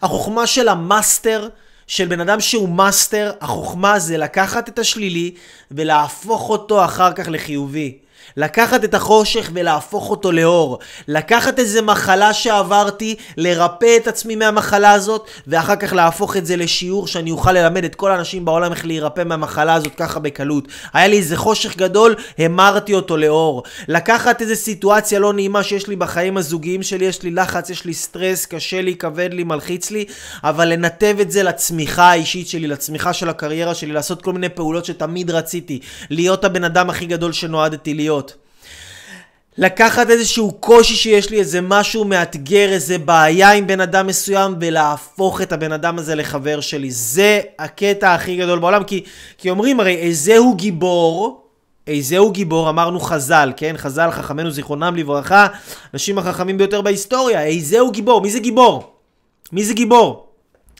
החוכמה 0.01 0.47
של 0.47 0.67
המאסטר 0.67 1.47
של 1.89 2.05
בן 2.05 2.19
אדם 2.19 2.39
שהוא 2.39 2.69
מאסטר, 2.69 3.31
החוכמה 3.41 3.99
זה 3.99 4.17
לקחת 4.17 4.69
את 4.69 4.79
השלילי 4.79 5.33
ולהפוך 5.71 6.49
אותו 6.49 6.85
אחר 6.85 7.13
כך 7.13 7.27
לחיובי. 7.27 7.97
לקחת 8.37 8.83
את 8.83 8.93
החושך 8.93 9.49
ולהפוך 9.53 10.09
אותו 10.09 10.31
לאור. 10.31 10.79
לקחת 11.07 11.59
איזה 11.59 11.81
מחלה 11.81 12.33
שעברתי, 12.33 13.15
לרפא 13.37 13.97
את 13.97 14.07
עצמי 14.07 14.35
מהמחלה 14.35 14.91
הזאת, 14.91 15.27
ואחר 15.47 15.75
כך 15.75 15.93
להפוך 15.93 16.37
את 16.37 16.45
זה 16.45 16.55
לשיעור 16.55 17.07
שאני 17.07 17.31
אוכל 17.31 17.51
ללמד 17.51 17.83
את 17.83 17.95
כל 17.95 18.11
האנשים 18.11 18.45
בעולם 18.45 18.71
איך 18.71 18.85
להירפא 18.85 19.23
מהמחלה 19.23 19.73
הזאת 19.73 19.95
ככה 19.95 20.19
בקלות. 20.19 20.67
היה 20.93 21.07
לי 21.07 21.17
איזה 21.17 21.37
חושך 21.37 21.77
גדול, 21.77 22.15
המרתי 22.37 22.93
אותו 22.93 23.17
לאור. 23.17 23.63
לקחת 23.87 24.41
איזה 24.41 24.55
סיטואציה 24.55 25.19
לא 25.19 25.33
נעימה 25.33 25.63
שיש 25.63 25.87
לי 25.87 25.95
בחיים 25.95 26.37
הזוגיים 26.37 26.83
שלי, 26.83 27.05
יש 27.05 27.23
לי 27.23 27.31
לחץ, 27.31 27.69
יש 27.69 27.85
לי 27.85 27.93
סטרס, 27.93 28.45
קשה 28.45 28.81
לי, 28.81 28.95
כבד 28.95 29.29
לי, 29.33 29.43
מלחיץ 29.43 29.91
לי, 29.91 30.05
אבל 30.43 30.67
לנתב 30.67 31.15
את 31.21 31.31
זה 31.31 31.43
לצמיחה 31.43 32.03
האישית 32.03 32.47
שלי, 32.47 32.67
לצמיחה 32.67 33.13
של 33.13 33.29
הקריירה 33.29 33.75
שלי, 33.75 33.91
לעשות 33.91 34.21
כל 34.21 34.33
מיני 34.33 34.49
פעולות 34.49 34.85
שתמיד 34.85 35.31
רציתי. 35.31 35.79
להיות 36.09 36.45
הבן 36.45 36.63
אדם 36.63 36.89
הכי 36.89 37.05
גדול 37.05 37.31
שנועדתי 37.33 37.93
להיות. 37.93 38.08
לקחת 39.57 40.09
איזשהו 40.09 40.51
קושי 40.51 40.95
שיש 40.95 41.29
לי, 41.29 41.39
איזה 41.39 41.61
משהו 41.61 42.05
מאתגר, 42.05 42.69
איזה 42.69 42.97
בעיה 42.97 43.51
עם 43.51 43.67
בן 43.67 43.81
אדם 43.81 44.07
מסוים, 44.07 44.55
ולהפוך 44.61 45.41
את 45.41 45.51
הבן 45.51 45.71
אדם 45.71 45.99
הזה 45.99 46.15
לחבר 46.15 46.59
שלי. 46.59 46.91
זה 46.91 47.41
הקטע 47.59 48.13
הכי 48.13 48.37
גדול 48.37 48.59
בעולם, 48.59 48.83
כי, 48.83 49.03
כי 49.37 49.49
אומרים 49.49 49.79
הרי, 49.79 49.95
איזהו 49.95 50.55
גיבור, 50.55 51.43
איזהו 51.87 52.31
גיבור, 52.31 52.69
אמרנו 52.69 52.99
חז"ל, 52.99 53.51
כן? 53.57 53.75
חז"ל, 53.77 54.11
חכמינו 54.11 54.51
זיכרונם 54.51 54.95
לברכה, 54.95 55.47
אנשים 55.93 56.17
החכמים 56.17 56.57
ביותר 56.57 56.81
בהיסטוריה. 56.81 57.45
איזהו 57.45 57.91
גיבור, 57.91 58.21
מי 58.21 58.31
זה 58.31 58.39
גיבור? 58.39 58.93
מי 59.51 59.63
זה 59.63 59.73
גיבור? 59.73 60.27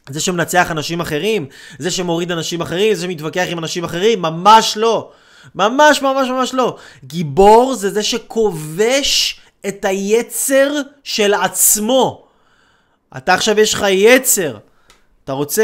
זה 0.09 0.19
שמנצח 0.19 0.71
אנשים 0.71 1.01
אחרים? 1.01 1.45
זה 1.79 1.91
שמוריד 1.91 2.31
אנשים 2.31 2.61
אחרים? 2.61 2.93
זה 2.93 3.03
שמתווכח 3.03 3.45
עם 3.49 3.59
אנשים 3.59 3.83
אחרים? 3.83 4.21
ממש 4.21 4.77
לא. 4.77 5.11
ממש 5.55 6.01
ממש 6.01 6.29
ממש 6.29 6.53
לא. 6.53 6.77
גיבור 7.03 7.75
זה 7.75 7.89
זה 7.89 8.03
שכובש 8.03 9.39
את 9.67 9.85
היצר 9.85 10.71
של 11.03 11.33
עצמו. 11.33 12.25
אתה 13.17 13.33
עכשיו 13.33 13.59
יש 13.59 13.73
לך 13.73 13.85
יצר. 13.89 14.57
אתה 15.23 15.35
רוצה, 15.35 15.63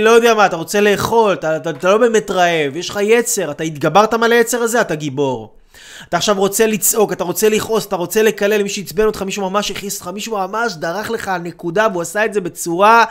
לא 0.00 0.10
יודע 0.10 0.34
מה, 0.34 0.46
אתה 0.46 0.56
רוצה 0.56 0.80
לאכול, 0.80 1.32
אתה, 1.32 1.56
אתה, 1.56 1.70
אתה 1.70 1.88
לא 1.88 1.98
באמת 1.98 2.30
רעב, 2.30 2.76
יש 2.76 2.90
לך 2.90 2.98
יצר, 3.02 3.50
אתה 3.50 3.64
התגברת 3.64 4.14
על 4.14 4.32
היצר 4.32 4.62
הזה, 4.62 4.80
אתה 4.80 4.94
גיבור. 4.94 5.54
אתה 6.08 6.16
עכשיו 6.16 6.38
רוצה 6.38 6.66
לצעוק, 6.66 7.12
אתה 7.12 7.24
רוצה 7.24 7.48
לכעוס, 7.48 7.86
אתה 7.86 7.96
רוצה 7.96 8.22
לקלל, 8.22 8.62
מישהו 8.62 8.82
עצבן 8.82 9.04
אותך, 9.04 9.22
מישהו 9.22 9.50
ממש 9.50 9.70
הכעיס 9.70 9.94
אותך, 9.94 10.08
מישהו 10.14 10.38
ממש 10.38 10.72
דרך 10.74 11.10
לך 11.10 11.28
על 11.28 11.40
נקודה, 11.40 11.86
והוא 11.92 12.02
עשה 12.02 12.24
את 12.24 12.34
זה 12.34 12.40
בצורה 12.40 13.04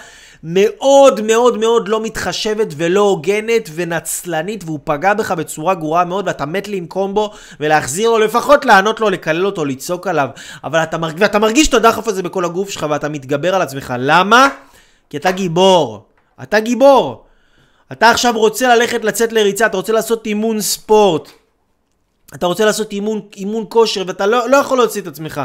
מאוד 0.43 1.21
מאוד 1.21 1.57
מאוד 1.57 1.87
לא 1.87 2.01
מתחשבת 2.01 2.67
ולא 2.77 3.01
הוגנת 3.01 3.69
ונצלנית, 3.75 4.63
והוא 4.63 4.79
פגע 4.83 5.13
בך 5.13 5.31
בצורה 5.31 5.75
גרועה 5.75 6.05
מאוד, 6.05 6.27
ואתה 6.27 6.45
מת 6.45 6.67
לנקום 6.67 7.13
בו 7.13 7.31
ולהחזיר 7.59 8.09
לו, 8.09 8.19
לפחות 8.19 8.65
לענות 8.65 8.99
לו, 8.99 9.09
לקלל 9.09 9.45
אותו, 9.45 9.65
לצעוק 9.65 10.07
עליו. 10.07 10.29
אבל 10.63 10.83
אתה, 10.83 10.97
מרג... 10.97 11.15
ואתה 11.19 11.39
מרגיש 11.39 11.67
את 11.67 11.73
הדחף 11.73 12.07
הזה 12.07 12.23
בכל 12.23 12.45
הגוף 12.45 12.69
שלך, 12.69 12.85
ואתה 12.89 13.09
מתגבר 13.09 13.55
על 13.55 13.61
עצמך. 13.61 13.93
למה? 13.99 14.49
כי 15.09 15.17
אתה 15.17 15.31
גיבור. 15.31 16.05
אתה 16.43 16.59
גיבור. 16.59 17.23
אתה 17.91 18.09
עכשיו 18.09 18.33
רוצה 18.37 18.75
ללכת 18.75 19.03
לצאת 19.03 19.33
לריצה, 19.33 19.65
אתה 19.65 19.77
רוצה 19.77 19.93
לעשות 19.93 20.25
אימון 20.25 20.61
ספורט. 20.61 21.29
אתה 22.33 22.45
רוצה 22.45 22.65
לעשות 22.65 22.91
אימון, 22.91 23.21
אימון 23.35 23.65
כושר 23.69 24.03
ואתה 24.07 24.25
לא, 24.25 24.49
לא 24.49 24.57
יכול 24.57 24.77
להוציא 24.77 25.01
את 25.01 25.07
עצמך. 25.07 25.41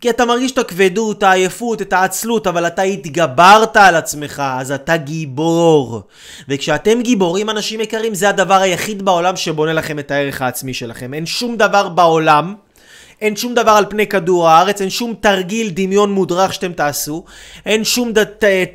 כי 0.00 0.10
אתה 0.10 0.24
מרגיש 0.24 0.52
את 0.52 0.58
הכבדות, 0.58 1.22
העייפות, 1.22 1.82
את 1.82 1.92
העצלות, 1.92 2.46
אבל 2.46 2.66
אתה 2.66 2.82
התגברת 2.82 3.76
על 3.76 3.94
עצמך, 3.94 4.42
אז 4.46 4.72
אתה 4.72 4.96
גיבור. 4.96 6.02
וכשאתם 6.48 7.02
גיבורים, 7.02 7.50
אנשים 7.50 7.80
יקרים, 7.80 8.14
זה 8.14 8.28
הדבר 8.28 8.54
היחיד 8.54 9.02
בעולם 9.02 9.36
שבונה 9.36 9.72
לכם 9.72 9.98
את 9.98 10.10
הערך 10.10 10.42
העצמי 10.42 10.74
שלכם. 10.74 11.14
אין 11.14 11.26
שום 11.26 11.56
דבר 11.56 11.88
בעולם 11.88 12.54
אין 13.20 13.36
שום 13.36 13.54
דבר 13.54 13.70
על 13.70 13.84
פני 13.90 14.06
כדור 14.06 14.48
הארץ, 14.48 14.80
אין 14.80 14.90
שום 14.90 15.14
תרגיל 15.20 15.70
דמיון 15.74 16.12
מודרך 16.12 16.54
שאתם 16.54 16.72
תעשו, 16.72 17.24
אין 17.66 17.84
שום 17.84 18.12
ד... 18.12 18.24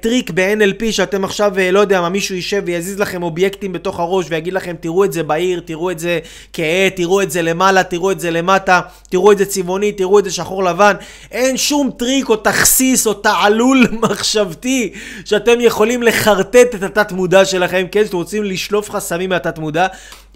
טריק 0.02 0.32
ב-NLP 0.34 0.92
שאתם 0.92 1.24
עכשיו, 1.24 1.60
אה, 1.60 1.72
לא 1.72 1.80
יודע 1.80 2.02
מה, 2.02 2.10
מישהו 2.10 2.36
יישב 2.36 2.64
ויזיז 2.66 3.00
לכם 3.00 3.24
אובייקטים 3.24 3.74
בתוך 3.74 4.00
הראש 4.00 4.26
ויגיד 4.30 4.54
לכם, 4.54 4.76
תראו 4.80 5.06
את 5.06 5.14
זה 5.14 5.24
בהיר, 5.24 5.62
תראו 5.66 5.92
את 5.92 6.00
זה 6.00 6.20
כהה, 6.54 6.90
תראו 6.96 7.22
את 7.22 7.32
זה 7.32 7.42
למעלה, 7.42 7.84
תראו 7.84 8.12
את 8.12 8.20
זה 8.20 8.32
למטה, 8.32 8.82
תראו 9.10 9.32
את 9.32 9.38
זה 9.38 9.46
צבעוני, 9.46 9.92
תראו 9.92 10.20
את 10.20 10.24
זה 10.24 10.32
שחור 10.32 10.64
לבן. 10.64 10.94
אין 11.32 11.58
שום 11.58 11.92
טריק 11.98 12.30
או 12.30 12.36
תכסיס 12.36 13.08
או 13.08 13.14
תעלול 13.14 13.88
מחשבתי 14.04 14.94
שאתם 15.26 15.62
יכולים 15.62 16.04
לחרטט 16.04 16.76
את 16.76 16.84
התת 16.84 17.12
מודע 17.12 17.46
שלכם, 17.46 17.86
כן? 17.92 18.06
שאתם 18.06 18.18
רוצים 18.18 18.44
לשלוף 18.44 18.90
חסמים 18.90 19.30
מהתת 19.30 19.60
מודע. 19.60 19.88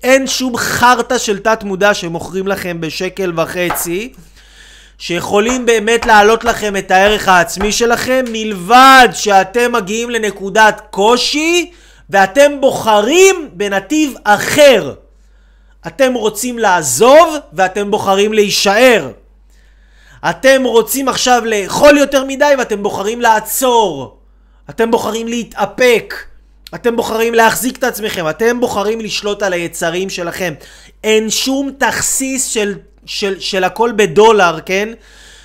אין 0.04 0.28
שום 0.28 0.58
חרטא 0.58 1.18
של 1.18 1.39
תת 1.39 1.64
מודע 1.64 1.93
שמוכרים 1.93 2.48
לכם 2.48 2.82
בשקל 2.82 3.39
וחצי, 3.39 4.14
שיכולים 4.98 5.66
באמת 5.66 6.06
להעלות 6.06 6.43
לכם 6.43 6.78
את 6.78 6.91
הערך 6.91 7.28
העצמי 7.28 7.72
שלכם, 7.72 8.26
מלבד 8.32 9.08
שאתם 9.14 9.72
מגיעים 9.72 10.10
לנקודת 10.10 10.82
קושי 10.91 11.72
ואתם 12.10 12.62
בוחרים 12.62 13.50
בנתיב 13.54 14.14
אחר. 14.24 14.93
אתם 15.88 16.14
רוצים 16.14 16.60
לעזוב 16.60 17.36
ואתם 17.54 17.91
בוחרים 17.91 18.34
להישאר. 18.34 19.12
אתם 20.30 20.64
רוצים 20.64 21.08
עכשיו 21.08 21.41
לאכול 21.46 21.98
יותר 21.98 22.24
מדי 22.24 22.54
ואתם 22.58 22.84
בוחרים 22.84 23.22
לעצור. 23.22 24.18
אתם 24.70 24.91
בוחרים 24.91 25.28
להתאפק. 25.28 26.14
אתם 26.76 26.95
בוחרים 26.95 27.34
להחזיק 27.34 27.78
את 27.78 27.84
עצמכם, 27.84 28.30
אתם 28.30 28.59
בוחרים 28.59 29.01
לשלוט 29.01 29.43
על 29.43 29.53
היצרים 29.53 30.09
שלכם. 30.09 30.53
אין 31.03 31.30
שום 31.30 31.72
תכסיס 31.78 32.45
של, 32.45 32.74
של, 33.05 33.39
של 33.39 33.63
הכל 33.63 33.91
בדולר, 33.95 34.59
כן? 34.66 34.89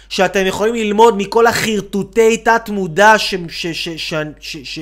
שאתם 0.08 0.46
יכולים 0.46 0.74
ללמוד 0.74 1.16
מכל 1.16 1.46
החרטוטי 1.46 2.36
תת 2.36 2.68
מודע 2.68 3.18
ש... 3.18 3.34
ש, 3.48 3.66
ש, 3.66 3.88
ש, 3.88 4.14
ש, 4.40 4.56
ש 4.64 4.78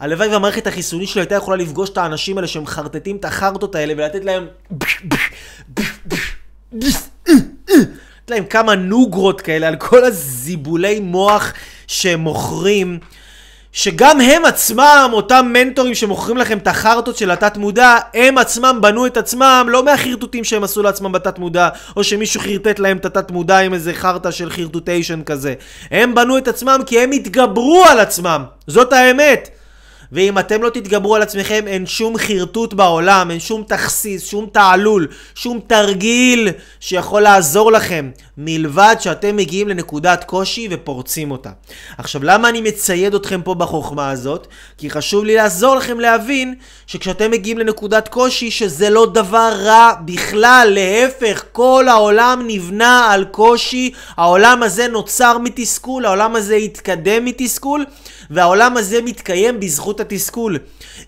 הלוואי 0.00 0.28
והמערכת 0.28 0.66
החיסונית 0.66 1.08
שלי 1.08 1.20
הייתה 1.20 1.34
יכולה 1.34 1.56
לפגוש 1.56 1.90
את 1.90 1.98
האנשים 1.98 2.36
האלה 2.36 2.48
שמחרטטים 2.48 3.16
את 3.16 3.24
החרטות 3.24 3.74
האלה 3.74 3.94
ולתת 3.96 4.24
להם... 4.24 4.46
לתת 6.72 8.30
להם 8.30 8.44
כמה 8.44 8.74
נוגרות 8.74 9.40
כאלה 9.40 9.68
על 9.68 9.76
כל 9.76 10.04
הזיבולי 10.04 11.00
מוח 11.00 11.52
שמוכרים. 11.86 12.98
שגם 13.74 14.20
הם 14.20 14.44
עצמם, 14.44 15.10
אותם 15.12 15.50
מנטורים 15.52 15.94
שמוכרים 15.94 16.36
לכם 16.36 16.58
את 16.58 16.66
החרטות 16.66 17.16
של 17.16 17.30
התת 17.30 17.56
מודע, 17.56 17.98
הם 18.14 18.38
עצמם 18.38 18.78
בנו 18.80 19.06
את 19.06 19.16
עצמם 19.16 19.66
לא 19.70 19.84
מהחרטוטים 19.84 20.44
שהם 20.44 20.64
עשו 20.64 20.82
לעצמם 20.82 21.12
בתת 21.12 21.38
מודע, 21.38 21.68
או 21.96 22.04
שמישהו 22.04 22.40
חרטט 22.40 22.78
להם 22.78 22.96
את 22.96 23.04
התת 23.04 23.30
מודע 23.30 23.58
עם 23.58 23.74
איזה 23.74 23.94
חרטה 23.94 24.32
של 24.32 24.50
חרטוטיישן 24.50 25.22
כזה. 25.22 25.54
הם 25.90 26.14
בנו 26.14 26.38
את 26.38 26.48
עצמם 26.48 26.80
כי 26.86 27.00
הם 27.00 27.10
התגברו 27.12 27.84
על 27.88 28.00
עצמם, 28.00 28.44
זאת 28.66 28.92
האמת. 28.92 29.48
ואם 30.12 30.38
אתם 30.38 30.62
לא 30.62 30.68
תתגברו 30.70 31.16
על 31.16 31.22
עצמכם, 31.22 31.64
אין 31.66 31.86
שום 31.86 32.18
חרטוט 32.18 32.74
בעולם, 32.74 33.30
אין 33.30 33.40
שום 33.40 33.64
תכסיס, 33.68 34.26
שום 34.26 34.46
תעלול, 34.52 35.08
שום 35.34 35.60
תרגיל 35.66 36.48
שיכול 36.80 37.22
לעזור 37.22 37.72
לכם, 37.72 38.10
מלבד 38.38 38.96
שאתם 39.00 39.36
מגיעים 39.36 39.68
לנקודת 39.68 40.24
קושי 40.24 40.68
ופורצים 40.70 41.30
אותה. 41.30 41.50
עכשיו, 41.98 42.24
למה 42.24 42.48
אני 42.48 42.60
מצייד 42.60 43.14
אתכם 43.14 43.42
פה 43.44 43.54
בחוכמה 43.54 44.10
הזאת? 44.10 44.46
כי 44.78 44.90
חשוב 44.90 45.24
לי 45.24 45.34
לעזור 45.34 45.76
לכם 45.76 46.00
להבין 46.00 46.54
שכשאתם 46.86 47.30
מגיעים 47.30 47.58
לנקודת 47.58 48.08
קושי, 48.08 48.50
שזה 48.50 48.90
לא 48.90 49.06
דבר 49.06 49.52
רע 49.64 49.92
בכלל, 50.04 50.68
להפך, 50.70 51.44
כל 51.52 51.86
העולם 51.88 52.42
נבנה 52.46 53.10
על 53.10 53.24
קושי, 53.24 53.92
העולם 54.16 54.62
הזה 54.62 54.88
נוצר 54.88 55.38
מתסכול, 55.38 56.06
העולם 56.06 56.36
הזה 56.36 56.54
התקדם 56.54 57.24
מתסכול. 57.24 57.84
והעולם 58.30 58.76
הזה 58.76 59.02
מתקיים 59.02 59.60
בזכות 59.60 60.00
התסכול. 60.00 60.58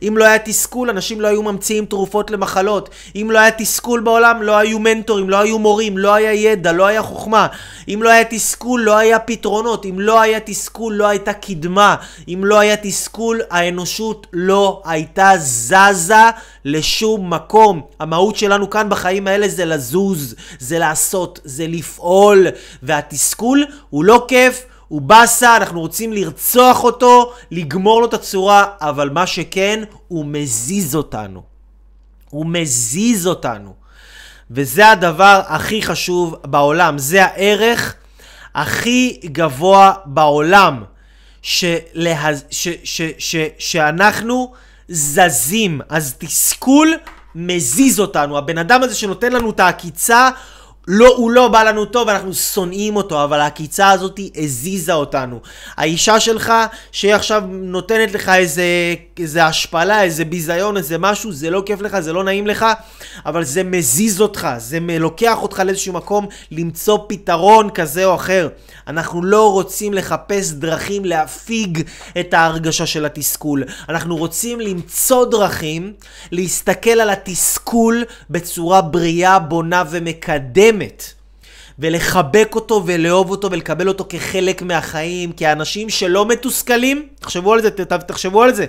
אם 0.02 0.18
לא 0.18 0.24
היה 0.24 0.38
תסכול, 0.38 0.90
אנשים 0.90 1.20
לא 1.20 1.28
היו 1.28 1.42
ממציאים 1.42 1.86
תרופות 1.86 2.30
למחלות. 2.30 2.90
אם 3.16 3.30
לא 3.30 3.38
היה 3.38 3.50
תסכול 3.50 4.00
בעולם, 4.00 4.42
לא 4.42 4.56
היו 4.56 4.78
מנטורים, 4.78 5.30
לא 5.30 5.36
היו 5.36 5.58
מורים, 5.58 5.98
לא 5.98 6.14
היה 6.14 6.32
ידע, 6.32 6.72
לא 6.72 6.86
היה 6.86 7.02
חוכמה. 7.02 7.46
אם 7.88 8.02
לא 8.02 8.10
היה 8.10 8.24
תסכול, 8.24 8.80
לא 8.80 8.96
היה 8.96 9.18
פתרונות. 9.18 9.86
אם 9.86 10.00
לא 10.00 10.20
היה 10.20 10.40
תסכול, 10.40 10.94
לא 10.94 11.06
הייתה 11.06 11.32
קדמה. 11.32 11.96
אם 12.28 12.40
לא 12.44 12.58
היה 12.58 12.76
תסכול, 12.76 13.40
האנושות 13.50 14.26
לא 14.32 14.82
הייתה 14.84 15.32
זזה 15.38 16.14
לשום 16.64 17.34
מקום. 17.34 17.80
המהות 18.00 18.36
שלנו 18.36 18.70
כאן 18.70 18.88
בחיים 18.88 19.26
האלה 19.26 19.48
זה 19.48 19.64
לזוז, 19.64 20.34
זה 20.58 20.78
לעשות, 20.78 21.40
זה 21.44 21.66
לפעול. 21.66 22.46
והתסכול 22.82 23.64
הוא 23.90 24.04
לא 24.04 24.24
כיף. 24.28 24.66
הוא 24.89 25.01
באסה, 25.01 25.57
אנחנו 25.57 25.80
רוצים 25.80 26.12
לרצוח 26.12 26.84
אותו, 26.84 27.32
לגמור 27.51 28.01
לו 28.01 28.07
את 28.07 28.14
הצורה, 28.14 28.64
אבל 28.80 29.11
מה 29.11 29.26
שכן, 29.26 29.84
הוא 30.09 30.24
מזיז 30.26 30.95
אותנו. 30.95 31.43
הוא 32.30 32.47
מזיז 32.47 33.26
אותנו. 33.26 33.74
וזה 34.51 34.91
הדבר 34.91 35.43
הכי 35.47 35.82
חשוב 35.82 36.37
בעולם, 36.45 36.99
זה 36.99 37.24
הערך 37.24 37.95
הכי 38.55 39.20
גבוה 39.24 39.93
בעולם, 40.05 40.84
שלה... 41.43 42.30
ש... 42.51 42.68
ש... 42.84 43.03
ש... 43.18 43.37
שאנחנו 43.59 44.53
זזים. 44.89 45.80
אז 45.89 46.14
תסכול 46.18 46.95
מזיז 47.34 48.01
אותנו. 48.01 48.39
הבן 48.39 48.59
אדם 48.59 48.82
הזה 48.82 48.95
שנותן 48.95 49.32
לנו 49.32 49.51
את 49.51 49.61
העקיצה, 49.61 50.30
לא, 50.89 51.16
הוא 51.16 51.30
לא 51.30 51.49
בא 51.49 51.62
לנו 51.62 51.84
טוב, 51.84 52.09
אנחנו 52.09 52.34
שונאים 52.34 52.97
אותו, 52.97 53.24
אבל 53.24 53.41
העקיצה 53.41 53.91
הזאת 53.91 54.20
הזיזה 54.37 54.93
אותנו. 54.93 55.41
האישה 55.76 56.20
שלך, 56.20 56.53
שהיא 56.93 57.14
עכשיו 57.14 57.43
נותנת 57.49 58.12
לך 58.12 58.28
איזה, 58.28 58.64
איזה 59.18 59.45
השפלה, 59.45 60.03
איזה 60.03 60.24
ביזיון, 60.24 60.76
איזה 60.76 60.99
משהו, 60.99 61.32
זה 61.32 61.51
לא 61.51 61.62
כיף 61.66 61.80
לך, 61.80 62.01
זה 62.01 62.12
לא 62.12 62.24
נעים 62.24 62.47
לך, 62.47 62.66
אבל 63.26 63.45
זה 63.45 63.62
מזיז 63.62 64.20
אותך, 64.20 64.49
זה 64.59 64.78
לוקח 64.80 65.43
אותך 65.43 65.62
לאיזשהו 65.66 65.93
מקום 65.93 66.26
למצוא 66.51 66.99
פתרון 67.09 67.70
כזה 67.70 68.05
או 68.05 68.14
אחר. 68.14 68.49
אנחנו 68.89 69.24
לא 69.24 69.53
רוצים 69.53 69.95
לחפש 69.95 70.53
דרכים 70.53 71.05
להפיג 71.05 71.82
את 72.20 72.34
ההרגשה 72.34 72.87
של 72.87 73.05
התסכול. 73.05 73.64
אנחנו 73.89 74.16
רוצים 74.16 74.61
למצוא 74.61 75.24
דרכים 75.24 75.93
להסתכל 76.32 76.91
על 76.91 77.11
התסכול 77.11 78.05
בצורה 78.30 78.80
בריאה, 78.80 79.39
בונה 79.39 79.82
ומקדמת. 79.91 80.75
ולחבק 81.78 82.52
אותו 82.54 82.82
ולאהוב 82.86 83.30
אותו 83.30 83.50
ולקבל 83.50 83.88
אותו 83.88 84.06
כחלק 84.08 84.62
מהחיים, 84.62 85.32
כי 85.32 85.46
האנשים 85.46 85.90
שלא 85.90 86.26
מתוסכלים, 86.26 87.08
תחשבו 87.20 87.52
על 87.52 87.62
זה, 87.62 87.70
תחשבו 88.06 88.42
על 88.42 88.54
זה. 88.54 88.66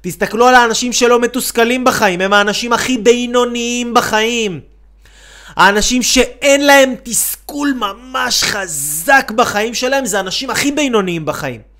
תסתכלו 0.00 0.46
על 0.46 0.54
האנשים 0.54 0.92
שלא 0.92 1.20
מתוסכלים 1.20 1.84
בחיים, 1.84 2.20
הם 2.20 2.32
האנשים 2.32 2.72
הכי 2.72 2.98
בינוניים 2.98 3.94
בחיים. 3.94 4.60
האנשים 5.56 6.02
שאין 6.02 6.66
להם 6.66 6.94
תסכול 7.02 7.74
ממש 7.78 8.42
חזק 8.42 9.32
בחיים 9.36 9.74
שלהם, 9.74 10.06
זה 10.06 10.16
האנשים 10.16 10.50
הכי 10.50 10.72
בינוניים 10.72 11.26
בחיים. 11.26 11.73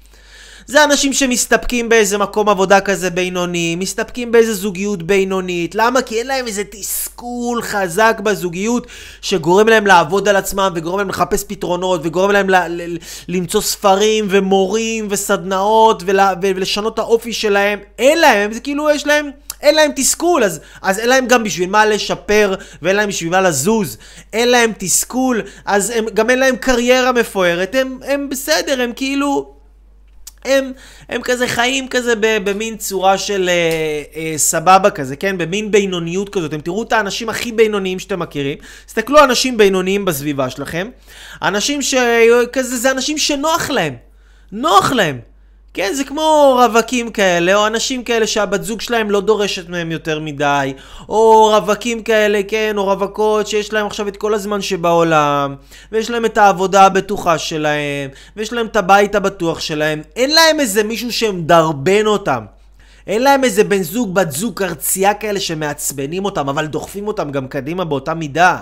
זה 0.66 0.84
אנשים 0.84 1.12
שמסתפקים 1.12 1.88
באיזה 1.88 2.18
מקום 2.18 2.48
עבודה 2.48 2.80
כזה 2.80 3.10
בינוני, 3.10 3.76
מסתפקים 3.76 4.32
באיזה 4.32 4.54
זוגיות 4.54 5.02
בינונית. 5.02 5.74
למה? 5.74 6.02
כי 6.02 6.18
אין 6.18 6.26
להם 6.26 6.46
איזה 6.46 6.64
תסכול 6.64 7.62
חזק 7.62 8.20
בזוגיות 8.22 8.86
שגורם 9.22 9.68
להם 9.68 9.86
לעבוד 9.86 10.28
על 10.28 10.36
עצמם 10.36 10.72
וגורם 10.74 10.98
להם 10.98 11.08
לחפש 11.08 11.44
פתרונות 11.48 12.00
וגורם 12.04 12.30
להם 12.30 12.50
ל- 12.50 12.66
ל- 12.68 12.96
למצוא 13.28 13.60
ספרים 13.60 14.26
ומורים 14.30 15.06
וסדנאות 15.10 16.02
ול- 16.06 16.20
ולשנות 16.42 16.98
האופי 16.98 17.32
שלהם. 17.32 17.78
אין 17.98 18.18
להם, 18.18 18.52
זה 18.52 18.60
כאילו 18.60 18.90
יש 18.90 19.06
להם... 19.06 19.30
אין 19.62 19.74
להם 19.74 19.90
תסכול, 19.96 20.44
אז, 20.44 20.60
אז 20.82 20.98
אין 20.98 21.08
להם 21.08 21.26
גם 21.26 21.44
בשביל 21.44 21.70
מה 21.70 21.86
לשפר 21.86 22.54
ואין 22.82 22.96
להם 22.96 23.08
בשביל 23.08 23.30
מה 23.30 23.40
לזוז. 23.40 23.98
אין 24.32 24.48
להם 24.48 24.72
תסכול, 24.78 25.42
אז 25.64 25.90
הם, 25.90 26.04
גם 26.14 26.30
אין 26.30 26.38
להם 26.38 26.56
קריירה 26.56 27.12
מפוארת, 27.12 27.74
הם, 27.74 27.98
הם 28.06 28.28
בסדר, 28.28 28.82
הם 28.82 28.92
כאילו... 28.96 29.53
הם, 30.44 30.72
הם 31.08 31.22
כזה 31.22 31.48
חיים 31.48 31.88
כזה 31.88 32.14
במין 32.20 32.76
צורה 32.76 33.18
של 33.18 33.48
אה, 33.48 34.02
אה, 34.16 34.38
סבבה 34.38 34.90
כזה, 34.90 35.16
כן? 35.16 35.38
במין 35.38 35.70
בינוניות 35.70 36.28
כזאת. 36.28 36.50
אתם 36.50 36.60
תראו 36.60 36.82
את 36.82 36.92
האנשים 36.92 37.28
הכי 37.28 37.52
בינוניים 37.52 37.98
שאתם 37.98 38.20
מכירים. 38.20 38.58
תסתכלו 38.86 39.18
על 39.18 39.24
אנשים 39.24 39.56
בינוניים 39.56 40.04
בסביבה 40.04 40.50
שלכם. 40.50 40.88
אנשים 41.42 41.82
שכזה, 41.82 42.76
זה 42.76 42.90
אנשים 42.90 43.18
שנוח 43.18 43.70
להם. 43.70 43.96
נוח 44.52 44.92
להם. 44.92 45.33
כן, 45.74 45.92
זה 45.94 46.04
כמו 46.04 46.56
רווקים 46.64 47.10
כאלה, 47.10 47.54
או 47.54 47.66
אנשים 47.66 48.04
כאלה 48.04 48.26
שהבת 48.26 48.64
זוג 48.64 48.80
שלהם 48.80 49.10
לא 49.10 49.20
דורשת 49.20 49.68
מהם 49.68 49.92
יותר 49.92 50.20
מדי, 50.20 50.72
או 51.08 51.46
רווקים 51.46 52.02
כאלה, 52.02 52.40
כן, 52.48 52.74
או 52.76 52.84
רווקות 52.84 53.46
שיש 53.46 53.72
להם 53.72 53.86
עכשיו 53.86 54.08
את 54.08 54.16
כל 54.16 54.34
הזמן 54.34 54.62
שבעולם, 54.62 55.54
ויש 55.92 56.10
להם 56.10 56.24
את 56.24 56.38
העבודה 56.38 56.86
הבטוחה 56.86 57.38
שלהם, 57.38 58.10
ויש 58.36 58.52
להם 58.52 58.66
את 58.66 58.76
הבית 58.76 59.14
הבטוח 59.14 59.60
שלהם, 59.60 60.02
אין 60.16 60.30
להם 60.30 60.60
איזה 60.60 60.82
מישהו 60.82 61.12
שמדרבן 61.12 62.06
אותם. 62.06 62.44
אין 63.06 63.22
להם 63.22 63.44
איזה 63.44 63.64
בן 63.64 63.82
זוג, 63.82 64.14
בת 64.14 64.30
זוג, 64.30 64.62
ארצייה 64.62 65.14
כאלה 65.14 65.40
שמעצבנים 65.40 66.24
אותם, 66.24 66.48
אבל 66.48 66.66
דוחפים 66.66 67.06
אותם 67.06 67.30
גם 67.30 67.48
קדימה 67.48 67.84
באותה 67.84 68.14
מידה. 68.14 68.58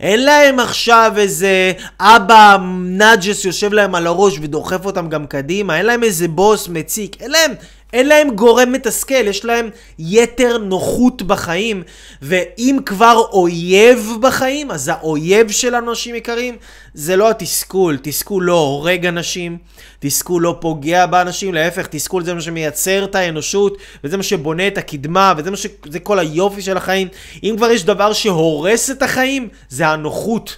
אין 0.00 0.24
להם 0.24 0.58
עכשיו 0.58 1.12
איזה 1.16 1.72
אבא 2.00 2.56
נאג'ס 2.84 3.44
יושב 3.44 3.72
להם 3.72 3.94
על 3.94 4.06
הראש 4.06 4.38
ודוחף 4.38 4.84
אותם 4.84 5.08
גם 5.08 5.26
קדימה, 5.26 5.78
אין 5.78 5.86
להם 5.86 6.04
איזה 6.04 6.28
בוס 6.28 6.68
מציק, 6.68 7.16
אין 7.20 7.30
להם, 7.30 7.52
אין 7.92 8.08
להם 8.08 8.30
גורם 8.30 8.72
מתסכל, 8.72 9.26
יש 9.26 9.44
להם 9.44 9.70
יתר 9.98 10.58
נוחות 10.58 11.22
בחיים, 11.22 11.82
ואם 12.22 12.78
כבר 12.86 13.22
אויב 13.32 14.12
בחיים, 14.20 14.70
אז 14.70 14.88
האויב 14.88 15.50
של 15.50 15.74
אנשים 15.74 16.14
יקרים 16.14 16.56
זה 16.94 17.16
לא 17.16 17.30
התסכול, 17.30 17.98
תסכול 18.02 18.44
לא 18.44 18.58
הורג 18.58 19.06
אנשים, 19.06 19.58
תסכול 19.98 20.42
לא 20.42 20.56
פוגע 20.60 21.06
באנשים, 21.06 21.54
להפך, 21.54 21.86
תסכול 21.86 22.24
זה 22.24 22.34
מה 22.34 22.40
שמייצר 22.40 23.04
את 23.04 23.14
האנושות, 23.14 23.76
וזה 24.04 24.16
מה 24.16 24.22
שבונה 24.22 24.66
את 24.66 24.78
הקדמה, 24.78 25.34
וזה 25.36 25.50
מה 25.50 25.56
ש... 25.56 25.66
זה 25.90 26.00
כל 26.00 26.18
היופי 26.18 26.62
של 26.62 26.76
החיים. 26.76 27.08
אם 27.42 27.54
כבר 27.56 27.70
יש 27.70 27.84
דבר 27.84 28.12
שהורס 28.12 28.90
את 28.90 29.02
החיים, 29.02 29.48
זה 29.68 29.88
הנוחות. 29.88 30.56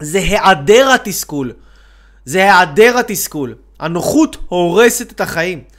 זה 0.00 0.18
היעדר 0.18 0.90
התסכול. 0.94 1.52
זה 2.24 2.38
היעדר 2.38 2.98
התסכול. 2.98 3.54
הנוחות 3.80 4.36
הורסת 4.48 5.12
את 5.12 5.20
החיים. 5.20 5.73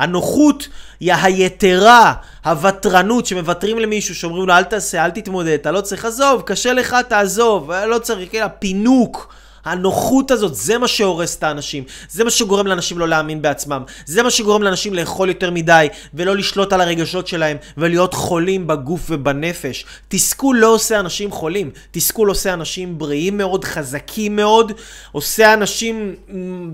הנוחות 0.00 0.68
היא 1.00 1.14
היתרה, 1.14 2.12
הוותרנות, 2.44 3.26
שמוותרים 3.26 3.78
למישהו, 3.78 4.14
שאומרים 4.14 4.46
לו 4.46 4.54
אל 4.54 4.64
תעשה, 4.64 5.04
אל 5.04 5.10
תתמודד, 5.10 5.52
אתה 5.52 5.70
לא 5.70 5.80
צריך, 5.80 6.04
עזוב, 6.04 6.42
קשה 6.46 6.72
לך, 6.72 6.96
תעזוב, 7.08 7.72
לא 7.72 7.98
צריך, 7.98 8.32
כן, 8.32 8.42
הפינוק. 8.42 9.34
הנוחות 9.64 10.30
הזאת, 10.30 10.54
זה 10.54 10.78
מה 10.78 10.88
שהורס 10.88 11.36
את 11.36 11.42
האנשים. 11.42 11.84
זה 12.08 12.24
מה 12.24 12.30
שגורם 12.30 12.66
לאנשים 12.66 12.98
לא 12.98 13.08
להאמין 13.08 13.42
בעצמם. 13.42 13.82
זה 14.06 14.22
מה 14.22 14.30
שגורם 14.30 14.62
לאנשים 14.62 14.94
לאכול 14.94 15.28
יותר 15.28 15.50
מדי, 15.50 15.88
ולא 16.14 16.36
לשלוט 16.36 16.72
על 16.72 16.80
הרגשות 16.80 17.26
שלהם, 17.26 17.56
ולהיות 17.76 18.14
חולים 18.14 18.66
בגוף 18.66 19.06
ובנפש. 19.10 19.84
תסכול 20.08 20.58
לא 20.58 20.74
עושה 20.74 21.00
אנשים 21.00 21.30
חולים. 21.30 21.70
תסכול 21.90 22.28
עושה 22.28 22.52
אנשים 22.52 22.98
בריאים 22.98 23.38
מאוד, 23.38 23.64
חזקים 23.64 24.36
מאוד, 24.36 24.72
עושה 25.12 25.54
אנשים 25.54 26.14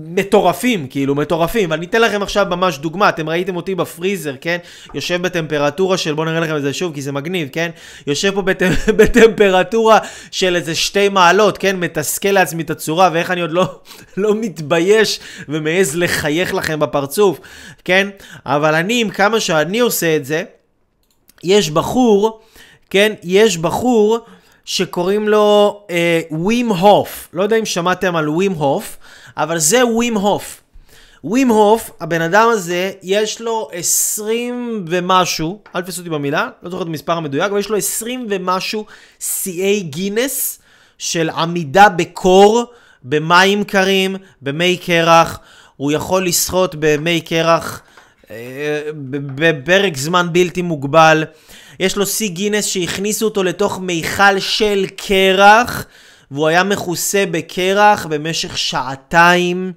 מטורפים, 0.07 0.87
כאילו 0.87 1.15
מטורפים. 1.15 1.71
ואני 1.71 1.85
אתן 1.85 2.01
לכם 2.01 2.21
עכשיו 2.21 2.45
ממש 2.49 2.77
דוגמה. 2.77 3.09
אתם 3.09 3.29
ראיתם 3.29 3.55
אותי 3.55 3.75
בפריזר, 3.75 4.33
כן? 4.41 4.57
יושב 4.93 5.21
בטמפרטורה 5.21 5.97
של, 5.97 6.13
בואו 6.13 6.25
נראה 6.25 6.39
לכם 6.39 6.55
את 6.55 6.61
זה 6.61 6.73
שוב, 6.73 6.93
כי 6.93 7.01
זה 7.01 7.11
מגניב, 7.11 7.49
כן? 7.51 7.69
יושב 8.07 8.31
פה 8.33 8.41
בט... 8.41 8.61
בטמפרטורה 8.97 9.99
של 10.31 10.55
איזה 10.55 10.75
שתי 10.75 11.09
מעלות, 11.09 11.57
כן? 11.57 11.75
מתסכל 11.75 12.29
לעצמי 12.29 12.63
את 12.63 12.69
הצורה, 12.77 13.09
ואיך 13.13 13.31
אני 13.31 13.41
עוד 13.41 13.51
לא, 13.51 13.79
לא 14.17 14.35
מתבייש 14.35 15.19
ומעז 15.49 15.95
לחייך 15.95 16.53
לכם 16.53 16.79
בפרצוף, 16.79 17.39
כן? 17.85 18.09
אבל 18.45 18.75
אני, 18.75 19.01
עם 19.01 19.09
כמה 19.09 19.39
שאני 19.39 19.79
עושה 19.79 20.15
את 20.15 20.25
זה, 20.25 20.43
יש 21.43 21.69
בחור, 21.69 22.41
כן? 22.89 23.13
יש 23.23 23.57
בחור 23.57 24.19
שקוראים 24.65 25.29
לו 25.29 25.81
אה, 25.89 26.21
ווים 26.31 26.69
הוף. 26.69 27.29
לא 27.33 27.43
יודע 27.43 27.55
אם 27.55 27.65
שמעתם 27.65 28.15
על 28.15 28.29
ווים 28.29 28.51
הוף, 28.51 28.97
אבל 29.37 29.59
זה 29.59 29.85
ווים 29.85 30.17
הוף. 30.17 30.61
ווים 31.23 31.49
הוף, 31.49 31.91
הבן 31.99 32.21
אדם 32.21 32.49
הזה, 32.49 32.91
יש 33.03 33.41
לו 33.41 33.69
20 33.71 34.85
ומשהו, 34.87 35.59
אל 35.75 35.81
תפסו 35.81 35.99
אותי 35.99 36.09
במילה, 36.09 36.49
לא 36.63 36.69
זוכר 36.69 36.81
את 36.81 36.87
המספר 36.87 37.13
המדויק, 37.13 37.51
אבל 37.51 37.59
יש 37.59 37.69
לו 37.69 37.77
20 37.77 38.27
ומשהו 38.29 38.85
שיאי 39.19 39.81
גינס 39.81 40.59
של 40.97 41.29
עמידה 41.29 41.89
בקור, 41.89 42.65
במים 43.03 43.63
קרים, 43.63 44.15
במי 44.41 44.77
קרח. 44.77 45.39
הוא 45.75 45.91
יכול 45.91 46.25
לשחות 46.25 46.75
במי 46.79 47.21
קרח 47.21 47.81
אה, 48.31 48.89
בפרק 49.35 49.97
זמן 49.97 50.27
בלתי 50.31 50.61
מוגבל. 50.61 51.25
יש 51.79 51.95
לו 51.95 52.05
שיא 52.05 52.29
גינס 52.29 52.65
שהכניסו 52.65 53.25
אותו 53.25 53.43
לתוך 53.43 53.79
מיכל 53.79 54.39
של 54.39 54.85
קרח, 54.95 55.85
והוא 56.31 56.47
היה 56.47 56.63
מכוסה 56.63 57.23
בקרח 57.31 58.05
במשך 58.05 58.57
שעתיים. 58.57 59.73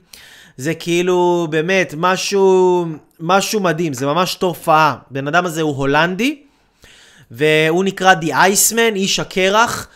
זה 0.57 0.75
כאילו, 0.75 1.47
באמת, 1.51 1.95
משהו, 1.97 2.87
משהו 3.21 3.61
מדהים, 3.61 3.93
זה 3.93 4.07
ממש 4.07 4.35
תופעה. 4.35 4.97
בן 5.11 5.29
אדם 5.29 5.47
הזה 5.47 5.62
הוא 5.62 5.77
הולנדי, 5.77 6.43
והוא 7.31 7.85
נקרא 7.85 8.14
The 8.14 8.29
Iceman, 8.33 8.95
איש 8.95 9.21
הקרח. 9.21 9.89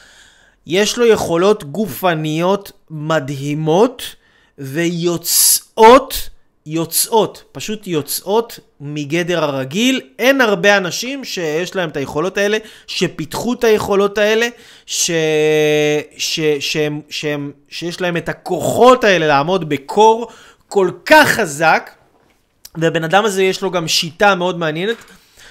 יש 0.66 0.98
לו 0.98 1.06
יכולות 1.06 1.64
גופניות 1.64 2.72
מדהימות 2.90 4.14
ויוצאות, 4.58 6.28
יוצאות, 6.66 7.44
פשוט 7.52 7.86
יוצאות 7.86 8.58
מגדר 8.80 9.44
הרגיל. 9.44 10.00
אין 10.18 10.40
הרבה 10.40 10.76
אנשים 10.76 11.24
שיש 11.24 11.76
להם 11.76 11.88
את 11.88 11.96
היכולות 11.96 12.38
האלה, 12.38 12.58
שפיתחו 12.86 13.52
את 13.52 13.64
היכולות 13.64 14.18
האלה, 14.18 14.48
ש... 14.86 15.10
ש... 16.16 16.40
שהם, 16.60 17.00
שהם, 17.08 17.52
שיש 17.68 18.00
להם 18.00 18.16
את 18.16 18.28
הכוחות 18.28 19.04
האלה 19.04 19.26
לעמוד 19.26 19.68
בקור 19.68 20.28
כל 20.68 20.90
כך 21.04 21.28
חזק. 21.28 21.90
והבן 22.74 23.04
אדם 23.04 23.24
הזה 23.24 23.42
יש 23.42 23.62
לו 23.62 23.70
גם 23.70 23.88
שיטה 23.88 24.34
מאוד 24.34 24.58
מעניינת. 24.58 24.96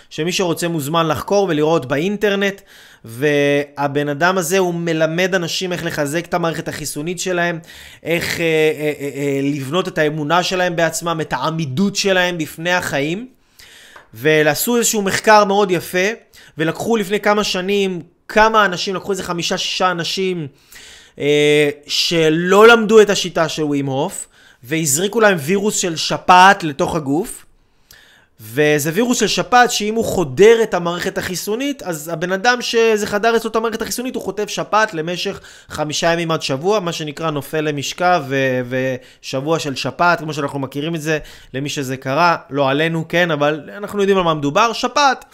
שמי 0.09 0.31
שרוצה 0.31 0.67
מוזמן 0.67 1.07
לחקור 1.07 1.47
ולראות 1.49 1.85
באינטרנט, 1.85 2.61
והבן 3.05 4.09
אדם 4.09 4.37
הזה 4.37 4.57
הוא 4.57 4.73
מלמד 4.73 5.35
אנשים 5.35 5.73
איך 5.73 5.85
לחזק 5.85 6.25
את 6.25 6.33
המערכת 6.33 6.67
החיסונית 6.67 7.19
שלהם, 7.19 7.59
איך 8.03 8.39
אה, 8.39 8.45
אה, 8.45 8.93
אה, 8.99 9.09
אה, 9.15 9.39
לבנות 9.43 9.87
את 9.87 9.97
האמונה 9.97 10.43
שלהם 10.43 10.75
בעצמם, 10.75 11.17
את 11.21 11.33
העמידות 11.33 11.95
שלהם 11.95 12.37
בפני 12.37 12.71
החיים. 12.71 13.27
ועשו 14.13 14.77
איזשהו 14.77 15.01
מחקר 15.01 15.45
מאוד 15.45 15.71
יפה, 15.71 16.07
ולקחו 16.57 16.97
לפני 16.97 17.19
כמה 17.19 17.43
שנים 17.43 18.01
כמה 18.27 18.65
אנשים, 18.65 18.95
לקחו 18.95 19.11
איזה 19.11 19.23
חמישה-שישה 19.23 19.91
אנשים 19.91 20.47
אה, 21.19 21.69
שלא 21.87 22.67
למדו 22.67 23.01
את 23.01 23.09
השיטה 23.09 23.49
של 23.49 23.63
ווים 23.63 23.85
הוף, 23.85 24.27
והזריקו 24.63 25.19
להם 25.19 25.37
וירוס 25.39 25.77
של 25.77 25.95
שפעת 25.95 26.63
לתוך 26.63 26.95
הגוף. 26.95 27.45
וזה 28.45 28.91
וירוס 28.93 29.19
של 29.19 29.27
שפעת 29.27 29.71
שאם 29.71 29.95
הוא 29.95 30.05
חודר 30.05 30.63
את 30.63 30.73
המערכת 30.73 31.17
החיסונית, 31.17 31.83
אז 31.83 32.07
הבן 32.13 32.31
אדם 32.31 32.61
שזה 32.61 33.07
חדר 33.07 33.35
אצלו 33.35 33.49
את 33.49 33.55
המערכת 33.55 33.81
החיסונית, 33.81 34.15
הוא 34.15 34.23
חוטף 34.23 34.49
שפעת 34.49 34.93
למשך 34.93 35.39
חמישה 35.69 36.13
ימים 36.13 36.31
עד 36.31 36.41
שבוע, 36.41 36.79
מה 36.79 36.91
שנקרא 36.91 37.31
נופל 37.31 37.61
למשכב 37.61 38.23
ו- 38.27 38.61
ושבוע 39.21 39.59
של 39.59 39.75
שפעת, 39.75 40.19
כמו 40.19 40.33
שאנחנו 40.33 40.59
מכירים 40.59 40.95
את 40.95 41.01
זה, 41.01 41.19
למי 41.53 41.69
שזה 41.69 41.97
קרה, 41.97 42.37
לא 42.49 42.69
עלינו, 42.69 43.05
כן, 43.09 43.31
אבל 43.31 43.69
אנחנו 43.77 43.99
יודעים 43.99 44.17
על 44.17 44.23
מה 44.23 44.33
מדובר, 44.33 44.73
שפעת. 44.73 45.25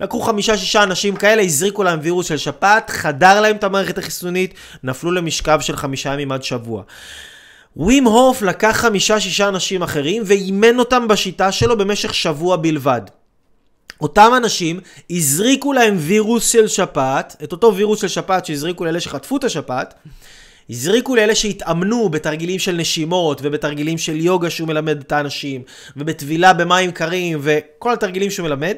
לקחו 0.00 0.20
חמישה-שישה 0.20 0.82
אנשים 0.82 1.16
כאלה, 1.16 1.42
הזריקו 1.42 1.82
להם 1.82 1.98
וירוס 2.02 2.26
של 2.26 2.36
שפעת, 2.36 2.90
חדר 2.90 3.40
להם 3.40 3.56
את 3.56 3.64
המערכת 3.64 3.98
החיסונית, 3.98 4.54
נפלו 4.82 5.10
למשכב 5.10 5.60
של 5.60 5.76
חמישה 5.76 6.12
ימים 6.12 6.32
עד 6.32 6.42
שבוע. 6.42 6.82
ווים 7.76 8.04
הוף 8.04 8.42
לקח 8.42 8.76
חמישה-שישה 8.80 9.48
אנשים 9.48 9.82
אחרים 9.82 10.22
ואימן 10.26 10.78
אותם 10.78 11.08
בשיטה 11.08 11.52
שלו 11.52 11.78
במשך 11.78 12.14
שבוע 12.14 12.56
בלבד. 12.56 13.00
אותם 14.00 14.32
אנשים 14.36 14.80
הזריקו 15.10 15.72
להם 15.72 15.96
וירוס 15.98 16.48
של 16.48 16.68
שפעת, 16.68 17.36
את 17.44 17.52
אותו 17.52 17.74
וירוס 17.74 18.00
של 18.00 18.08
שפעת 18.08 18.46
שהזריקו 18.46 18.84
לאלה 18.84 19.00
שחטפו 19.00 19.36
את 19.36 19.44
השפעת, 19.44 19.94
הזריקו 20.70 21.16
לאלה 21.16 21.34
שהתאמנו 21.34 22.08
בתרגילים 22.08 22.58
של 22.58 22.76
נשימות 22.76 23.40
ובתרגילים 23.42 23.98
של 23.98 24.16
יוגה 24.16 24.50
שהוא 24.50 24.68
מלמד 24.68 25.00
את 25.00 25.12
האנשים 25.12 25.62
ובטבילה 25.96 26.52
במים 26.52 26.92
קרים 26.92 27.38
וכל 27.42 27.92
התרגילים 27.92 28.30
שהוא 28.30 28.48
מלמד, 28.48 28.74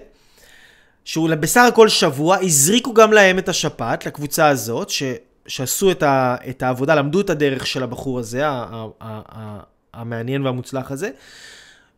שהוא 1.05 1.30
בסך 1.41 1.64
הכל 1.68 1.88
שבוע, 1.88 2.36
הזריקו 2.36 2.95
גם 2.95 3.12
להם 3.12 3.38
את 3.38 3.49
השפעת, 3.49 4.07
לקבוצה 4.07 4.49
הזאת, 4.49 4.91
ש... 4.91 5.03
שעשו 5.51 5.90
את, 5.90 6.03
ה, 6.03 6.36
את 6.48 6.62
העבודה, 6.62 6.94
למדו 6.94 7.20
את 7.20 7.30
הדרך 7.30 7.66
של 7.66 7.82
הבחור 7.82 8.18
הזה, 8.18 8.46
ה, 8.46 8.51
ה, 8.51 8.86
ה, 9.01 9.20
ה, 9.28 9.61
המעניין 9.94 10.46
והמוצלח 10.46 10.90
הזה, 10.90 11.11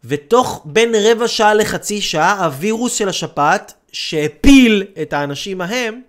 ותוך 0.04 0.62
בין 0.64 0.94
רבע 0.94 1.28
שעה 1.28 1.54
לחצי 1.54 2.00
שעה, 2.00 2.44
הווירוס 2.44 2.94
של 2.94 3.08
השפעת, 3.08 3.74
שהפיל 3.92 4.84
את 5.02 5.12
האנשים 5.12 5.60
ההם, 5.60 6.00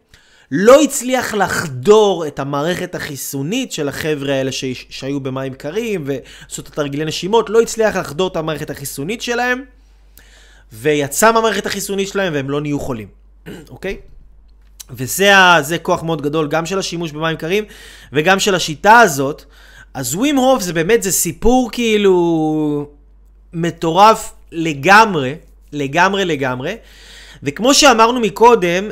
לא 0.52 0.82
הצליח 0.82 1.34
לחדור 1.34 2.28
את 2.28 2.40
המערכת 2.40 2.96
החיסונית 2.96 3.72
של 3.72 3.90
החבר'ה 3.90 4.34
האלה 4.34 4.52
ש... 4.52 4.66
שהיו 4.90 5.20
במים 5.20 5.54
קרים 5.54 6.04
ועשו 6.06 6.62
את 6.62 6.68
התרגילי 6.68 7.06
נשימות, 7.06 7.50
לא 7.50 7.62
הצליח 7.62 7.96
לחדור 7.96 8.28
את 8.28 8.36
המערכת 8.36 8.70
החיסונית 8.70 9.22
שלהם, 9.22 9.64
ויצא 10.74 11.32
מהמערכת 11.32 11.66
החיסונית 11.66 12.08
שלהם 12.08 12.34
והם 12.34 12.50
לא 12.50 12.62
נהיו 12.62 12.80
חולים, 12.80 13.08
אוקיי? 13.70 13.98
וזה 14.94 15.78
כוח 15.82 16.04
מאוד 16.04 16.22
גדול, 16.22 16.48
גם 16.48 16.66
של 16.66 16.80
השימוש 16.80 17.12
במים 17.12 17.38
קרים 17.38 17.64
וגם 18.14 18.40
של 18.40 18.56
השיטה 18.56 19.00
הזאת. 19.00 19.44
אז 19.94 20.16
ווים 20.16 20.38
הוף 20.38 20.62
זה 20.64 20.74
באמת, 20.74 21.04
זה 21.04 21.12
סיפור 21.12 21.70
כאילו 21.72 22.88
מטורף 23.54 24.34
לגמרי, 24.52 25.36
לגמרי 25.72 26.26
לגמרי. 26.26 26.76
וכמו 27.44 27.74
שאמרנו 27.74 28.20
מקודם, 28.20 28.90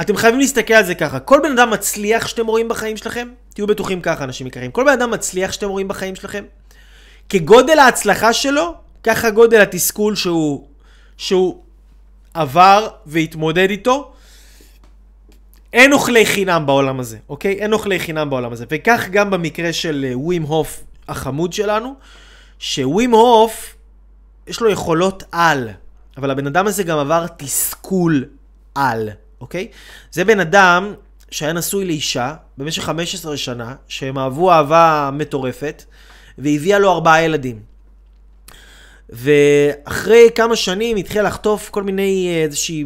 אתם 0.00 0.16
חייבים 0.16 0.40
להסתכל 0.40 0.74
על 0.74 0.84
זה 0.84 0.94
ככה. 0.94 1.20
כל 1.20 1.40
בן 1.42 1.58
אדם 1.58 1.70
מצליח 1.70 2.26
שאתם 2.26 2.46
רואים 2.46 2.68
בחיים 2.68 2.96
שלכם, 2.96 3.28
תהיו 3.54 3.66
בטוחים 3.66 4.00
ככה, 4.00 4.24
אנשים 4.24 4.46
יקרים. 4.46 4.70
כל 4.70 4.84
בן 4.84 4.92
אדם 4.92 5.10
מצליח 5.10 5.52
שאתם 5.52 5.68
רואים 5.68 5.88
בחיים 5.88 6.14
שלכם, 6.14 6.44
כגודל 7.28 7.78
ההצלחה 7.78 8.32
שלו, 8.32 8.74
ככה 9.02 9.30
גודל 9.30 9.60
התסכול 9.60 10.16
שהוא, 10.16 10.66
שהוא 11.16 11.62
עבר 12.34 12.88
והתמודד 13.06 13.70
איתו, 13.70 14.13
אין 15.74 15.92
אוכלי 15.92 16.26
חינם 16.26 16.66
בעולם 16.66 17.00
הזה, 17.00 17.18
אוקיי? 17.28 17.52
אין 17.52 17.72
אוכלי 17.72 17.98
חינם 17.98 18.30
בעולם 18.30 18.52
הזה. 18.52 18.64
וכך 18.70 19.08
גם 19.10 19.30
במקרה 19.30 19.72
של 19.72 20.06
אה, 20.08 20.18
ווים 20.18 20.42
הוף 20.42 20.84
החמוד 21.08 21.52
שלנו, 21.52 21.94
שווים 22.58 23.10
הוף, 23.10 23.74
יש 24.46 24.60
לו 24.60 24.70
יכולות 24.70 25.22
על, 25.32 25.68
אבל 26.16 26.30
הבן 26.30 26.46
אדם 26.46 26.66
הזה 26.66 26.82
גם 26.82 26.98
עבר 26.98 27.26
תסכול 27.36 28.24
על, 28.74 29.08
אוקיי? 29.40 29.68
זה 30.10 30.24
בן 30.24 30.40
אדם 30.40 30.94
שהיה 31.30 31.52
נשוי 31.52 31.84
לאישה 31.84 32.34
במשך 32.58 32.82
15 32.82 33.36
שנה, 33.36 33.74
שהם 33.88 34.18
אהבו 34.18 34.52
אהבה 34.52 35.10
מטורפת, 35.12 35.84
והביאה 36.38 36.78
לו 36.78 36.92
ארבעה 36.92 37.22
ילדים. 37.22 37.60
ואחרי 39.08 40.28
כמה 40.34 40.56
שנים 40.56 40.96
התחילה 40.96 41.24
לחטוף 41.24 41.70
כל 41.70 41.82
מיני 41.82 42.28
אה, 42.28 42.42
איזושהי 42.42 42.84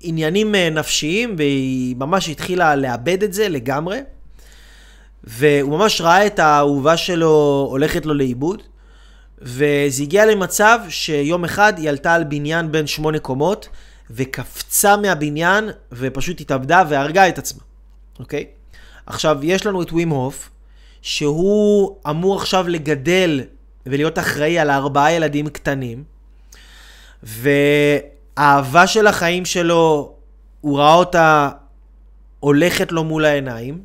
עניינים 0.00 0.54
אה, 0.54 0.70
נפשיים, 0.70 1.34
והיא 1.38 1.96
ממש 1.96 2.28
התחילה 2.28 2.76
לאבד 2.76 3.22
את 3.22 3.32
זה 3.32 3.48
לגמרי. 3.48 3.98
והוא 5.24 5.78
ממש 5.78 6.00
ראה 6.00 6.26
את 6.26 6.38
האהובה 6.38 6.96
שלו 6.96 7.66
הולכת 7.70 8.06
לו 8.06 8.14
לאיבוד. 8.14 8.62
וזה 9.42 10.02
הגיע 10.02 10.26
למצב 10.26 10.80
שיום 10.88 11.44
אחד 11.44 11.78
היא 11.78 11.88
עלתה 11.88 12.14
על 12.14 12.24
בניין 12.24 12.72
בין 12.72 12.86
שמונה 12.86 13.18
קומות, 13.18 13.68
וקפצה 14.10 14.96
מהבניין, 14.96 15.70
ופשוט 15.92 16.40
התאבדה 16.40 16.82
והרגה 16.88 17.28
את 17.28 17.38
עצמה, 17.38 17.62
אוקיי? 18.18 18.46
עכשיו, 19.06 19.38
יש 19.42 19.66
לנו 19.66 19.82
את 19.82 19.92
ווים 19.92 20.08
הוף, 20.08 20.50
שהוא 21.02 21.96
אמור 22.10 22.36
עכשיו 22.36 22.68
לגדל 22.68 23.40
ולהיות 23.86 24.18
אחראי 24.18 24.58
על 24.58 24.70
ארבעה 24.70 25.12
ילדים 25.12 25.48
קטנים, 25.48 26.04
ו... 27.24 27.50
האהבה 28.38 28.86
של 28.86 29.06
החיים 29.06 29.44
שלו, 29.44 30.12
הוא 30.60 30.78
ראה 30.78 30.94
אותה 30.94 31.50
הולכת 32.40 32.92
לו 32.92 33.04
מול 33.04 33.24
העיניים, 33.24 33.82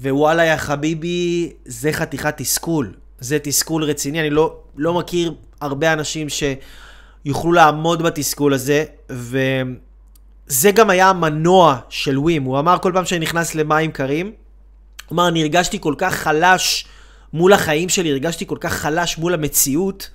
ווואלה 0.00 0.44
יא 0.44 0.56
חביבי, 0.56 1.52
זה 1.64 1.92
חתיכת 1.92 2.36
תסכול. 2.36 2.94
זה 3.20 3.38
תסכול 3.38 3.84
רציני. 3.84 4.20
אני 4.20 4.30
לא, 4.30 4.56
לא 4.76 4.94
מכיר 4.94 5.34
הרבה 5.60 5.92
אנשים 5.92 6.26
שיוכלו 6.28 7.52
לעמוד 7.52 8.02
בתסכול 8.02 8.54
הזה, 8.54 8.84
וזה 9.10 10.70
גם 10.74 10.90
היה 10.90 11.10
המנוע 11.10 11.78
של 11.88 12.18
ווים. 12.18 12.42
הוא 12.42 12.58
אמר 12.58 12.78
כל 12.78 12.92
פעם 12.94 13.04
שאני 13.04 13.20
נכנס 13.20 13.54
למים 13.54 13.92
קרים, 13.92 14.26
הוא 14.26 15.16
אמר, 15.16 15.28
אני 15.28 15.42
הרגשתי 15.42 15.80
כל 15.80 15.94
כך 15.98 16.14
חלש 16.14 16.86
מול 17.32 17.52
החיים 17.52 17.88
שלי, 17.88 18.10
הרגשתי 18.10 18.46
כל 18.46 18.58
כך 18.60 18.72
חלש 18.72 19.18
מול 19.18 19.34
המציאות, 19.34 20.10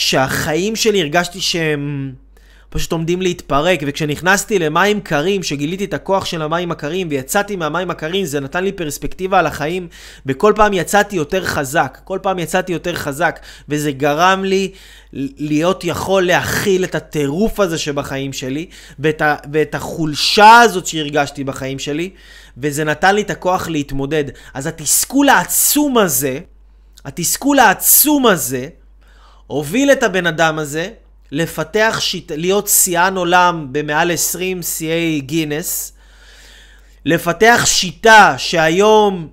שהחיים 0.00 0.76
שלי 0.76 1.00
הרגשתי 1.00 1.40
שהם 1.40 2.12
פשוט 2.70 2.92
עומדים 2.92 3.22
להתפרק, 3.22 3.80
וכשנכנסתי 3.86 4.58
למים 4.58 5.00
קרים, 5.00 5.42
שגיליתי 5.42 5.84
את 5.84 5.94
הכוח 5.94 6.24
של 6.24 6.42
המים 6.42 6.70
הקרים, 6.70 7.08
ויצאתי 7.10 7.56
מהמים 7.56 7.90
הקרים, 7.90 8.24
זה 8.24 8.40
נתן 8.40 8.64
לי 8.64 8.72
פרספקטיבה 8.72 9.38
על 9.38 9.46
החיים, 9.46 9.88
וכל 10.26 10.52
פעם 10.56 10.72
יצאתי 10.72 11.16
יותר 11.16 11.44
חזק, 11.44 11.98
כל 12.04 12.18
פעם 12.22 12.38
יצאתי 12.38 12.72
יותר 12.72 12.94
חזק, 12.94 13.40
וזה 13.68 13.92
גרם 13.92 14.44
לי 14.44 14.72
להיות 15.12 15.84
יכול 15.84 16.26
להכיל 16.26 16.84
את 16.84 16.94
הטירוף 16.94 17.60
הזה 17.60 17.78
שבחיים 17.78 18.32
שלי, 18.32 18.66
ואת, 18.98 19.22
ה, 19.22 19.36
ואת 19.52 19.74
החולשה 19.74 20.60
הזאת 20.60 20.86
שהרגשתי 20.86 21.44
בחיים 21.44 21.78
שלי, 21.78 22.10
וזה 22.58 22.84
נתן 22.84 23.14
לי 23.14 23.22
את 23.22 23.30
הכוח 23.30 23.68
להתמודד. 23.68 24.24
אז 24.54 24.66
התסכול 24.66 25.28
העצום 25.28 25.98
הזה, 25.98 26.38
התסכול 27.04 27.58
העצום 27.58 28.26
הזה, 28.26 28.68
הוביל 29.50 29.92
את 29.92 30.02
הבן 30.02 30.26
אדם 30.26 30.58
הזה 30.58 30.88
לפתח 31.32 31.96
שיט... 32.00 32.32
להיות 32.32 32.68
שיאן 32.68 33.16
עולם 33.16 33.66
במעל 33.72 34.10
20 34.10 34.62
שיאי 34.62 35.20
גינס, 35.20 35.92
לפתח 37.04 37.62
שיטה 37.64 38.34
שהיום 38.38 39.28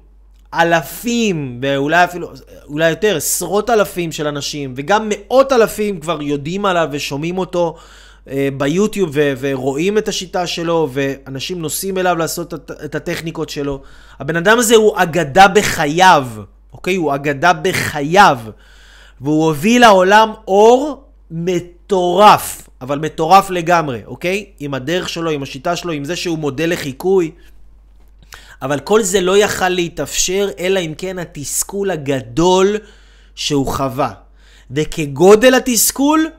אלפים, 0.53 1.59
ואולי 1.61 2.03
אפילו, 2.03 2.31
אולי 2.67 2.89
יותר, 2.89 3.15
עשרות 3.15 3.69
אלפים 3.69 4.11
של 4.11 4.27
אנשים, 4.27 4.73
וגם 4.77 5.09
מאות 5.09 5.51
אלפים 5.51 5.99
כבר 5.99 6.21
יודעים 6.21 6.65
עליו 6.65 6.87
ושומעים 6.91 7.37
אותו 7.37 7.75
אה, 8.29 8.49
ביוטיוב 8.57 9.09
ו- 9.13 9.33
ורואים 9.39 9.97
את 9.97 10.07
השיטה 10.07 10.47
שלו, 10.47 10.89
ואנשים 10.93 11.61
נוסעים 11.61 11.97
אליו 11.97 12.15
לעשות 12.15 12.53
את, 12.53 12.71
את 12.85 12.95
הטכניקות 12.95 13.49
שלו. 13.49 13.81
הבן 14.19 14.35
אדם 14.35 14.59
הזה 14.59 14.75
הוא 14.75 14.93
אגדה 14.95 15.47
בחייו, 15.47 16.27
אוקיי? 16.73 16.95
הוא 16.95 17.15
אגדה 17.15 17.53
בחייו. 17.53 18.37
והוא 19.21 19.45
הוביל 19.45 19.81
לעולם 19.81 20.33
אור 20.47 21.03
מטורף, 21.31 22.69
אבל 22.81 22.99
מטורף 22.99 23.49
לגמרי, 23.49 24.01
אוקיי? 24.05 24.45
עם 24.59 24.73
הדרך 24.73 25.09
שלו, 25.09 25.29
עם 25.29 25.43
השיטה 25.43 25.75
שלו, 25.75 25.91
עם 25.91 26.05
זה 26.05 26.15
שהוא 26.15 26.37
מודל 26.37 26.71
לחיקוי. 26.73 27.31
אבל 28.61 28.79
כל 28.79 29.03
זה 29.03 29.21
לא 29.21 29.37
יכל 29.37 29.69
להתאפשר, 29.69 30.49
אלא 30.59 30.79
אם 30.79 30.93
כן 30.97 31.19
התסכול 31.19 31.91
הגדול 31.91 32.75
שהוא 33.35 33.67
חווה. 33.67 34.11
וכגודל 34.71 35.55
התסכול, 35.55 36.29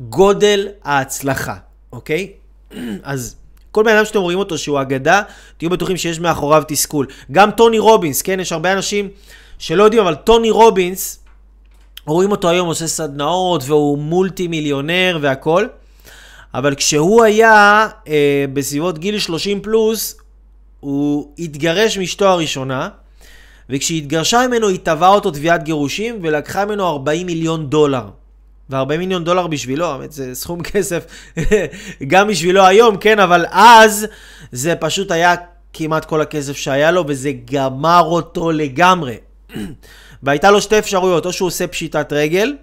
גודל 0.00 0.68
ההצלחה, 0.84 1.56
אוקיי? 1.92 2.32
אז 3.02 3.36
כל 3.70 3.82
בן 3.82 3.96
אדם 3.96 4.04
שאתם 4.04 4.20
רואים 4.20 4.38
אותו 4.38 4.58
שהוא 4.58 4.80
אגדה, 4.80 5.22
תהיו 5.56 5.70
בטוחים 5.70 5.96
שיש 5.96 6.20
מאחוריו 6.20 6.62
תסכול. 6.68 7.06
גם 7.32 7.50
טוני 7.50 7.78
רובינס, 7.78 8.22
כן? 8.22 8.40
יש 8.40 8.52
הרבה 8.52 8.72
אנשים 8.72 9.08
שלא 9.58 9.84
יודעים, 9.84 10.02
אבל 10.02 10.14
טוני 10.14 10.50
רובינס, 10.50 11.24
רואים 12.12 12.30
אותו 12.30 12.48
היום 12.48 12.68
עושה 12.68 12.86
סדנאות 12.86 13.62
והוא 13.66 13.98
מולטי 13.98 14.48
מיליונר 14.48 15.18
והכל, 15.20 15.66
אבל 16.54 16.74
כשהוא 16.74 17.24
היה 17.24 17.88
אה, 18.08 18.44
בסביבות 18.52 18.98
גיל 18.98 19.18
30 19.18 19.60
פלוס, 19.60 20.16
הוא 20.80 21.32
התגרש 21.38 21.98
מאשתו 21.98 22.28
הראשונה, 22.28 22.88
וכשהיא 23.70 24.02
התגרשה 24.02 24.46
ממנו 24.48 24.68
היא 24.68 24.78
תבעה 24.82 25.10
אותו 25.10 25.30
תביעת 25.30 25.62
גירושים 25.62 26.18
ולקחה 26.22 26.64
ממנו 26.64 26.86
40 26.86 27.26
מיליון 27.26 27.70
דולר. 27.70 28.04
ו-40 28.70 28.96
מיליון 28.98 29.24
דולר 29.24 29.46
בשבילו, 29.46 29.86
האמת 29.86 30.12
זה 30.12 30.34
סכום 30.34 30.62
כסף 30.72 31.04
גם 32.06 32.28
בשבילו 32.28 32.64
היום, 32.64 32.96
כן, 32.96 33.18
אבל 33.18 33.44
אז 33.50 34.06
זה 34.52 34.76
פשוט 34.76 35.10
היה 35.10 35.34
כמעט 35.72 36.04
כל 36.04 36.20
הכסף 36.20 36.56
שהיה 36.56 36.90
לו, 36.90 37.04
וזה 37.08 37.32
גמר 37.44 38.02
אותו 38.04 38.50
לגמרי. 38.50 39.16
והייתה 40.22 40.50
לו 40.50 40.60
שתי 40.60 40.78
אפשרויות, 40.78 41.26
או 41.26 41.32
שהוא 41.32 41.46
עושה 41.46 41.66
פשיטת 41.66 42.12
רגל, 42.12 42.56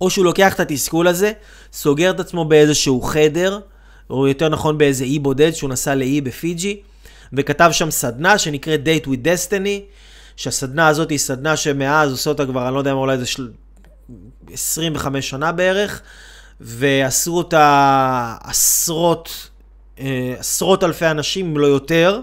או 0.00 0.10
שהוא 0.10 0.24
לוקח 0.24 0.54
את 0.54 0.60
התסכול 0.60 1.08
הזה, 1.08 1.32
סוגר 1.72 2.10
את 2.10 2.20
עצמו 2.20 2.44
באיזשהו 2.44 3.02
חדר, 3.02 3.58
או 4.10 4.28
יותר 4.28 4.48
נכון 4.48 4.78
באיזה 4.78 5.04
אי 5.04 5.18
בודד, 5.18 5.50
שהוא 5.50 5.70
נסע 5.70 5.94
לאי 5.94 6.20
בפיג'י, 6.20 6.80
וכתב 7.32 7.68
שם 7.72 7.90
סדנה 7.90 8.38
שנקראת 8.38 8.80
Date 8.84 9.06
with 9.06 9.24
Destiny, 9.24 9.80
שהסדנה 10.36 10.88
הזאת 10.88 11.10
היא 11.10 11.18
סדנה 11.18 11.56
שמאז 11.56 12.10
עושה 12.10 12.30
אותה 12.30 12.46
כבר, 12.46 12.66
אני 12.66 12.74
לא 12.74 12.78
יודע 12.78 12.94
מה, 12.94 13.00
אולי 13.00 13.18
זה 13.18 13.26
של... 13.26 13.48
25 14.52 15.30
שנה 15.30 15.52
בערך, 15.52 16.02
ועשו 16.60 17.36
אותה 17.36 18.36
עשרות, 18.42 19.48
אה, 20.00 20.34
עשרות 20.38 20.84
אלפי 20.84 21.06
אנשים, 21.06 21.46
אם 21.46 21.58
לא 21.58 21.66
יותר. 21.66 22.20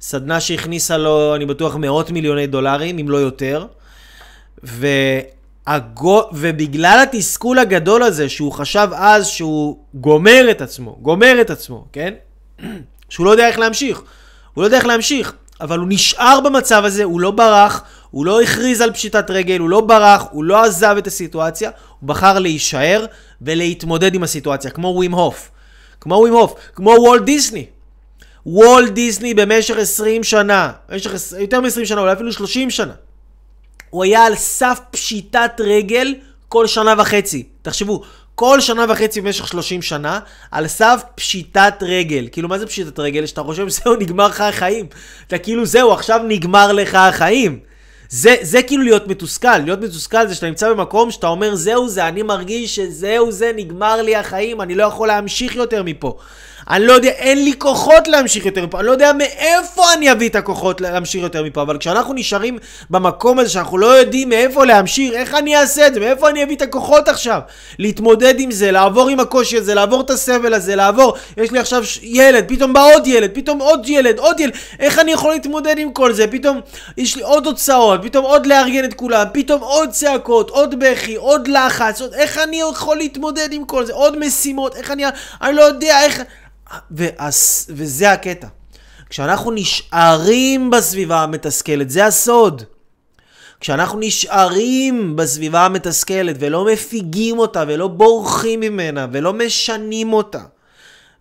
סדנה 0.00 0.40
שהכניסה 0.40 0.98
לו, 0.98 1.34
אני 1.34 1.46
בטוח, 1.46 1.76
מאות 1.76 2.10
מיליוני 2.10 2.46
דולרים, 2.46 2.98
אם 2.98 3.08
לא 3.08 3.16
יותר. 3.16 3.66
והגו... 4.62 6.22
ובגלל 6.32 6.98
התסכול 7.02 7.58
הגדול 7.58 8.02
הזה, 8.02 8.28
שהוא 8.28 8.52
חשב 8.52 8.88
אז 8.94 9.26
שהוא 9.26 9.78
גומר 9.94 10.46
את 10.50 10.60
עצמו, 10.60 10.96
גומר 11.02 11.40
את 11.40 11.50
עצמו, 11.50 11.84
כן? 11.92 12.14
שהוא 13.08 13.26
לא 13.26 13.30
יודע 13.30 13.48
איך 13.48 13.58
להמשיך. 13.58 14.02
הוא 14.54 14.62
לא 14.62 14.66
יודע 14.66 14.76
איך 14.76 14.86
להמשיך, 14.86 15.32
אבל 15.60 15.78
הוא 15.78 15.86
נשאר 15.90 16.40
במצב 16.44 16.84
הזה, 16.84 17.04
הוא 17.04 17.20
לא 17.20 17.30
ברח, 17.30 17.82
הוא 18.10 18.26
לא 18.26 18.40
הכריז 18.40 18.80
על 18.80 18.92
פשיטת 18.92 19.30
רגל, 19.30 19.58
הוא 19.58 19.68
לא 19.68 19.80
ברח, 19.80 20.26
הוא 20.30 20.44
לא 20.44 20.64
עזב 20.64 20.94
את 20.98 21.06
הסיטואציה, 21.06 21.70
הוא 22.00 22.08
בחר 22.08 22.38
להישאר 22.38 23.06
ולהתמודד 23.42 24.14
עם 24.14 24.22
הסיטואציה, 24.22 24.70
כמו 24.70 24.88
ווים 24.88 25.12
הוף. 25.12 25.50
כמו 26.00 26.14
ווים 26.14 26.32
הוף, 26.32 26.54
כמו 26.74 26.90
וולט 26.90 27.22
דיסני. 27.22 27.66
וולט 28.46 28.92
דיסני 28.92 29.34
במשך 29.34 29.76
20 29.76 30.24
שנה, 30.24 30.72
במשך 30.88 31.10
יותר 31.38 31.60
מ-20 31.60 31.84
שנה, 31.84 32.00
אולי 32.00 32.12
אפילו 32.12 32.32
30 32.32 32.70
שנה. 32.70 32.92
הוא 33.90 34.04
היה 34.04 34.24
על 34.24 34.34
סף 34.34 34.80
פשיטת 34.90 35.60
רגל 35.60 36.14
כל 36.48 36.66
שנה 36.66 36.94
וחצי. 36.98 37.46
תחשבו, 37.62 38.02
כל 38.34 38.60
שנה 38.60 38.84
וחצי 38.88 39.20
במשך 39.20 39.48
30 39.48 39.82
שנה, 39.82 40.20
על 40.50 40.66
סף 40.66 41.02
פשיטת 41.14 41.74
רגל. 41.82 42.28
כאילו, 42.32 42.48
מה 42.48 42.58
זה 42.58 42.66
פשיטת 42.66 42.98
רגל? 42.98 43.26
שאתה 43.26 43.42
חושב 43.42 43.68
שזהו, 43.68 43.96
נגמר 43.96 44.28
לך 44.28 44.40
החיים. 44.40 44.86
אתה 45.26 45.38
כאילו, 45.38 45.66
זהו, 45.66 45.92
עכשיו 45.92 46.20
נגמר 46.28 46.72
לך 46.72 46.94
החיים. 46.94 47.58
זה, 48.08 48.34
זה 48.42 48.62
כאילו 48.62 48.82
להיות 48.82 49.06
מתוסכל. 49.06 49.58
להיות 49.58 49.80
מתוסכל 49.80 50.26
זה 50.28 50.34
שאתה 50.34 50.46
נמצא 50.46 50.70
במקום 50.70 51.10
שאתה 51.10 51.26
אומר, 51.26 51.54
זהו 51.54 51.88
זה, 51.88 52.08
אני 52.08 52.22
מרגיש 52.22 52.76
שזהו 52.76 53.32
זה, 53.32 53.52
נגמר 53.56 54.02
לי 54.02 54.16
החיים, 54.16 54.60
אני 54.60 54.74
לא 54.74 54.84
יכול 54.84 55.08
להמשיך 55.08 55.54
יותר 55.54 55.82
מפה. 55.82 56.18
אני 56.70 56.86
לא 56.86 56.92
יודע, 56.92 57.08
אין 57.08 57.44
לי 57.44 57.52
כוחות 57.58 58.08
להמשיך 58.08 58.46
יותר 58.46 58.66
מפה, 58.66 58.78
אני 58.78 58.86
לא 58.86 58.92
יודע 58.92 59.12
מאיפה 59.12 59.92
אני 59.92 60.12
אביא 60.12 60.28
את 60.28 60.36
הכוחות 60.36 60.80
להמשיך 60.80 61.22
יותר 61.22 61.42
מפה, 61.42 61.62
אבל 61.62 61.78
כשאנחנו 61.78 62.14
נשארים 62.14 62.58
במקום 62.90 63.38
הזה 63.38 63.50
שאנחנו 63.50 63.78
לא 63.78 63.86
יודעים 63.86 64.28
מאיפה 64.28 64.64
להמשיך, 64.64 65.12
איך 65.14 65.34
אני 65.34 65.56
אעשה 65.56 65.86
את 65.86 65.94
זה, 65.94 66.00
מאיפה 66.00 66.28
אני 66.28 66.44
אביא 66.44 66.56
את 66.56 66.62
הכוחות 66.62 67.08
עכשיו? 67.08 67.40
להתמודד 67.78 68.34
עם 68.38 68.50
זה, 68.50 68.70
לעבור 68.70 69.08
עם 69.08 69.20
הקושי 69.20 69.56
הזה, 69.56 69.74
לעבור 69.74 70.00
את 70.00 70.10
הסבל 70.10 70.54
הזה, 70.54 70.76
לעבור, 70.76 71.14
יש 71.36 71.50
לי 71.50 71.58
עכשיו 71.58 71.82
ילד, 72.02 72.44
פתאום 72.48 72.72
בא 72.72 72.94
עוד 72.94 73.06
ילד, 73.06 73.30
פתאום 73.34 73.58
עוד 73.58 73.88
ילד, 73.88 74.18
עוד 74.18 74.40
ילד, 74.40 74.52
איך 74.78 74.98
אני 74.98 75.12
יכול 75.12 75.32
להתמודד 75.32 75.78
עם 75.78 75.92
כל 75.92 76.12
זה? 76.12 76.26
פתאום 76.26 76.60
יש 76.96 77.16
לי 77.16 77.22
עוד 77.22 77.46
הוצאות, 77.46 78.00
פתאום 78.02 78.24
עוד 78.24 78.46
לארגן 78.46 78.84
את 78.84 78.94
כולם, 78.94 79.26
פתאום 79.32 79.60
עוד 79.60 79.90
צעקות, 79.90 80.50
עוד 80.50 80.74
בכי, 80.78 81.14
עוד 81.14 81.48
לחץ, 81.48 82.00
עוד, 82.00 82.14
איך 82.14 82.38
אני 82.38 82.60
יכול 82.70 82.96
להתמודד 82.96 83.48
עם 83.52 83.64
כל 83.64 83.84
זה? 83.84 83.92
עוד 83.92 84.18
משימות, 84.18 84.76
איך 84.76 84.90
אני, 84.90 85.04
אני 85.42 85.56
לא 85.56 85.62
יודע 85.62 86.04
איך... 86.04 86.22
ואז, 86.90 87.66
וזה 87.70 88.12
הקטע. 88.12 88.48
כשאנחנו 89.10 89.50
נשארים 89.50 90.70
בסביבה 90.70 91.22
המתסכלת, 91.22 91.90
זה 91.90 92.06
הסוד. 92.06 92.62
כשאנחנו 93.60 93.98
נשארים 94.00 95.16
בסביבה 95.16 95.64
המתסכלת 95.64 96.36
ולא 96.38 96.66
מפיגים 96.72 97.38
אותה 97.38 97.64
ולא 97.68 97.88
בורחים 97.88 98.60
ממנה 98.60 99.06
ולא 99.12 99.32
משנים 99.32 100.12
אותה, 100.12 100.42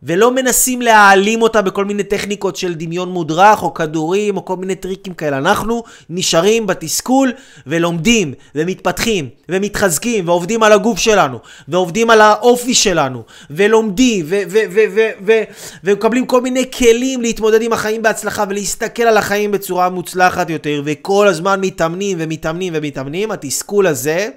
ולא 0.05 0.31
מנסים 0.31 0.81
להעלים 0.81 1.41
אותה 1.41 1.61
בכל 1.61 1.85
מיני 1.85 2.03
טכניקות 2.03 2.55
של 2.55 2.73
דמיון 2.73 3.09
מודרך 3.09 3.63
או 3.63 3.73
כדורים 3.73 4.37
או 4.37 4.45
כל 4.45 4.55
מיני 4.55 4.75
טריקים 4.75 5.13
כאלה. 5.13 5.37
אנחנו 5.37 5.83
נשארים 6.09 6.67
בתסכול 6.67 7.31
ולומדים 7.67 8.33
ומתפתחים 8.55 9.29
ומתחזקים 9.49 10.27
ועובדים 10.27 10.63
על 10.63 10.71
הגוף 10.71 10.99
שלנו 10.99 11.39
ועובדים 11.67 12.09
על 12.09 12.21
האופי 12.21 12.73
שלנו 12.73 13.23
ולומדים 13.49 14.25
ומקבלים 15.83 16.25
כל 16.25 16.41
מיני 16.41 16.71
כלים 16.71 17.21
להתמודד 17.21 17.61
עם 17.61 17.73
החיים 17.73 18.01
בהצלחה 18.01 18.43
ולהסתכל 18.49 19.03
על 19.03 19.17
החיים 19.17 19.51
בצורה 19.51 19.89
מוצלחת 19.89 20.49
יותר 20.49 20.81
וכל 20.85 21.27
הזמן 21.27 21.61
מתאמנים 21.61 22.17
ומתאמנים 22.21 22.73
ומתאמנים. 22.75 23.31
התסכול 23.31 23.87
הזה 23.87 24.29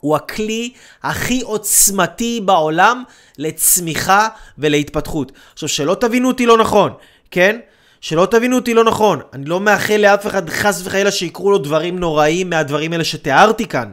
הוא 0.00 0.16
הכלי 0.16 0.72
הכי 1.02 1.40
עוצמתי 1.40 2.40
בעולם 2.44 3.02
לצמיחה 3.38 4.28
ולהתפתחות. 4.58 5.32
עכשיו, 5.52 5.68
שלא 5.68 5.96
תבינו 6.00 6.28
אותי 6.28 6.46
לא 6.46 6.58
נכון, 6.58 6.92
כן? 7.30 7.58
שלא 8.00 8.26
תבינו 8.30 8.56
אותי 8.56 8.74
לא 8.74 8.84
נכון. 8.84 9.20
אני 9.32 9.44
לא 9.44 9.60
מאחל 9.60 9.96
לאף 9.96 10.26
אחד 10.26 10.50
חס 10.50 10.82
וחלילה 10.84 11.10
שיקרו 11.10 11.50
לו 11.50 11.58
דברים 11.58 11.98
נוראים 11.98 12.50
מהדברים 12.50 12.92
האלה 12.92 13.04
שתיארתי 13.04 13.66
כאן. 13.66 13.92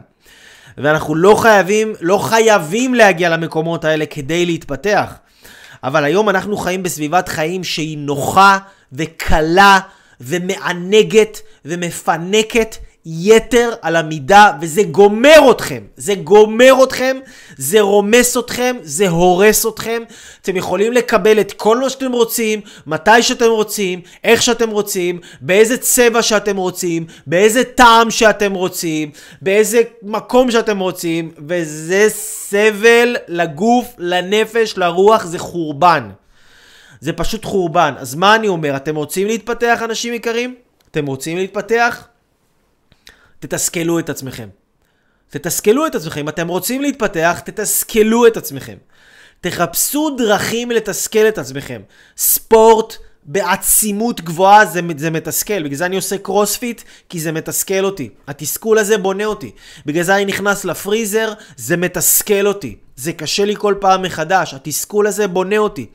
ואנחנו 0.78 1.14
לא 1.14 1.34
חייבים, 1.34 1.92
לא 2.00 2.18
חייבים 2.18 2.94
להגיע 2.94 3.28
למקומות 3.28 3.84
האלה 3.84 4.06
כדי 4.06 4.46
להתפתח. 4.46 5.14
אבל 5.84 6.04
היום 6.04 6.28
אנחנו 6.28 6.56
חיים 6.56 6.82
בסביבת 6.82 7.28
חיים 7.28 7.64
שהיא 7.64 7.98
נוחה 7.98 8.58
וקלה 8.92 9.78
ומענגת 10.20 11.40
ומפנקת 11.64 12.76
יתר 13.10 13.70
על 13.82 13.96
המידה, 13.96 14.52
וזה 14.60 14.82
גומר 14.82 15.50
אתכם. 15.50 15.82
זה 15.96 16.14
גומר 16.14 16.74
אתכם, 16.84 17.16
זה 17.56 17.80
רומס 17.80 18.36
אתכם, 18.36 18.76
זה 18.82 19.08
הורס 19.08 19.66
אתכם. 19.66 20.02
אתם 20.42 20.56
יכולים 20.56 20.92
לקבל 20.92 21.40
את 21.40 21.52
כל 21.52 21.78
מה 21.78 21.90
שאתם 21.90 22.12
רוצים, 22.12 22.60
מתי 22.86 23.22
שאתם 23.22 23.50
רוצים, 23.50 24.00
איך 24.24 24.42
שאתם 24.42 24.70
רוצים, 24.70 25.20
באיזה 25.40 25.76
צבע 25.76 26.22
שאתם 26.22 26.56
רוצים, 26.56 27.06
באיזה 27.26 27.64
טעם 27.64 28.10
שאתם 28.10 28.54
רוצים, 28.54 29.10
באיזה 29.42 29.82
מקום 30.02 30.50
שאתם 30.50 30.78
רוצים, 30.78 31.30
וזה 31.48 32.06
סבל 32.08 33.16
לגוף, 33.28 33.94
לנפש, 33.98 34.78
לרוח, 34.78 35.24
זה 35.24 35.38
חורבן. 35.38 36.10
זה 37.00 37.12
פשוט 37.12 37.44
חורבן. 37.44 37.94
אז 37.98 38.14
מה 38.14 38.34
אני 38.34 38.48
אומר? 38.48 38.76
אתם 38.76 38.96
רוצים 38.96 39.26
להתפתח, 39.26 39.80
אנשים 39.84 40.14
יקרים? 40.14 40.54
אתם 40.90 41.06
רוצים 41.06 41.36
להתפתח? 41.36 42.08
תתסכלו 43.38 43.98
את 43.98 44.10
עצמכם. 44.10 44.48
תתסכלו 45.30 45.86
את 45.86 45.94
עצמכם. 45.94 46.20
אם 46.20 46.28
אתם 46.28 46.48
רוצים 46.48 46.82
להתפתח, 46.82 47.40
תתסכלו 47.44 48.26
את 48.26 48.36
עצמכם. 48.36 48.76
תחפשו 49.40 50.10
דרכים 50.18 50.70
לתסכל 50.70 51.28
את 51.28 51.38
עצמכם. 51.38 51.82
ספורט 52.16 52.96
בעצימות 53.24 54.20
גבוהה 54.20 54.66
זה, 54.66 54.80
זה 54.96 55.10
מתסכל. 55.10 55.62
בגלל 55.62 55.76
זה 55.76 55.86
אני 55.86 55.96
עושה 55.96 56.18
קרוספיט, 56.18 56.82
כי 57.08 57.20
זה 57.20 57.32
מתסכל 57.32 57.84
אותי. 57.84 58.08
התסכול 58.26 58.78
הזה 58.78 58.98
בונה 58.98 59.24
אותי. 59.24 59.50
בגלל 59.86 60.02
זה 60.02 60.16
אני 60.16 60.24
נכנס 60.24 60.64
לפריזר, 60.64 61.32
זה 61.56 61.76
מתסכל 61.76 62.46
אותי. 62.46 62.76
זה 62.98 63.12
קשה 63.12 63.44
לי 63.44 63.54
כל 63.58 63.74
פעם 63.80 64.02
מחדש, 64.02 64.54
התסכול 64.54 65.06
הזה 65.06 65.26
בונה 65.26 65.58
אותי. 65.58 65.86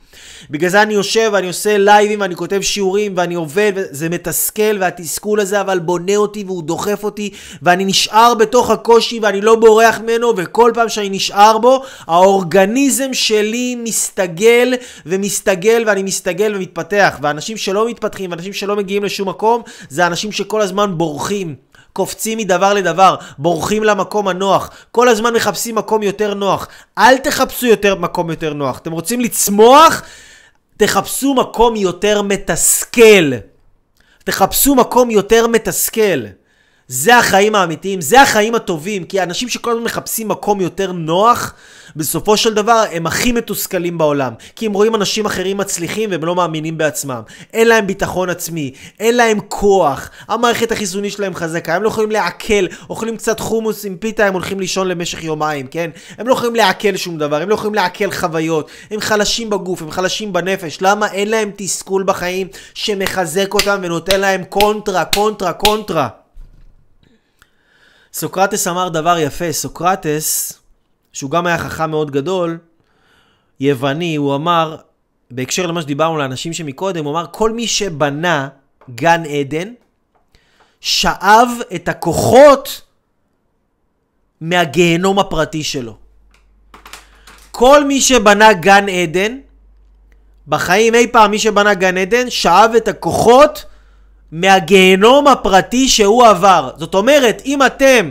בגלל 0.50 0.70
זה 0.70 0.82
אני 0.82 0.94
יושב 0.94 1.30
ואני 1.32 1.46
עושה 1.46 1.78
לייבים 1.78 2.20
ואני 2.20 2.36
כותב 2.36 2.60
שיעורים 2.60 3.12
ואני 3.16 3.34
עובד, 3.34 3.72
זה 3.90 4.08
מתסכל 4.08 4.78
והתסכול 4.80 5.40
הזה 5.40 5.60
אבל 5.60 5.78
בונה 5.78 6.16
אותי 6.16 6.44
והוא 6.46 6.62
דוחף 6.62 7.04
אותי 7.04 7.30
ואני 7.62 7.84
נשאר 7.84 8.34
בתוך 8.34 8.70
הקושי 8.70 9.18
ואני 9.22 9.40
לא 9.40 9.54
בורח 9.54 10.00
ממנו 10.00 10.32
וכל 10.36 10.70
פעם 10.74 10.88
שאני 10.88 11.08
נשאר 11.08 11.58
בו, 11.58 11.82
האורגניזם 12.06 13.14
שלי 13.14 13.74
מסתגל 13.74 14.74
ומסתגל 15.06 15.84
ואני 15.86 16.02
מסתגל 16.02 16.52
ומתפתח. 16.56 17.18
ואנשים 17.22 17.56
שלא 17.56 17.88
מתפתחים 17.88 18.30
ואנשים 18.30 18.52
שלא 18.52 18.76
מגיעים 18.76 19.04
לשום 19.04 19.28
מקום, 19.28 19.62
זה 19.88 20.06
אנשים 20.06 20.32
שכל 20.32 20.60
הזמן 20.60 20.98
בורחים. 20.98 21.54
קופצים 21.94 22.38
מדבר 22.38 22.74
לדבר, 22.74 23.16
בורחים 23.38 23.84
למקום 23.84 24.28
הנוח, 24.28 24.70
כל 24.90 25.08
הזמן 25.08 25.34
מחפשים 25.34 25.74
מקום 25.74 26.02
יותר 26.02 26.34
נוח. 26.34 26.68
אל 26.98 27.18
תחפשו 27.18 27.66
יותר 27.66 27.94
מקום 27.94 28.30
יותר 28.30 28.52
נוח. 28.52 28.78
אתם 28.78 28.92
רוצים 28.92 29.20
לצמוח? 29.20 30.02
תחפשו 30.76 31.34
מקום 31.34 31.76
יותר 31.76 32.22
מתסכל. 32.22 33.32
תחפשו 34.24 34.74
מקום 34.74 35.10
יותר 35.10 35.46
מתסכל. 35.46 36.24
זה 36.88 37.18
החיים 37.18 37.54
האמיתיים, 37.54 38.00
זה 38.00 38.22
החיים 38.22 38.54
הטובים, 38.54 39.04
כי 39.04 39.22
אנשים 39.22 39.48
שכל 39.48 39.70
הזמן 39.70 39.84
מחפשים 39.84 40.28
מקום 40.28 40.60
יותר 40.60 40.92
נוח, 40.92 41.54
בסופו 41.96 42.36
של 42.36 42.54
דבר 42.54 42.84
הם 42.92 43.06
הכי 43.06 43.32
מתוסכלים 43.32 43.98
בעולם. 43.98 44.32
כי 44.56 44.66
הם 44.66 44.72
רואים 44.72 44.94
אנשים 44.94 45.26
אחרים 45.26 45.56
מצליחים 45.56 46.10
והם 46.10 46.24
לא 46.24 46.34
מאמינים 46.34 46.78
בעצמם. 46.78 47.20
אין 47.52 47.68
להם 47.68 47.86
ביטחון 47.86 48.30
עצמי, 48.30 48.72
אין 49.00 49.16
להם 49.16 49.40
כוח, 49.48 50.10
המערכת 50.28 50.72
החיסונית 50.72 51.12
שלהם 51.12 51.34
חזקה, 51.34 51.74
הם 51.76 51.82
לא 51.82 51.88
יכולים 51.88 52.10
לעכל, 52.10 52.66
אוכלים 52.90 53.16
קצת 53.16 53.40
חומוס 53.40 53.84
עם 53.84 53.96
פיתה, 53.96 54.26
הם 54.26 54.34
הולכים 54.34 54.60
לישון 54.60 54.88
למשך 54.88 55.24
יומיים, 55.24 55.66
כן? 55.66 55.90
הם 56.18 56.28
לא 56.28 56.32
יכולים 56.32 56.54
לעכל 56.54 56.96
שום 56.96 57.18
דבר, 57.18 57.42
הם 57.42 57.48
לא 57.48 57.54
יכולים 57.54 57.74
לעכל 57.74 58.10
חוויות, 58.10 58.70
הם 58.90 59.00
חלשים 59.00 59.50
בגוף, 59.50 59.82
הם 59.82 59.90
חלשים 59.90 60.32
בנפש. 60.32 60.78
למה? 60.80 61.12
אין 61.12 61.30
להם 61.30 61.50
תסכול 61.56 62.02
בחיים 62.02 62.48
שמחזק 62.74 63.54
אותם 63.54 63.78
ונותן 63.82 64.20
להם 64.20 64.44
קונטרה, 64.44 65.04
קונטרה, 65.04 65.52
קונטרה. 65.52 66.23
סוקרטס 68.14 68.66
אמר 68.66 68.88
דבר 68.88 69.18
יפה, 69.18 69.52
סוקרטס, 69.52 70.58
שהוא 71.12 71.30
גם 71.30 71.46
היה 71.46 71.58
חכם 71.58 71.90
מאוד 71.90 72.10
גדול, 72.10 72.58
יווני, 73.60 74.16
הוא 74.16 74.34
אמר, 74.34 74.76
בהקשר 75.30 75.66
למה 75.66 75.82
שדיברנו 75.82 76.16
לאנשים 76.16 76.52
שמקודם, 76.52 77.04
הוא 77.04 77.12
אמר, 77.12 77.26
כל 77.30 77.52
מי 77.52 77.66
שבנה 77.66 78.48
גן 78.94 79.22
עדן, 79.24 79.72
שאב 80.80 81.48
את 81.74 81.88
הכוחות 81.88 82.82
מהגיהנום 84.40 85.18
הפרטי 85.18 85.64
שלו. 85.64 85.96
כל 87.50 87.84
מי 87.84 88.00
שבנה 88.00 88.52
גן 88.52 88.88
עדן, 88.88 89.38
בחיים 90.48 90.94
אי 90.94 91.12
פעם 91.12 91.30
מי 91.30 91.38
שבנה 91.38 91.74
גן 91.74 91.98
עדן, 91.98 92.30
שאב 92.30 92.70
את 92.76 92.88
הכוחות 92.88 93.64
מהגיהנום 94.34 95.26
הפרטי 95.26 95.88
שהוא 95.88 96.26
עבר. 96.26 96.70
זאת 96.76 96.94
אומרת, 96.94 97.42
אם 97.46 97.62
אתם 97.62 98.10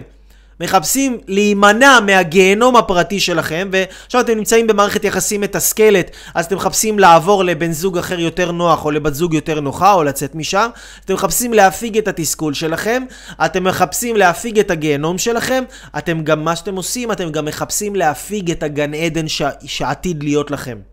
מחפשים 0.60 1.18
להימנע 1.28 2.00
מהגיהנום 2.06 2.76
הפרטי 2.76 3.20
שלכם, 3.20 3.70
ועכשיו 3.72 4.22
אתם 4.22 4.38
נמצאים 4.38 4.68
במערכת 4.68 5.04
יחסים 5.04 5.42
מתסכלת, 5.42 6.12
אז 6.36 6.46
אתם 6.46 6.56
מחפשים 6.56 7.00
לעבור 7.00 7.44
לבן 7.44 7.72
זוג 7.72 7.98
אחר 7.98 8.20
יותר 8.20 8.52
נוח, 8.52 8.86
או 8.86 8.92
לבת 8.92 9.14
זוג 9.14 9.34
יותר 9.34 9.60
נוחה, 9.60 9.94
או 9.94 10.04
לצאת 10.04 10.36
משם, 10.36 10.70
אתם 11.06 11.14
מחפשים 11.14 11.54
להפיג 11.54 11.98
את 11.98 12.08
התסכול 12.08 12.54
שלכם, 12.54 13.04
אתם 13.46 13.64
מחפשים 13.64 14.16
להפיג 14.16 14.60
את 14.60 14.72
הגיהנום 14.72 15.18
שלכם, 15.18 15.64
אתם 15.98 16.24
גם, 16.24 16.44
מה 16.44 16.56
שאתם 16.56 16.76
עושים, 16.76 17.12
אתם 17.12 17.32
גם 17.32 17.46
מחפשים 17.46 17.96
להפיג 17.96 18.52
את 18.52 18.64
הגן 18.64 18.94
עדן 18.94 19.28
ש... 19.28 19.42
שעתיד 19.66 20.24
להיות 20.24 20.52
לכם. 20.52 20.93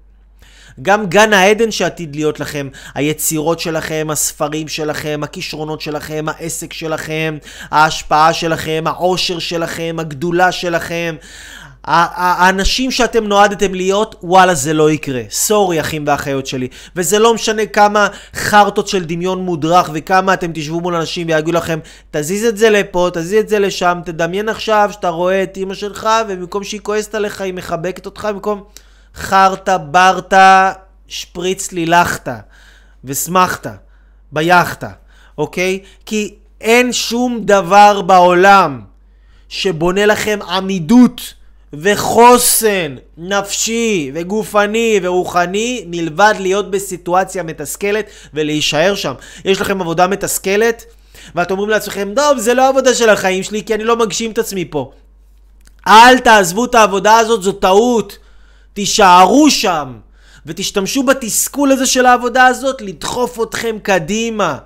גם 0.82 1.06
גן 1.06 1.32
העדן 1.32 1.70
שעתיד 1.70 2.16
להיות 2.16 2.40
לכם, 2.40 2.68
היצירות 2.94 3.60
שלכם, 3.60 4.06
הספרים 4.10 4.68
שלכם, 4.68 5.20
הכישרונות 5.22 5.80
שלכם, 5.80 6.26
העסק 6.28 6.72
שלכם, 6.72 7.38
ההשפעה 7.70 8.32
שלכם, 8.32 8.84
העושר 8.86 9.38
שלכם, 9.38 9.96
הגדולה 9.98 10.52
שלכם. 10.52 11.16
האנשים 11.84 12.90
שאתם 12.90 13.24
נועדתם 13.24 13.74
להיות, 13.74 14.14
וואלה 14.22 14.54
זה 14.54 14.72
לא 14.72 14.90
יקרה. 14.90 15.22
סורי 15.30 15.80
אחים 15.80 16.04
ואחיות 16.06 16.46
שלי. 16.46 16.68
וזה 16.96 17.18
לא 17.18 17.34
משנה 17.34 17.66
כמה 17.66 18.08
חרטות 18.34 18.88
של 18.88 19.04
דמיון 19.04 19.38
מודרך 19.44 19.90
וכמה 19.94 20.34
אתם 20.34 20.50
תשבו 20.54 20.80
מול 20.80 20.94
אנשים 20.94 21.26
ויגידו 21.26 21.52
לכם, 21.52 21.78
תזיז 22.10 22.44
את 22.44 22.56
זה 22.56 22.70
לפה, 22.70 23.08
תזיז 23.12 23.40
את 23.40 23.48
זה 23.48 23.58
לשם, 23.58 23.98
תדמיין 24.04 24.48
עכשיו 24.48 24.90
שאתה 24.92 25.08
רואה 25.08 25.42
את 25.42 25.56
אימא 25.56 25.74
שלך 25.74 26.08
ובמקום 26.28 26.64
שהיא 26.64 26.80
כועסת 26.80 27.14
עליך 27.14 27.40
היא 27.40 27.54
מחבקת 27.54 28.06
אותך 28.06 28.28
במקום... 28.32 28.62
חרטה 29.14 29.78
ברטה 29.78 30.72
שפריץ 31.08 31.72
לילכתה 31.72 32.38
ושמחתה 33.04 33.72
ביאכטה, 34.32 34.90
אוקיי? 35.38 35.80
כי 36.06 36.34
אין 36.60 36.92
שום 36.92 37.40
דבר 37.44 38.02
בעולם 38.02 38.80
שבונה 39.48 40.06
לכם 40.06 40.38
עמידות 40.48 41.34
וחוסן 41.72 42.96
נפשי 43.18 44.10
וגופני 44.14 45.00
ורוחני 45.02 45.84
מלבד 45.86 46.34
להיות 46.38 46.70
בסיטואציה 46.70 47.42
מתסכלת 47.42 48.06
ולהישאר 48.34 48.94
שם. 48.94 49.12
יש 49.44 49.60
לכם 49.60 49.80
עבודה 49.80 50.06
מתסכלת 50.06 50.84
ואתם 51.34 51.52
אומרים 51.52 51.70
לעצמכם, 51.70 52.12
טוב, 52.16 52.38
זה 52.38 52.54
לא 52.54 52.68
עבודה 52.68 52.94
של 52.94 53.08
החיים 53.08 53.42
שלי 53.42 53.62
כי 53.64 53.74
אני 53.74 53.84
לא 53.84 53.96
מגשים 53.96 54.30
את 54.30 54.38
עצמי 54.38 54.64
פה. 54.64 54.92
אל 55.88 56.18
תעזבו 56.18 56.64
את 56.64 56.74
העבודה 56.74 57.18
הזאת, 57.18 57.42
זו 57.42 57.52
טעות. 57.52 58.18
תישארו 58.72 59.50
שם, 59.50 59.98
ותשתמשו 60.46 61.02
בתסכול 61.02 61.72
הזה 61.72 61.86
של 61.86 62.06
העבודה 62.06 62.46
הזאת 62.46 62.82
לדחוף 62.82 63.42
אתכם 63.42 63.76
קדימה. 63.82 64.58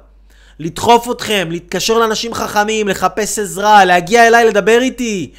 לדחוף 0.58 1.10
אתכם, 1.10 1.48
להתקשר 1.50 1.98
לאנשים 1.98 2.34
חכמים, 2.34 2.88
לחפש 2.88 3.38
עזרה, 3.38 3.84
להגיע 3.84 4.26
אליי 4.26 4.44
לדבר 4.44 4.78
איתי, 4.80 5.32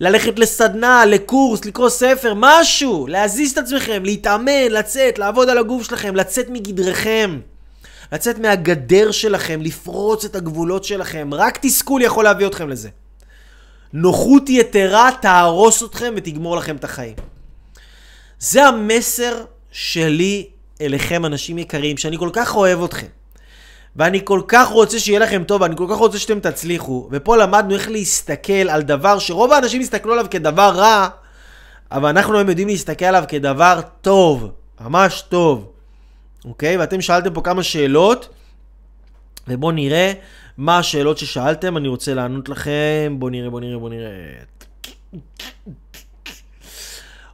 ללכת 0.00 0.38
לסדנה, 0.38 1.06
לקורס, 1.06 1.64
לקרוא 1.64 1.88
ספר, 1.88 2.32
משהו, 2.36 3.06
להזיז 3.06 3.52
את 3.52 3.58
עצמכם, 3.58 4.04
להתאמן, 4.04 4.70
לצאת, 4.70 5.18
לעבוד 5.18 5.48
על 5.48 5.58
הגוף 5.58 5.82
שלכם, 5.82 6.16
לצאת 6.16 6.46
מגדרכם. 6.50 7.40
לצאת 8.12 8.38
מהגדר 8.38 9.10
שלכם, 9.10 9.60
לפרוץ 9.62 10.24
את 10.24 10.36
הגבולות 10.36 10.84
שלכם. 10.84 11.30
רק 11.32 11.58
תסכול 11.62 12.02
יכול 12.02 12.24
להביא 12.24 12.46
אתכם 12.46 12.68
לזה. 12.68 12.88
נוחות 13.92 14.48
יתרה 14.48 15.10
תהרוס 15.20 15.82
אתכם 15.82 16.12
ותגמור 16.16 16.56
לכם 16.56 16.76
את 16.76 16.84
החיים. 16.84 17.14
זה 18.40 18.66
המסר 18.66 19.44
שלי 19.72 20.48
אליכם, 20.80 21.26
אנשים 21.26 21.58
יקרים, 21.58 21.96
שאני 21.96 22.18
כל 22.18 22.30
כך 22.32 22.56
אוהב 22.56 22.82
אתכם. 22.82 23.06
ואני 23.96 24.20
כל 24.24 24.40
כך 24.48 24.68
רוצה 24.68 24.98
שיהיה 24.98 25.18
לכם 25.18 25.44
טוב, 25.44 25.62
ואני 25.62 25.76
כל 25.76 25.86
כך 25.90 25.96
רוצה 25.96 26.18
שאתם 26.18 26.40
תצליחו. 26.40 27.08
ופה 27.12 27.36
למדנו 27.36 27.74
איך 27.74 27.90
להסתכל 27.90 28.52
על 28.52 28.82
דבר 28.82 29.18
שרוב 29.18 29.52
האנשים 29.52 29.80
יסתכלו 29.80 30.12
עליו 30.12 30.26
כדבר 30.30 30.72
רע, 30.74 31.08
אבל 31.92 32.08
אנחנו 32.08 32.36
היום 32.36 32.48
יודעים 32.48 32.68
להסתכל 32.68 33.04
עליו 33.04 33.24
כדבר 33.28 33.80
טוב, 34.00 34.50
ממש 34.80 35.24
טוב. 35.28 35.72
אוקיי? 36.44 36.76
ואתם 36.76 37.00
שאלתם 37.00 37.34
פה 37.34 37.40
כמה 37.40 37.62
שאלות, 37.62 38.28
ובואו 39.48 39.72
נראה 39.72 40.12
מה 40.58 40.78
השאלות 40.78 41.18
ששאלתם, 41.18 41.76
אני 41.76 41.88
רוצה 41.88 42.14
לענות 42.14 42.48
לכם. 42.48 43.16
בואו 43.18 43.30
נראה, 43.30 43.50
בואו 43.50 43.60
נראה, 43.60 43.78
בואו 43.78 43.92
נראה. 43.92 44.10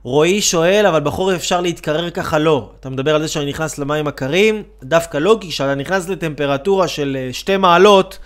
רועי 0.06 0.40
שואל, 0.40 0.86
אבל 0.86 1.00
בחורף 1.00 1.36
אפשר 1.36 1.60
להתקרר 1.60 2.10
ככה? 2.10 2.38
לא. 2.38 2.70
אתה 2.80 2.90
מדבר 2.90 3.14
על 3.14 3.22
זה 3.22 3.28
שאני 3.28 3.46
נכנס 3.46 3.78
למים 3.78 4.06
הקרים? 4.06 4.62
דווקא 4.82 5.18
לא, 5.18 5.38
כי 5.40 5.48
כשאתה 5.48 5.74
נכנס 5.74 6.08
לטמפרטורה 6.08 6.88
של 6.88 7.28
2 7.32 7.64
אה, 7.64 7.70
מעלות, 7.70 8.18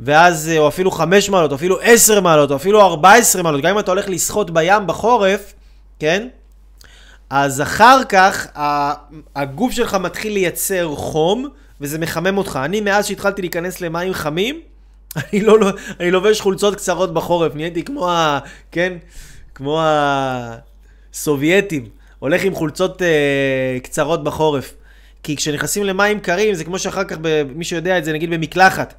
ואז, 0.00 0.48
אה, 0.48 0.58
או 0.58 0.68
אפילו 0.68 0.90
5 0.90 1.30
מעלות, 1.30 1.50
או 1.50 1.56
אפילו 1.56 1.80
10 1.80 2.20
מעלות, 2.20 2.50
או 2.50 2.56
אפילו 2.56 2.80
14 2.80 3.42
מעלות, 3.42 3.60
גם 3.62 3.70
אם 3.70 3.78
אתה 3.78 3.90
הולך 3.90 4.08
לשחות 4.08 4.50
בים 4.50 4.86
בחורף, 4.86 5.54
כן? 5.98 6.28
אז 7.30 7.60
אחר 7.60 8.04
כך 8.08 8.46
הגוף 9.36 9.72
שלך 9.72 9.94
מתחיל 9.94 10.32
לייצר 10.32 10.94
חום, 10.96 11.48
וזה 11.80 11.98
מחמם 11.98 12.38
אותך. 12.38 12.58
אני, 12.64 12.80
מאז 12.80 13.06
שהתחלתי 13.06 13.42
להיכנס 13.42 13.80
למים 13.80 14.14
חמים, 14.14 14.60
אני 15.16 15.40
לא 15.40 15.56
אני 16.00 16.10
לובש 16.10 16.40
חולצות 16.40 16.74
קצרות 16.74 17.14
בחורף, 17.14 17.54
נהייתי 17.54 17.82
כמו 17.82 18.10
ה... 18.10 18.38
כן? 18.72 18.92
כמו 19.54 19.80
ה... 19.80 20.71
סובייטים, 21.12 21.88
הולך 22.18 22.44
עם 22.44 22.54
חולצות 22.54 23.02
אה, 23.02 23.78
קצרות 23.82 24.24
בחורף. 24.24 24.74
כי 25.22 25.36
כשנכנסים 25.36 25.84
למים 25.84 26.20
קרים, 26.20 26.54
זה 26.54 26.64
כמו 26.64 26.78
שאחר 26.78 27.04
כך, 27.04 27.16
מי 27.54 27.64
שיודע 27.64 27.98
את 27.98 28.04
זה, 28.04 28.12
נגיד 28.12 28.30
במקלחת. 28.30 28.94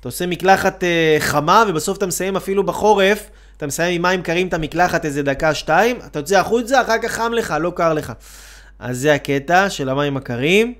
אתה 0.00 0.08
עושה 0.08 0.26
מקלחת 0.26 0.84
אה, 0.84 1.16
חמה, 1.18 1.64
ובסוף 1.68 1.98
אתה 1.98 2.06
מסיים 2.06 2.36
אפילו 2.36 2.66
בחורף, 2.66 3.30
אתה 3.56 3.66
מסיים 3.66 3.94
עם 3.94 4.02
מים 4.02 4.22
קרים 4.22 4.48
את 4.48 4.54
המקלחת 4.54 5.04
איזה 5.04 5.22
דקה, 5.22 5.54
שתיים, 5.54 5.98
אתה 6.06 6.18
יוצא 6.18 6.38
החוצה, 6.38 6.80
אחר 6.80 6.98
כך 7.02 7.12
חם 7.12 7.32
לך, 7.32 7.54
לא 7.60 7.72
קר 7.76 7.94
לך. 7.94 8.12
אז 8.78 8.98
זה 8.98 9.14
הקטע 9.14 9.70
של 9.70 9.88
המים 9.88 10.16
הקרים. 10.16 10.74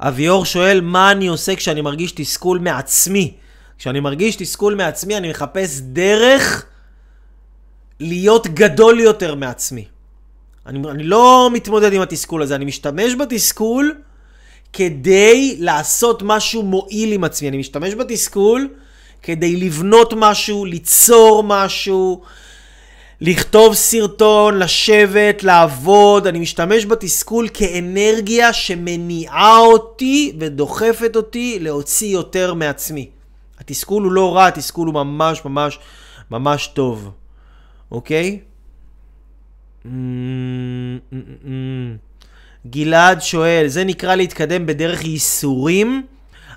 אביאור 0.00 0.44
שואל, 0.44 0.80
מה 0.80 1.10
אני 1.10 1.26
עושה 1.26 1.56
כשאני 1.56 1.80
מרגיש 1.80 2.12
תסכול 2.12 2.58
מעצמי? 2.58 3.34
כשאני 3.78 4.00
מרגיש 4.00 4.36
תסכול 4.36 4.74
מעצמי, 4.74 5.16
אני 5.16 5.30
מחפש 5.30 5.80
דרך 5.80 6.66
להיות 8.04 8.46
גדול 8.46 9.00
יותר 9.00 9.34
מעצמי. 9.34 9.84
אני, 10.66 10.90
אני 10.90 11.02
לא 11.02 11.50
מתמודד 11.52 11.92
עם 11.92 12.00
התסכול 12.00 12.42
הזה, 12.42 12.54
אני 12.54 12.64
משתמש 12.64 13.14
בתסכול 13.14 13.94
כדי 14.72 15.56
לעשות 15.58 16.22
משהו 16.22 16.62
מועיל 16.62 17.12
עם 17.12 17.24
עצמי. 17.24 17.48
אני 17.48 17.56
משתמש 17.56 17.94
בתסכול 17.94 18.68
כדי 19.22 19.56
לבנות 19.56 20.14
משהו, 20.16 20.64
ליצור 20.64 21.42
משהו, 21.42 22.22
לכתוב 23.20 23.74
סרטון, 23.74 24.58
לשבת, 24.58 25.42
לעבוד. 25.42 26.26
אני 26.26 26.38
משתמש 26.38 26.86
בתסכול 26.86 27.48
כאנרגיה 27.54 28.52
שמניעה 28.52 29.58
אותי 29.58 30.32
ודוחפת 30.40 31.16
אותי 31.16 31.58
להוציא 31.60 32.08
יותר 32.08 32.54
מעצמי. 32.54 33.08
התסכול 33.60 34.02
הוא 34.02 34.12
לא 34.12 34.36
רע, 34.36 34.46
התסכול 34.46 34.86
הוא 34.86 34.94
ממש 34.94 35.44
ממש 35.44 35.78
ממש 36.30 36.66
טוב. 36.66 37.10
אוקיי? 37.90 38.38
גלעד 42.66 43.22
שואל, 43.22 43.64
זה 43.66 43.84
נקרא 43.84 44.14
להתקדם 44.14 44.66
בדרך 44.66 45.04
ייסורים? 45.04 46.06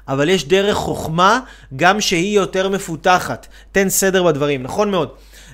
אבל 0.07 0.29
יש 0.29 0.47
דרך 0.47 0.75
חוכמה 0.75 1.39
גם 1.75 2.01
שהיא 2.01 2.35
יותר 2.35 2.69
מפותחת. 2.69 3.47
תן 3.71 3.89
סדר 3.89 4.23
בדברים, 4.23 4.63
נכון 4.63 4.91
מאוד. 4.91 5.09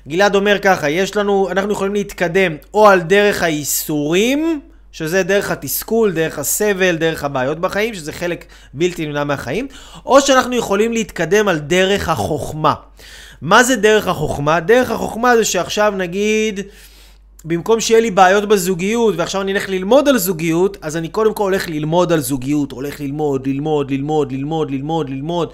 גלעד 0.07 0.35
אומר 0.35 0.59
ככה, 0.61 0.89
יש 0.89 1.15
לנו, 1.15 1.51
אנחנו 1.51 1.71
יכולים 1.71 1.93
להתקדם 1.93 2.55
או 2.73 2.87
על 2.87 3.01
דרך 3.01 3.43
האיסורים, 3.43 4.61
שזה 4.91 5.23
דרך 5.23 5.51
התסכול, 5.51 6.11
דרך 6.11 6.39
הסבל, 6.39 6.95
דרך 6.95 7.23
הבעיות 7.23 7.59
בחיים, 7.59 7.93
שזה 7.93 8.13
חלק 8.13 8.45
בלתי 8.73 9.05
נמנע 9.05 9.23
מהחיים, 9.23 9.67
או 10.05 10.21
שאנחנו 10.21 10.55
יכולים 10.55 10.93
להתקדם 10.93 11.47
על 11.47 11.59
דרך 11.59 12.09
החוכמה. 12.09 12.73
מה 13.43 13.63
זה 13.63 13.75
דרך 13.75 14.07
החוכמה? 14.07 14.59
דרך 14.59 14.91
החוכמה 14.91 15.37
זה 15.37 15.45
שעכשיו 15.45 15.93
נגיד... 15.97 16.59
במקום 17.45 17.79
שיהיה 17.79 17.99
לי 17.99 18.11
בעיות 18.11 18.45
בזוגיות, 18.47 19.15
ועכשיו 19.17 19.41
אני 19.41 19.53
אלך 19.53 19.69
ללמוד 19.69 20.07
על 20.07 20.17
זוגיות, 20.17 20.77
אז 20.81 20.97
אני 20.97 21.09
קודם 21.09 21.33
כל 21.33 21.43
הולך 21.43 21.69
ללמוד 21.69 22.11
על 22.11 22.19
זוגיות, 22.19 22.71
הולך 22.71 22.99
ללמוד, 22.99 23.47
ללמוד, 23.47 23.91
ללמוד, 23.91 24.31
ללמוד, 24.31 24.71
ללמוד, 24.71 25.09
ללמוד. 25.09 25.49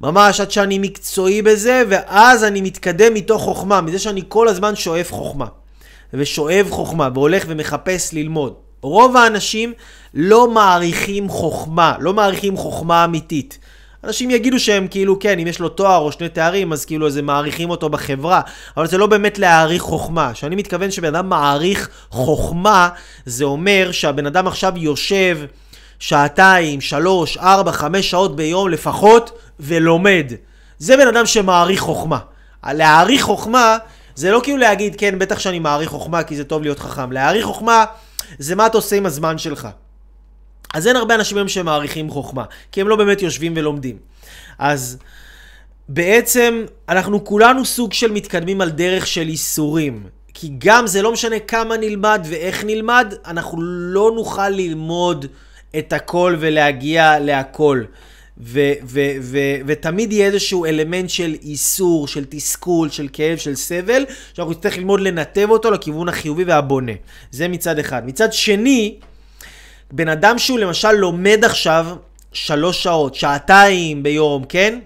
ממש 0.00 0.40
עד 0.40 0.50
שאני 0.50 0.78
מקצועי 0.78 1.42
בזה, 1.42 1.82
ואז 1.88 2.44
אני 2.44 2.60
מתקדם 2.60 3.14
מתוך 3.14 3.42
חוכמה, 3.42 3.80
מזה 3.80 3.98
שאני 3.98 4.22
כל 4.28 4.48
הזמן 4.48 4.76
שואף 4.76 5.12
חוכמה. 5.12 5.46
ושואב 6.14 6.66
חוכמה, 6.70 7.08
והולך 7.14 7.44
ומחפש 7.48 8.12
ללמוד. 8.12 8.54
רוב 8.82 9.16
האנשים 9.16 9.72
לא 10.14 10.50
מעריכים 10.50 11.28
חוכמה, 11.28 11.94
לא 12.00 12.14
מעריכים 12.14 12.56
חוכמה 12.56 13.04
אמיתית. 13.04 13.58
אנשים 14.06 14.30
יגידו 14.30 14.60
שהם 14.60 14.88
כאילו, 14.88 15.18
כן, 15.18 15.38
אם 15.38 15.46
יש 15.46 15.58
לו 15.58 15.68
תואר 15.68 15.98
או 15.98 16.12
שני 16.12 16.28
תארים, 16.28 16.72
אז 16.72 16.84
כאילו, 16.84 17.06
אז 17.06 17.16
הם 17.16 17.26
מעריכים 17.26 17.70
אותו 17.70 17.88
בחברה. 17.88 18.40
אבל 18.76 18.86
זה 18.86 18.98
לא 18.98 19.06
באמת 19.06 19.38
להעריך 19.38 19.82
חוכמה. 19.82 20.30
כשאני 20.32 20.56
מתכוון 20.56 20.90
שבן 20.90 21.14
אדם 21.14 21.28
מעריך 21.28 21.88
חוכמה, 22.10 22.88
זה 23.26 23.44
אומר 23.44 23.92
שהבן 23.92 24.26
אדם 24.26 24.46
עכשיו 24.46 24.72
יושב 24.76 25.38
שעתיים, 25.98 26.80
שלוש, 26.80 27.36
ארבע, 27.36 27.72
חמש 27.72 28.10
שעות 28.10 28.36
ביום 28.36 28.68
לפחות, 28.68 29.38
ולומד. 29.60 30.32
זה 30.78 30.96
בן 30.96 31.08
אדם 31.08 31.26
שמעריך 31.26 31.80
חוכמה. 31.80 32.18
להעריך 32.66 33.22
חוכמה, 33.22 33.76
זה 34.14 34.30
לא 34.30 34.40
כאילו 34.42 34.58
להגיד, 34.58 34.96
כן, 34.98 35.18
בטח 35.18 35.38
שאני 35.38 35.58
מעריך 35.58 35.90
חוכמה 35.90 36.22
כי 36.22 36.36
זה 36.36 36.44
טוב 36.44 36.62
להיות 36.62 36.78
חכם. 36.78 37.12
להעריך 37.12 37.46
חוכמה, 37.46 37.84
זה 38.38 38.54
מה 38.54 38.66
אתה 38.66 38.78
עושה 38.78 38.96
עם 38.96 39.06
הזמן 39.06 39.38
שלך. 39.38 39.68
אז 40.74 40.86
אין 40.86 40.96
הרבה 40.96 41.14
אנשים 41.14 41.36
היום 41.36 41.48
שמעריכים 41.48 42.10
חוכמה, 42.10 42.44
כי 42.72 42.80
הם 42.80 42.88
לא 42.88 42.96
באמת 42.96 43.22
יושבים 43.22 43.52
ולומדים. 43.56 43.96
אז 44.58 44.98
בעצם 45.88 46.64
אנחנו 46.88 47.24
כולנו 47.24 47.64
סוג 47.64 47.92
של 47.92 48.12
מתקדמים 48.12 48.60
על 48.60 48.70
דרך 48.70 49.06
של 49.06 49.28
איסורים. 49.28 50.06
כי 50.34 50.50
גם 50.58 50.86
זה 50.86 51.02
לא 51.02 51.12
משנה 51.12 51.38
כמה 51.38 51.76
נלמד 51.76 52.26
ואיך 52.28 52.64
נלמד, 52.64 53.14
אנחנו 53.26 53.62
לא 53.62 54.12
נוכל 54.14 54.48
ללמוד 54.48 55.26
את 55.78 55.92
הכל 55.92 56.36
ולהגיע 56.38 57.18
להכל. 57.18 57.84
ו- 58.38 58.72
ו- 58.84 59.16
ו- 59.20 59.56
ותמיד 59.66 60.12
יהיה 60.12 60.26
איזשהו 60.26 60.64
אלמנט 60.64 61.10
של 61.10 61.36
איסור, 61.42 62.08
של 62.08 62.24
תסכול, 62.28 62.90
של 62.90 63.08
כאב, 63.12 63.38
של 63.38 63.54
סבל, 63.54 64.04
שאנחנו 64.34 64.52
נצטרך 64.52 64.78
ללמוד 64.78 65.00
לנתב 65.00 65.46
אותו 65.50 65.70
לכיוון 65.70 66.08
החיובי 66.08 66.44
והבונה. 66.44 66.92
זה 67.30 67.48
מצד 67.48 67.78
אחד. 67.78 68.06
מצד 68.06 68.32
שני, 68.32 68.98
בן 69.90 70.08
אדם 70.08 70.38
שהוא 70.38 70.58
למשל 70.58 70.92
לומד 70.92 71.44
עכשיו 71.44 71.86
שלוש 72.32 72.82
שעות, 72.82 73.14
שעתיים 73.14 74.02
ביום, 74.02 74.44
כן? 74.44 74.78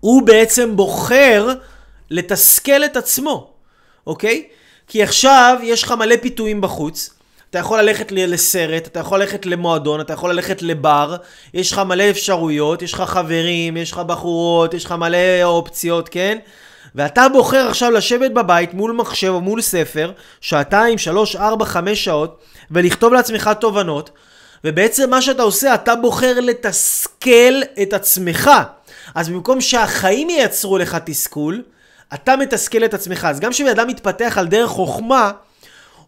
הוא 0.00 0.26
בעצם 0.26 0.76
בוחר 0.76 1.48
לתסכל 2.10 2.84
את 2.84 2.96
עצמו, 2.96 3.50
אוקיי? 4.06 4.46
כי 4.88 5.02
עכשיו 5.02 5.58
יש 5.62 5.82
לך 5.82 5.92
מלא 5.92 6.16
פיתויים 6.22 6.60
בחוץ, 6.60 7.10
אתה 7.50 7.58
יכול 7.58 7.80
ללכת 7.80 8.12
לסרט, 8.12 8.86
אתה 8.86 9.00
יכול 9.00 9.20
ללכת 9.20 9.46
למועדון, 9.46 10.00
אתה 10.00 10.12
יכול 10.12 10.30
ללכת 10.30 10.62
לבר, 10.62 11.16
יש 11.54 11.72
לך 11.72 11.78
מלא 11.78 12.10
אפשרויות, 12.10 12.82
יש 12.82 12.92
לך 12.92 13.00
חברים, 13.00 13.76
יש 13.76 13.92
לך 13.92 13.98
בחורות, 13.98 14.74
יש 14.74 14.84
לך 14.84 14.92
מלא 14.92 15.42
אופציות, 15.42 16.08
כן? 16.08 16.38
ואתה 16.96 17.28
בוחר 17.28 17.68
עכשיו 17.68 17.90
לשבת 17.90 18.30
בבית 18.30 18.74
מול 18.74 18.92
מחשב 18.92 19.28
או 19.28 19.40
מול 19.40 19.60
ספר, 19.60 20.12
שעתיים, 20.40 20.98
שלוש, 20.98 21.36
ארבע, 21.36 21.64
חמש 21.64 22.04
שעות, 22.04 22.40
ולכתוב 22.70 23.12
לעצמך 23.12 23.50
תובנות, 23.60 24.10
ובעצם 24.64 25.10
מה 25.10 25.22
שאתה 25.22 25.42
עושה, 25.42 25.74
אתה 25.74 25.94
בוחר 25.94 26.40
לתסכל 26.40 27.62
את 27.82 27.92
עצמך. 27.92 28.50
אז 29.14 29.28
במקום 29.28 29.60
שהחיים 29.60 30.30
ייצרו 30.30 30.78
לך 30.78 30.96
תסכול, 31.04 31.62
אתה 32.14 32.36
מתסכל 32.36 32.84
את 32.84 32.94
עצמך. 32.94 33.26
אז 33.30 33.40
גם 33.40 33.50
כשבן 33.50 33.68
אדם 33.68 33.88
מתפתח 33.88 34.38
על 34.38 34.46
דרך 34.46 34.70
חוכמה, 34.70 35.32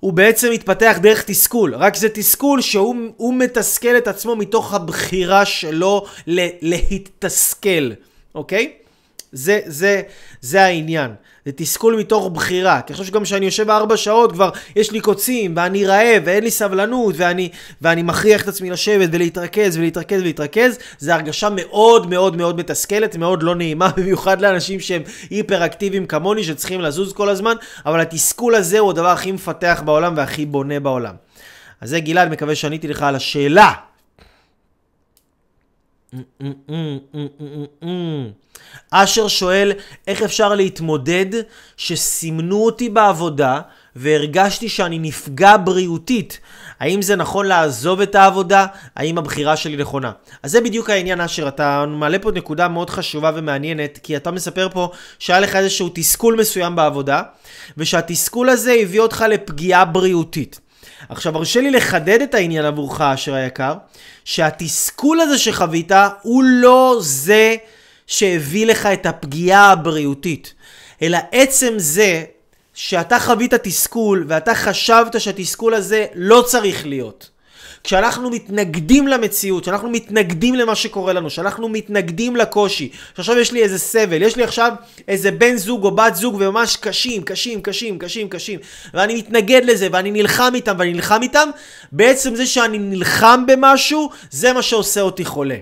הוא 0.01 0.12
בעצם 0.12 0.51
מתפתח 0.53 0.99
דרך 1.03 1.22
תסכול. 1.22 1.74
רק 1.74 1.97
זה 1.97 2.09
תסכול 2.09 2.61
שהוא 2.61 3.34
מתסכל 3.34 3.97
את 3.97 4.09
עצמו 4.09 4.36
מתוך 4.36 4.74
הבחירה 4.74 5.45
שלו 5.45 6.07
להתתסכל, 6.26 7.91
אוקיי? 8.34 8.72
זה, 9.33 9.61
זה, 9.66 10.03
זה 10.41 10.64
העניין. 10.64 11.11
זה 11.47 11.53
תסכול 11.53 11.97
מתוך 11.97 12.31
בחירה. 12.33 12.81
כי 12.81 12.93
אני 12.93 12.99
חושב 12.99 13.11
שגם 13.11 13.22
כשאני 13.22 13.47
יושב 13.47 13.70
ארבע 13.70 13.97
שעות 13.97 14.33
כבר 14.33 14.51
יש 14.76 14.91
לי 14.91 15.01
קוצים, 15.01 15.55
ואני 15.57 15.87
רעב, 15.87 16.22
ואין 16.24 16.45
לי 16.45 16.51
סבלנות, 16.51 17.14
ואני, 17.18 17.49
ואני 17.83 18.03
מכריח 18.03 18.43
את 18.43 18.49
עצמי 18.49 18.70
לשבת 18.70 19.09
ולהתרכז 19.12 19.76
ולהתרכז 19.76 20.20
ולהתרכז, 20.20 20.79
זה 20.99 21.14
הרגשה 21.14 21.49
מאוד 21.51 22.11
מאוד 22.11 22.37
מאוד 22.37 22.59
מתסכלת, 22.59 23.16
מאוד 23.16 23.43
לא 23.43 23.55
נעימה, 23.55 23.91
במיוחד 23.97 24.41
לאנשים 24.41 24.81
שהם 24.81 25.03
היפר-אקטיביים 25.31 26.07
כמוני, 26.07 26.45
שצריכים 26.45 26.81
לזוז 26.81 27.12
כל 27.12 27.29
הזמן, 27.29 27.55
אבל 27.87 28.01
התסכול 28.01 28.55
הזה 28.55 28.79
הוא 28.79 28.91
הדבר 28.91 29.09
הכי 29.09 29.33
מפתח 29.33 29.83
בעולם 29.85 30.14
והכי 30.16 30.47
בונה 30.47 30.81
בעולם. 30.81 31.14
אז 31.81 31.91
זה 31.91 32.01
גלעד, 32.01 32.31
מקווה 32.31 32.55
שעניתי 32.55 32.89
לך 32.89 33.03
על 33.03 33.14
השאלה. 33.14 33.72
אשר 38.90 39.28
שואל 39.28 39.72
איך 40.06 40.22
אפשר 40.22 40.54
להתמודד 40.54 41.26
שסימנו 41.76 42.64
אותי 42.64 42.88
בעבודה 42.88 43.61
והרגשתי 43.96 44.68
שאני 44.68 44.98
נפגע 44.98 45.56
בריאותית. 45.64 46.40
האם 46.80 47.02
זה 47.02 47.16
נכון 47.16 47.46
לעזוב 47.46 48.00
את 48.00 48.14
העבודה? 48.14 48.66
האם 48.96 49.18
הבחירה 49.18 49.56
שלי 49.56 49.76
נכונה? 49.76 50.12
אז 50.42 50.50
זה 50.50 50.61
בדיוק 50.61 50.90
העניין 50.90 51.20
אשר, 51.20 51.48
אתה 51.48 51.84
מעלה 51.88 52.18
פה 52.18 52.30
נקודה 52.30 52.68
מאוד 52.68 52.90
חשובה 52.90 53.30
ומעניינת, 53.34 53.98
כי 54.02 54.16
אתה 54.16 54.30
מספר 54.30 54.68
פה 54.72 54.90
שהיה 55.18 55.40
לך 55.40 55.56
איזשהו 55.56 55.90
תסכול 55.94 56.36
מסוים 56.40 56.76
בעבודה, 56.76 57.22
ושהתסכול 57.76 58.48
הזה 58.48 58.72
הביא 58.82 59.00
אותך 59.00 59.24
לפגיעה 59.30 59.84
בריאותית. 59.84 60.61
עכשיו, 61.09 61.36
הרשה 61.36 61.61
לי 61.61 61.70
לחדד 61.70 62.22
את 62.22 62.34
העניין 62.34 62.64
עבורך, 62.64 63.01
אשר 63.01 63.34
היקר, 63.34 63.74
שהתסכול 64.24 65.20
הזה 65.20 65.38
שחווית 65.38 65.92
הוא 66.22 66.44
לא 66.44 66.96
זה 67.01 67.57
שהביא 68.07 68.66
לך 68.66 68.86
את 68.86 69.07
הפגיעה 69.07 69.72
הבריאותית, 69.72 70.55
אלא 71.03 71.18
עצם 71.32 71.74
זה 71.76 72.24
שאתה 72.74 73.18
חווית 73.18 73.55
תסכול 73.55 74.24
ואתה 74.28 74.55
חשבת 74.55 75.20
שהתסכול 75.20 75.74
הזה 75.74 76.07
לא 76.14 76.44
צריך 76.46 76.86
להיות. 76.86 77.30
כשאנחנו 77.89 78.30
מתנגדים 78.30 79.09
למציאות, 79.09 79.62
כשאנחנו 79.62 79.91
מתנגדים 79.91 80.55
למה 80.55 80.74
שקורה 80.74 81.12
לנו, 81.12 81.28
כשאנחנו 81.28 81.68
מתנגדים 81.68 82.36
לקושי, 82.36 82.89
שעכשיו 83.16 83.39
יש 83.39 83.53
לי 83.53 83.62
איזה 83.62 83.78
סבל, 83.78 84.22
יש 84.22 84.36
לי 84.36 84.43
עכשיו 84.45 84.72
איזה 85.09 85.30
בן 85.30 85.57
זוג 85.57 85.84
או 85.84 85.91
בת 85.91 86.14
זוג 86.14 86.34
וממש 86.34 86.76
קשים, 86.76 87.22
קשים, 87.22 87.61
קשים, 87.61 87.99
קשים, 87.99 88.28
קשים, 88.28 88.59
ואני 88.95 89.14
מתנגד 89.14 89.61
לזה 89.64 89.89
ואני 89.93 90.11
נלחם 90.11 90.53
איתם 90.55 90.74
ואני 90.78 90.93
נלחם 90.93 91.22
איתם, 91.22 91.49
בעצם 91.93 92.34
זה 92.34 92.47
שאני 92.47 92.78
נלחם 92.78 93.45
במשהו, 93.47 94.11
זה 94.30 94.53
מה 94.53 94.62
שעושה 94.62 95.01
אותי 95.01 95.24
חולה. 95.24 95.57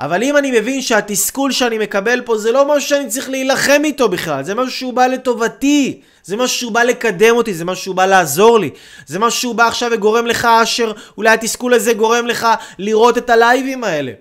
אבל 0.00 0.22
אם 0.22 0.36
אני 0.36 0.60
מבין 0.60 0.82
שהתסכול 0.82 1.52
שאני 1.52 1.78
מקבל 1.78 2.20
פה 2.24 2.38
זה 2.38 2.52
לא 2.52 2.76
משהו 2.76 2.88
שאני 2.88 3.08
צריך 3.08 3.30
להילחם 3.30 3.82
איתו 3.84 4.08
בכלל, 4.08 4.44
זה 4.44 4.54
משהו 4.54 4.70
שהוא 4.70 4.92
בא 4.92 5.06
לטובתי, 5.06 6.00
זה 6.24 6.36
משהו 6.36 6.58
שהוא 6.58 6.72
בא 6.72 6.82
לקדם 6.82 7.36
אותי, 7.36 7.54
זה 7.54 7.64
משהו 7.64 7.82
שהוא 7.84 7.94
בא 7.94 8.06
לעזור 8.06 8.58
לי, 8.58 8.70
זה 9.06 9.18
משהו 9.18 9.40
שהוא 9.40 9.54
בא 9.54 9.66
עכשיו 9.66 9.90
וגורם 9.92 10.26
לך, 10.26 10.44
אשר 10.44 10.92
אולי 11.18 11.30
התסכול 11.30 11.74
הזה 11.74 11.92
גורם 11.92 12.26
לך 12.26 12.48
לראות 12.78 13.18
את 13.18 13.30
הלייבים 13.30 13.84
האלה. 13.84 14.12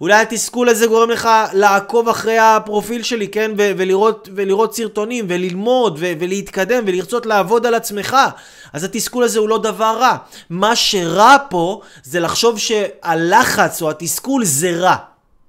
אולי 0.00 0.14
התסכול 0.14 0.68
הזה 0.68 0.86
גורם 0.86 1.10
לך 1.10 1.28
לעקוב 1.52 2.08
אחרי 2.08 2.38
הפרופיל 2.38 3.02
שלי, 3.02 3.28
כן? 3.28 3.50
ו- 3.58 3.70
ולראות, 3.76 4.28
ולראות 4.34 4.76
סרטונים, 4.76 5.24
וללמוד, 5.28 5.96
ו- 6.00 6.12
ולהתקדם, 6.18 6.84
ולרצות 6.86 7.26
לעבוד 7.26 7.66
על 7.66 7.74
עצמך. 7.74 8.16
אז 8.72 8.84
התסכול 8.84 9.24
הזה 9.24 9.38
הוא 9.38 9.48
לא 9.48 9.58
דבר 9.58 9.96
רע. 10.00 10.16
מה 10.50 10.76
שרע 10.76 11.36
פה, 11.50 11.80
זה 12.04 12.20
לחשוב 12.20 12.58
שהלחץ 12.58 13.82
או 13.82 13.90
התסכול 13.90 14.44
זה 14.44 14.70
רע. 14.70 14.96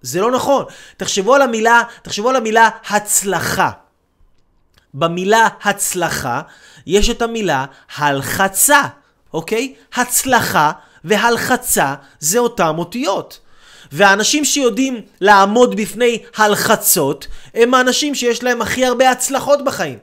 זה 0.01 0.21
לא 0.21 0.31
נכון. 0.31 0.65
תחשבו 0.97 1.35
על 1.35 1.41
המילה, 1.41 1.83
תחשבו 2.01 2.29
על 2.29 2.35
המילה 2.35 2.69
הצלחה. 2.89 3.69
במילה 4.93 5.47
הצלחה 5.63 6.41
יש 6.85 7.09
את 7.09 7.21
המילה 7.21 7.65
הלחצה, 7.95 8.81
אוקיי? 9.33 9.73
הצלחה 9.95 10.71
והלחצה 11.03 11.95
זה 12.19 12.39
אותם 12.39 12.75
אותיות. 12.77 13.39
והאנשים 13.91 14.45
שיודעים 14.45 15.01
לעמוד 15.21 15.75
בפני 15.75 16.23
הלחצות 16.35 17.27
הם 17.53 17.73
האנשים 17.73 18.15
שיש 18.15 18.43
להם 18.43 18.61
הכי 18.61 18.85
הרבה 18.85 19.11
הצלחות 19.11 19.63
בחיים. 19.63 19.99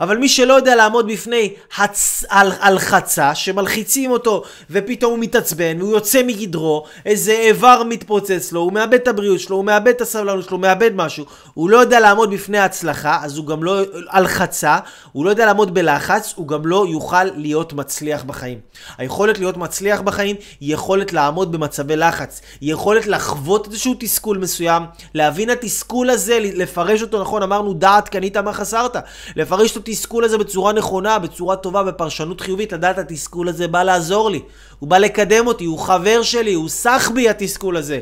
אבל 0.00 0.16
מי 0.16 0.28
שלא 0.28 0.54
יודע 0.54 0.76
לעמוד 0.76 1.06
בפני 1.06 1.52
הצ... 1.78 2.24
על... 2.28 2.52
הלחצה, 2.60 3.34
שמלחיצים 3.34 4.10
אותו, 4.10 4.42
ופתאום 4.70 5.12
הוא 5.12 5.18
מתעצבן, 5.18 5.76
והוא 5.78 5.92
יוצא 5.92 6.22
מגדרו, 6.22 6.84
איזה 7.06 7.32
איבר 7.32 7.82
מתפוצץ 7.88 8.52
לו, 8.52 8.60
הוא 8.60 8.72
מאבד 8.72 8.94
את 8.94 9.08
הבריאות 9.08 9.40
שלו, 9.40 9.56
הוא 9.56 9.64
מאבד 9.64 9.88
את 9.88 10.00
הסבלנות 10.00 10.44
שלו, 10.44 10.52
הוא 10.52 10.60
מאבד 10.60 10.90
משהו, 10.94 11.24
הוא 11.54 11.70
לא 11.70 11.76
יודע 11.76 12.00
לעמוד 12.00 12.30
בפני 12.30 12.58
הצלחה, 12.58 13.18
אז 13.22 13.38
הוא 13.38 13.46
גם 13.46 13.64
לא... 13.64 13.80
הלחצה, 14.10 14.78
הוא 15.12 15.24
לא 15.24 15.30
יודע 15.30 15.46
לעמוד 15.46 15.74
בלחץ, 15.74 16.32
הוא 16.36 16.48
גם 16.48 16.66
לא 16.66 16.86
יוכל 16.90 17.24
להיות 17.24 17.72
מצליח 17.72 18.22
בחיים. 18.22 18.58
היכולת 18.98 19.38
להיות 19.38 19.56
מצליח 19.56 20.00
בחיים 20.00 20.36
היא 20.60 20.74
יכולת 20.74 21.12
לעמוד 21.12 21.52
במצבי 21.52 21.96
לחץ, 21.96 22.40
היא 22.60 22.72
יכולת 22.72 23.06
לחוות 23.06 23.66
איזשהו 23.66 23.94
תסכול 23.98 24.38
מסוים, 24.38 24.82
להבין 25.14 25.50
התסכול 25.50 26.10
הזה, 26.10 26.38
לפרש 26.40 27.02
אותו 27.02 27.20
נכון, 27.20 27.42
אמרנו 27.42 27.74
דעת 27.74 28.08
קנית 28.08 28.36
מה 28.36 28.52
חסרת, 28.52 28.96
לפרש 29.36 29.72
את 29.72 29.76
התסכול 29.88 30.24
הזה 30.24 30.38
בצורה 30.38 30.72
נכונה, 30.72 31.18
בצורה 31.18 31.56
טובה, 31.56 31.82
בפרשנות 31.82 32.40
חיובית, 32.40 32.72
לדעת 32.72 32.98
התסכול 32.98 33.48
הזה 33.48 33.68
בא 33.68 33.82
לעזור 33.82 34.30
לי, 34.30 34.40
הוא 34.78 34.88
בא 34.88 34.98
לקדם 34.98 35.46
אותי, 35.46 35.64
הוא 35.64 35.78
חבר 35.78 36.22
שלי, 36.22 36.52
הוא 36.52 36.68
סח 36.68 37.10
בי 37.14 37.28
התסכול 37.28 37.76
הזה. 37.76 38.00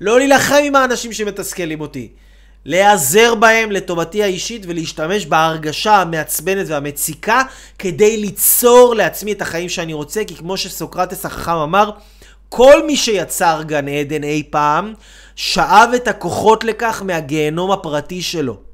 לא 0.00 0.18
להילחם 0.18 0.60
עם 0.64 0.76
האנשים 0.76 1.12
שמתסכלים 1.12 1.80
אותי. 1.80 2.08
להיעזר 2.64 3.34
בהם 3.34 3.70
לטובתי 3.70 4.22
האישית 4.22 4.62
ולהשתמש 4.68 5.26
בהרגשה 5.26 5.94
המעצבנת 5.94 6.66
והמציקה 6.68 7.42
כדי 7.78 8.16
ליצור 8.16 8.94
לעצמי 8.94 9.32
את 9.32 9.42
החיים 9.42 9.68
שאני 9.68 9.92
רוצה, 9.92 10.24
כי 10.24 10.34
כמו 10.34 10.56
שסוקרטס 10.56 11.26
החכם 11.26 11.52
אמר, 11.52 11.90
כל 12.48 12.86
מי 12.86 12.96
שיצר 12.96 13.62
גן 13.66 13.88
עדן 13.88 14.24
אי 14.24 14.42
פעם, 14.50 14.94
שאב 15.36 15.90
את 15.96 16.08
הכוחות 16.08 16.64
לכך 16.64 17.02
מהגיהנום 17.06 17.70
הפרטי 17.70 18.22
שלו. 18.22 18.71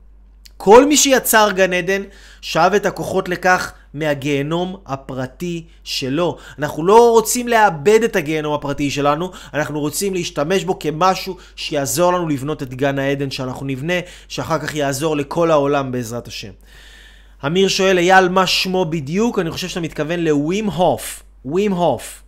כל 0.58 0.86
מי 0.86 0.96
שיצר 0.96 1.48
גן 1.54 1.72
עדן, 1.72 2.02
שאב 2.40 2.74
את 2.74 2.86
הכוחות 2.86 3.28
לכך 3.28 3.72
מהגיהנום 3.94 4.76
הפרטי 4.86 5.64
שלו. 5.84 6.36
אנחנו 6.58 6.86
לא 6.86 7.10
רוצים 7.10 7.48
לאבד 7.48 8.02
את 8.04 8.16
הגיהנום 8.16 8.54
הפרטי 8.54 8.90
שלנו, 8.90 9.30
אנחנו 9.54 9.80
רוצים 9.80 10.14
להשתמש 10.14 10.64
בו 10.64 10.78
כמשהו 10.78 11.36
שיעזור 11.56 12.12
לנו 12.12 12.28
לבנות 12.28 12.62
את 12.62 12.74
גן 12.74 12.98
העדן 12.98 13.30
שאנחנו 13.30 13.66
נבנה, 13.66 13.92
שאחר 14.28 14.58
כך 14.58 14.74
יעזור 14.74 15.16
לכל 15.16 15.50
העולם 15.50 15.92
בעזרת 15.92 16.28
השם. 16.28 16.52
אמיר 17.46 17.68
שואל, 17.68 17.98
אייל, 17.98 18.28
מה 18.28 18.46
שמו 18.46 18.84
בדיוק? 18.84 19.38
אני 19.38 19.50
חושב 19.50 19.68
שאתה 19.68 19.80
מתכוון 19.80 20.20
לווים 20.20 20.66
הוף. 20.66 21.22
ווים 21.44 21.72
הוף. 21.72 22.22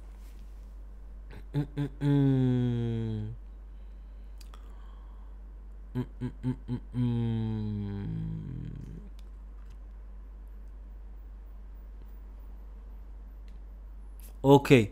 אוקיי. 14.44 14.86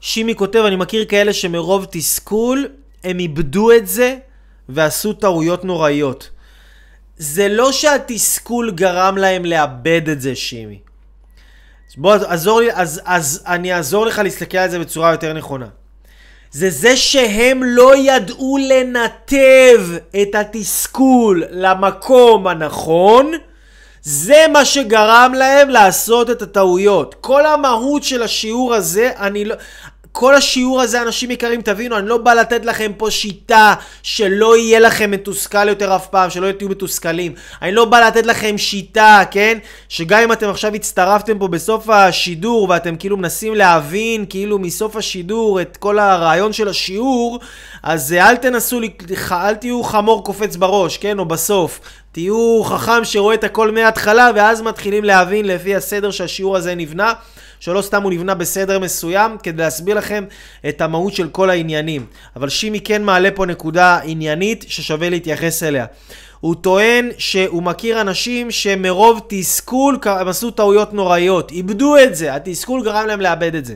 שימי 0.00 0.34
כותב, 0.34 0.58
אני 0.58 0.76
מכיר 0.76 1.04
כאלה 1.04 1.32
שמרוב 1.32 1.86
תסכול, 1.90 2.68
הם 3.04 3.18
איבדו 3.18 3.72
את 3.72 3.86
זה 3.86 4.18
ועשו 4.68 5.12
טעויות 5.12 5.64
נוראיות. 5.64 6.30
זה 7.16 7.48
לא 7.48 7.72
שהתסכול 7.72 8.70
גרם 8.70 9.18
להם 9.18 9.44
לאבד 9.44 10.08
את 10.08 10.20
זה, 10.20 10.34
שימי. 10.36 10.80
בוא, 11.96 12.14
עזור 12.14 12.60
לי, 12.60 12.72
אז, 12.72 13.00
אז 13.04 13.42
אני 13.46 13.74
אעזור 13.74 14.06
לך 14.06 14.18
להסתכל 14.18 14.58
על 14.58 14.70
זה 14.70 14.78
בצורה 14.78 15.12
יותר 15.12 15.32
נכונה. 15.32 15.68
זה 16.58 16.70
זה 16.70 16.96
שהם 16.96 17.62
לא 17.62 17.96
ידעו 17.96 18.58
לנתב 18.60 19.80
את 20.22 20.34
התסכול 20.34 21.44
למקום 21.50 22.46
הנכון, 22.46 23.32
זה 24.02 24.46
מה 24.52 24.64
שגרם 24.64 25.32
להם 25.36 25.68
לעשות 25.68 26.30
את 26.30 26.42
הטעויות. 26.42 27.14
כל 27.20 27.46
המהות 27.46 28.02
של 28.02 28.22
השיעור 28.22 28.74
הזה, 28.74 29.10
אני 29.18 29.44
לא... 29.44 29.54
כל 30.18 30.34
השיעור 30.34 30.80
הזה, 30.80 31.02
אנשים 31.02 31.30
יקרים, 31.30 31.62
תבינו, 31.62 31.98
אני 31.98 32.08
לא 32.08 32.16
בא 32.16 32.34
לתת 32.34 32.64
לכם 32.64 32.92
פה 32.96 33.10
שיטה 33.10 33.74
שלא 34.02 34.56
יהיה 34.56 34.80
לכם 34.80 35.10
מתוסכל 35.10 35.68
יותר 35.68 35.96
אף 35.96 36.06
פעם, 36.06 36.30
שלא 36.30 36.52
תהיו 36.52 36.68
מתוסכלים. 36.68 37.34
אני 37.62 37.72
לא 37.72 37.84
בא 37.84 38.00
לתת 38.00 38.26
לכם 38.26 38.58
שיטה, 38.58 39.22
כן? 39.30 39.58
שגם 39.88 40.22
אם 40.22 40.32
אתם 40.32 40.48
עכשיו 40.48 40.74
הצטרפתם 40.74 41.38
פה 41.38 41.48
בסוף 41.48 41.88
השידור 41.88 42.66
ואתם 42.70 42.96
כאילו 42.96 43.16
מנסים 43.16 43.54
להבין 43.54 44.24
כאילו 44.28 44.58
מסוף 44.58 44.96
השידור 44.96 45.60
את 45.60 45.76
כל 45.76 45.98
הרעיון 45.98 46.52
של 46.52 46.68
השיעור, 46.68 47.40
אז 47.82 48.12
אל 48.12 48.36
תנסו, 48.36 48.80
אל 49.32 49.54
תהיו 49.54 49.82
חמור 49.82 50.24
קופץ 50.24 50.56
בראש, 50.56 50.96
כן? 50.96 51.18
או 51.18 51.24
בסוף. 51.24 51.80
תהיו 52.12 52.62
חכם 52.64 53.04
שרואה 53.04 53.34
את 53.34 53.44
הכל 53.44 53.70
מההתחלה 53.70 54.30
ואז 54.34 54.62
מתחילים 54.62 55.04
להבין 55.04 55.46
לפי 55.46 55.76
הסדר 55.76 56.10
שהשיעור 56.10 56.56
הזה 56.56 56.74
נבנה. 56.74 57.12
שלא 57.60 57.82
סתם 57.82 58.02
הוא 58.02 58.12
נבנה 58.12 58.34
בסדר 58.34 58.78
מסוים, 58.78 59.36
כדי 59.42 59.62
להסביר 59.62 59.94
לכם 59.94 60.24
את 60.68 60.80
המהות 60.80 61.14
של 61.14 61.28
כל 61.28 61.50
העניינים. 61.50 62.06
אבל 62.36 62.48
שימי 62.48 62.80
כן 62.80 63.02
מעלה 63.02 63.30
פה 63.34 63.46
נקודה 63.46 63.98
עניינית 64.04 64.64
ששווה 64.68 65.10
להתייחס 65.10 65.62
אליה. 65.62 65.86
הוא 66.40 66.54
טוען 66.54 67.10
שהוא 67.18 67.62
מכיר 67.62 68.00
אנשים 68.00 68.50
שמרוב 68.50 69.20
תסכול 69.28 69.98
הם 70.04 70.28
עשו 70.28 70.50
טעויות 70.50 70.92
נוראיות, 70.92 71.50
איבדו 71.50 71.96
את 71.98 72.16
זה, 72.16 72.34
התסכול 72.34 72.84
גרם 72.84 73.06
להם 73.06 73.20
לאבד 73.20 73.54
את 73.54 73.64
זה. 73.64 73.74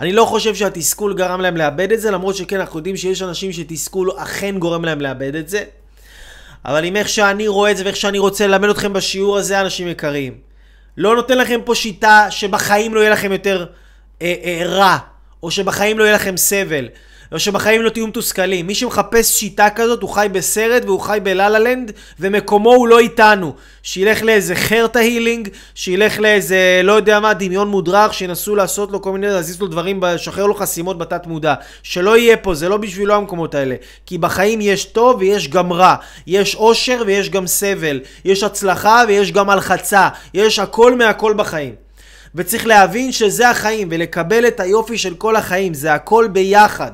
אני 0.00 0.12
לא 0.12 0.24
חושב 0.24 0.54
שהתסכול 0.54 1.14
גרם 1.14 1.40
להם 1.40 1.56
לאבד 1.56 1.92
את 1.92 2.00
זה, 2.00 2.10
למרות 2.10 2.36
שכן, 2.36 2.60
אנחנו 2.60 2.78
יודעים 2.78 2.96
שיש 2.96 3.22
אנשים 3.22 3.52
שתסכול 3.52 4.10
אכן 4.16 4.58
גורם 4.58 4.84
להם 4.84 5.00
לאבד 5.00 5.34
את 5.36 5.48
זה. 5.48 5.64
אבל 6.64 6.84
עם 6.84 6.96
איך 6.96 7.08
שאני 7.08 7.48
רואה 7.48 7.70
את 7.70 7.76
זה 7.76 7.84
ואיך 7.84 7.96
שאני 7.96 8.18
רוצה 8.18 8.46
ללמד 8.46 8.68
אתכם 8.68 8.92
בשיעור 8.92 9.38
הזה, 9.38 9.60
אנשים 9.60 9.88
יקרים. 9.88 10.43
לא 10.96 11.16
נותן 11.16 11.38
לכם 11.38 11.60
פה 11.64 11.74
שיטה 11.74 12.26
שבחיים 12.30 12.94
לא 12.94 13.00
יהיה 13.00 13.10
לכם 13.10 13.32
יותר 13.32 13.66
אה, 14.22 14.34
אה, 14.44 14.62
רע, 14.66 14.98
או 15.42 15.50
שבחיים 15.50 15.98
לא 15.98 16.04
יהיה 16.04 16.14
לכם 16.14 16.36
סבל, 16.36 16.88
או 17.34 17.40
שבחיים 17.40 17.82
לא 17.82 17.90
תהיו 17.90 18.06
מתוסכלים. 18.06 18.66
מי 18.66 18.74
שמחפש 18.74 19.26
שיטה 19.26 19.70
כזאת, 19.70 20.02
הוא 20.02 20.10
חי 20.10 20.26
בסרט 20.32 20.84
והוא 20.84 21.00
חי 21.00 21.18
בלה 21.22 21.48
לנד, 21.48 21.92
ומקומו 22.20 22.74
הוא 22.74 22.88
לא 22.88 22.98
איתנו. 22.98 23.54
שילך 23.82 24.22
לאיזה 24.22 24.54
חרטה 24.54 24.98
הילינג, 24.98 25.48
שילך 25.74 26.18
לאיזה, 26.18 26.80
לא 26.84 26.92
יודע 26.92 27.20
מה, 27.20 27.34
דמיון 27.34 27.68
מודרך, 27.68 28.14
שינסו 28.14 28.56
לעשות 28.56 28.92
לו 28.92 29.02
כל 29.02 29.12
מיני, 29.12 29.26
להזיז 29.26 29.60
לו 29.60 29.66
דברים, 29.66 30.00
לשחרר 30.04 30.46
לו 30.46 30.54
חסימות 30.54 30.98
בתת 30.98 31.26
מודע. 31.26 31.54
שלא 31.82 32.16
יהיה 32.16 32.36
פה, 32.36 32.54
זה 32.54 32.68
לא 32.68 32.76
בשבילו 32.76 33.14
המקומות 33.14 33.54
האלה. 33.54 33.74
כי 34.06 34.18
בחיים 34.18 34.60
יש 34.60 34.84
טוב 34.84 35.16
ויש 35.20 35.48
גם 35.48 35.72
רע. 35.72 35.94
יש 36.26 36.54
אושר 36.54 37.02
ויש 37.06 37.30
גם 37.30 37.46
סבל. 37.46 38.00
יש 38.24 38.42
הצלחה 38.42 39.02
ויש 39.08 39.32
גם 39.32 39.50
הלחצה. 39.50 40.08
יש 40.34 40.58
הכל 40.58 40.94
מהכל 40.94 41.34
בחיים. 41.36 41.74
וצריך 42.34 42.66
להבין 42.66 43.12
שזה 43.12 43.50
החיים, 43.50 43.88
ולקבל 43.90 44.46
את 44.46 44.60
היופי 44.60 44.98
של 44.98 45.14
כל 45.14 45.36
החיים, 45.36 45.74
זה 45.74 45.94
הכל 45.94 46.28
ביחד. 46.32 46.90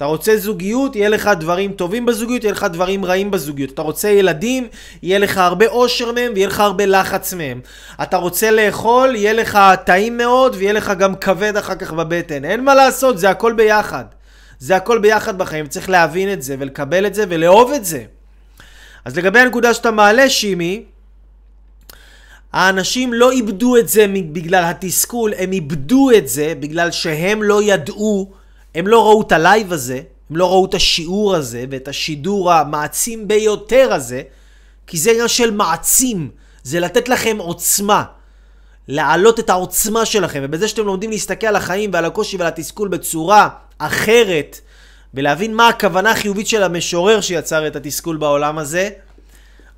אתה 0.00 0.06
רוצה 0.06 0.36
זוגיות, 0.36 0.96
יהיה 0.96 1.08
לך 1.08 1.30
דברים 1.40 1.72
טובים 1.72 2.06
בזוגיות, 2.06 2.44
יהיה 2.44 2.52
לך 2.52 2.66
דברים 2.72 3.04
רעים 3.04 3.30
בזוגיות. 3.30 3.70
אתה 3.70 3.82
רוצה 3.82 4.08
ילדים, 4.08 4.68
יהיה 5.02 5.18
לך 5.18 5.38
הרבה 5.38 5.66
אושר 5.66 6.12
מהם 6.12 6.32
ויהיה 6.34 6.46
לך 6.46 6.60
הרבה 6.60 6.86
לחץ 6.86 7.34
מהם. 7.34 7.60
אתה 8.02 8.16
רוצה 8.16 8.50
לאכול, 8.50 9.16
יהיה 9.16 9.32
לך 9.32 9.58
טעים 9.84 10.16
מאוד 10.16 10.56
ויהיה 10.58 10.72
לך 10.72 10.92
גם 10.98 11.14
כבד 11.14 11.56
אחר 11.56 11.74
כך 11.74 11.92
בבטן. 11.92 12.44
אין 12.44 12.64
מה 12.64 12.74
לעשות, 12.74 13.18
זה 13.18 13.30
הכל 13.30 13.52
ביחד. 13.52 14.04
זה 14.58 14.76
הכל 14.76 14.98
ביחד 14.98 15.38
בחיים, 15.38 15.66
צריך 15.66 15.90
להבין 15.90 16.32
את 16.32 16.42
זה 16.42 16.56
ולקבל 16.58 17.06
את 17.06 17.14
זה 17.14 17.24
ולאהוב 17.28 17.72
את 17.72 17.84
זה. 17.84 18.04
אז 19.04 19.16
לגבי 19.16 19.38
הנקודה 19.40 19.74
שאתה 19.74 19.90
מעלה, 19.90 20.28
שימי, 20.28 20.84
האנשים 22.52 23.12
לא 23.12 23.30
איבדו 23.30 23.76
את 23.76 23.88
זה 23.88 24.06
בגלל 24.32 24.64
התסכול, 24.64 25.32
הם 25.38 25.52
איבדו 25.52 26.10
את 26.16 26.28
זה 26.28 26.52
בגלל 26.60 26.90
שהם 26.90 27.42
לא 27.42 27.62
ידעו 27.62 28.39
הם 28.74 28.86
לא 28.86 29.04
ראו 29.04 29.22
את 29.22 29.32
ה 29.32 29.40
live 29.40 29.72
הזה, 29.72 30.00
הם 30.30 30.36
לא 30.36 30.50
ראו 30.50 30.64
את 30.64 30.74
השיעור 30.74 31.34
הזה 31.34 31.64
ואת 31.70 31.88
השידור 31.88 32.52
המעצים 32.52 33.28
ביותר 33.28 33.92
הזה, 33.92 34.22
כי 34.86 34.98
זה 34.98 35.10
עניין 35.10 35.28
של 35.28 35.50
מעצים, 35.50 36.30
זה 36.62 36.80
לתת 36.80 37.08
לכם 37.08 37.36
עוצמה, 37.38 38.04
להעלות 38.88 39.40
את 39.40 39.50
העוצמה 39.50 40.04
שלכם, 40.04 40.40
ובזה 40.44 40.68
שאתם 40.68 40.86
לומדים 40.86 41.10
להסתכל 41.10 41.46
על 41.46 41.56
החיים 41.56 41.90
ועל 41.92 42.04
הקושי 42.04 42.36
ועל 42.36 42.48
התסכול 42.48 42.88
בצורה 42.88 43.48
אחרת, 43.78 44.60
ולהבין 45.14 45.54
מה 45.54 45.68
הכוונה 45.68 46.10
החיובית 46.10 46.46
של 46.46 46.62
המשורר 46.62 47.20
שיצר 47.20 47.66
את 47.66 47.76
התסכול 47.76 48.16
בעולם 48.16 48.58
הזה, 48.58 48.90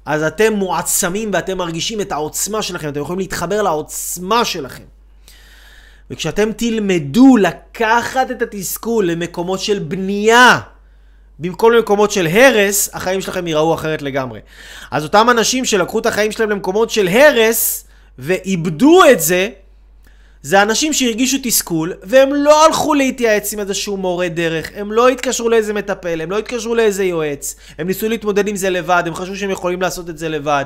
אז 0.05 0.23
אתם 0.23 0.53
מועצמים 0.53 1.31
ואתם 1.33 1.59
מרגישים 1.59 2.01
את 2.01 2.13
העוצמה 2.13 2.63
שלכם, 2.63 2.89
אתם 2.89 3.01
יכולים 3.01 3.19
להתחבר 3.19 3.63
לעוצמה 3.63 4.45
שלכם. 4.45 4.92
וכשאתם 6.13 6.53
תלמדו 6.53 7.37
לקחת 7.37 8.31
את 8.31 8.43
התסכול 8.43 9.07
למקומות 9.11 9.61
של 9.61 9.79
בנייה, 9.79 10.61
במקום 11.39 11.73
למקומות 11.73 12.11
של 12.11 12.27
הרס, 12.27 12.91
החיים 12.93 13.21
שלכם 13.21 13.47
ייראו 13.47 13.75
אחרת 13.75 14.03
לגמרי. 14.03 14.41
אז 14.91 15.05
אותם 15.05 15.31
אנשים 15.31 15.65
שלקחו 15.65 15.99
את 15.99 16.07
החיים 16.07 16.33
שלהם 16.33 16.51
למקומות 16.51 16.91
של 16.91 17.09
הרס, 17.09 17.85
ואיבדו 18.19 19.01
את 19.13 19.21
זה, 19.21 19.49
זה 20.43 20.63
אנשים 20.63 20.93
שהרגישו 20.93 21.37
תסכול, 21.43 21.93
והם 22.03 22.35
לא 22.35 22.67
הלכו 22.67 22.95
להתייעץ 22.95 23.53
עם 23.53 23.61
איזשהו 23.61 23.97
מורה 23.97 24.29
דרך, 24.29 24.71
הם 24.75 24.93
לא 24.93 25.09
התקשרו 25.09 25.49
לאיזה 25.49 25.73
מטפל, 25.73 26.21
הם 26.21 26.31
לא 26.31 26.39
התקשרו 26.39 26.75
לאיזה 26.75 27.05
יועץ, 27.05 27.57
הם 27.79 27.87
ניסו 27.87 28.09
להתמודד 28.09 28.49
עם 28.49 28.57
זה 28.57 28.71
לבד, 28.71 29.03
הם 29.07 29.15
חשבו 29.15 29.37
שהם 29.37 29.51
יכולים 29.51 29.83
לעשות 29.83 30.11
את 30.11 30.19
זה 30.19 30.29
לבד. 30.29 30.65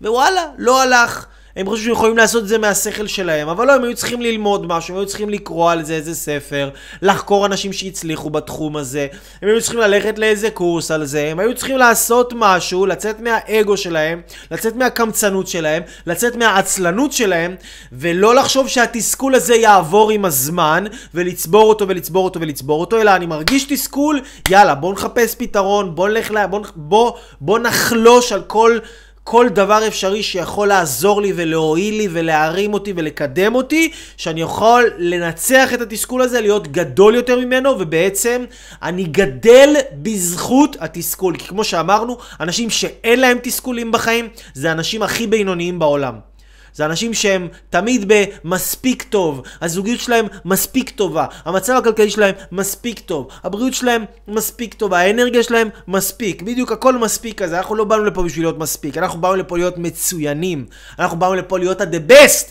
ווואלה, 0.00 0.44
לא 0.58 0.82
הלך. 0.82 1.26
הם 1.56 1.66
חושבים 1.66 1.84
שהם 1.84 1.92
יכולים 1.92 2.16
לעשות 2.16 2.42
את 2.42 2.48
זה 2.48 2.58
מהשכל 2.58 3.06
שלהם, 3.06 3.48
אבל 3.48 3.66
לא, 3.66 3.72
הם 3.72 3.84
היו 3.84 3.94
צריכים 3.94 4.22
ללמוד 4.22 4.66
משהו, 4.66 4.94
הם 4.94 5.00
היו 5.00 5.06
צריכים 5.06 5.30
לקרוא 5.30 5.70
על 5.70 5.82
זה 5.82 5.94
איזה 5.94 6.14
ספר, 6.14 6.70
לחקור 7.02 7.46
אנשים 7.46 7.72
שהצליחו 7.72 8.30
בתחום 8.30 8.76
הזה, 8.76 9.06
הם 9.42 9.48
היו 9.48 9.60
צריכים 9.60 9.80
ללכת 9.80 10.18
לאיזה 10.18 10.50
קורס 10.50 10.90
על 10.90 11.04
זה, 11.04 11.28
הם 11.30 11.38
היו 11.38 11.54
צריכים 11.54 11.78
לעשות 11.78 12.32
משהו, 12.36 12.86
לצאת 12.86 13.20
מהאגו 13.20 13.76
שלהם, 13.76 14.20
לצאת 14.50 14.76
מהקמצנות 14.76 15.46
שלהם, 15.46 15.82
לצאת 16.06 16.36
מהעצלנות 16.36 17.12
שלהם, 17.12 17.54
ולא 17.92 18.34
לחשוב 18.34 18.68
שהתסכול 18.68 19.34
הזה 19.34 19.54
יעבור 19.54 20.10
עם 20.10 20.24
הזמן, 20.24 20.84
ולצבור 21.14 21.68
אותו 21.68 21.88
ולצבור 21.88 22.24
אותו 22.24 22.40
ולצבור 22.40 22.80
אותו, 22.80 23.00
אלא 23.00 23.16
אני 23.16 23.26
מרגיש 23.26 23.64
תסכול, 23.64 24.20
יאללה, 24.50 24.74
בוא 24.74 24.92
נחפש 24.92 25.34
פתרון, 25.34 25.94
בוא 25.94 26.08
נלך. 26.08 26.32
בוא, 26.50 26.60
בוא, 26.76 27.12
בוא 27.40 27.58
נחלוש 27.58 28.32
על 28.32 28.42
כל... 28.42 28.78
כל 29.24 29.48
דבר 29.48 29.86
אפשרי 29.86 30.22
שיכול 30.22 30.68
לעזור 30.68 31.22
לי 31.22 31.32
ולהועיל 31.36 31.94
לי 31.94 32.08
ולהרים 32.12 32.74
אותי 32.74 32.92
ולקדם 32.96 33.54
אותי, 33.54 33.90
שאני 34.16 34.42
יכול 34.42 34.90
לנצח 34.98 35.74
את 35.74 35.80
התסכול 35.80 36.22
הזה, 36.22 36.40
להיות 36.40 36.68
גדול 36.68 37.14
יותר 37.14 37.38
ממנו, 37.38 37.70
ובעצם 37.70 38.44
אני 38.82 39.04
גדל 39.04 39.74
בזכות 39.92 40.76
התסכול. 40.80 41.36
כי 41.36 41.48
כמו 41.48 41.64
שאמרנו, 41.64 42.18
אנשים 42.40 42.70
שאין 42.70 43.20
להם 43.20 43.38
תסכולים 43.42 43.92
בחיים, 43.92 44.28
זה 44.54 44.68
האנשים 44.68 45.02
הכי 45.02 45.26
בינוניים 45.26 45.78
בעולם. 45.78 46.31
זה 46.74 46.84
אנשים 46.84 47.14
שהם 47.14 47.48
תמיד 47.70 48.12
במספיק 48.44 49.02
טוב, 49.02 49.42
הזוגיות 49.60 50.00
שלהם 50.00 50.26
מספיק 50.44 50.90
טובה, 50.90 51.26
המצב 51.44 51.76
הכלכלי 51.76 52.10
שלהם 52.10 52.34
מספיק 52.52 52.98
טוב, 53.00 53.28
הבריאות 53.44 53.74
שלהם 53.74 54.04
מספיק 54.28 54.74
טובה, 54.74 54.98
האנרגיה 54.98 55.42
שלהם 55.42 55.68
מספיק, 55.88 56.42
בדיוק 56.42 56.72
הכל 56.72 56.98
מספיק 56.98 57.42
כזה, 57.42 57.58
אנחנו 57.58 57.74
לא 57.74 57.84
באנו 57.84 58.04
לפה 58.04 58.22
בשביל 58.22 58.44
להיות 58.44 58.58
מספיק, 58.58 58.98
אנחנו 58.98 59.20
באנו 59.20 59.36
לפה 59.36 59.56
להיות 59.56 59.78
מצוינים, 59.78 60.66
אנחנו 60.98 61.18
באנו 61.18 61.34
לפה 61.34 61.58
להיות 61.58 61.80
ה-the 61.80 62.10
best! 62.10 62.50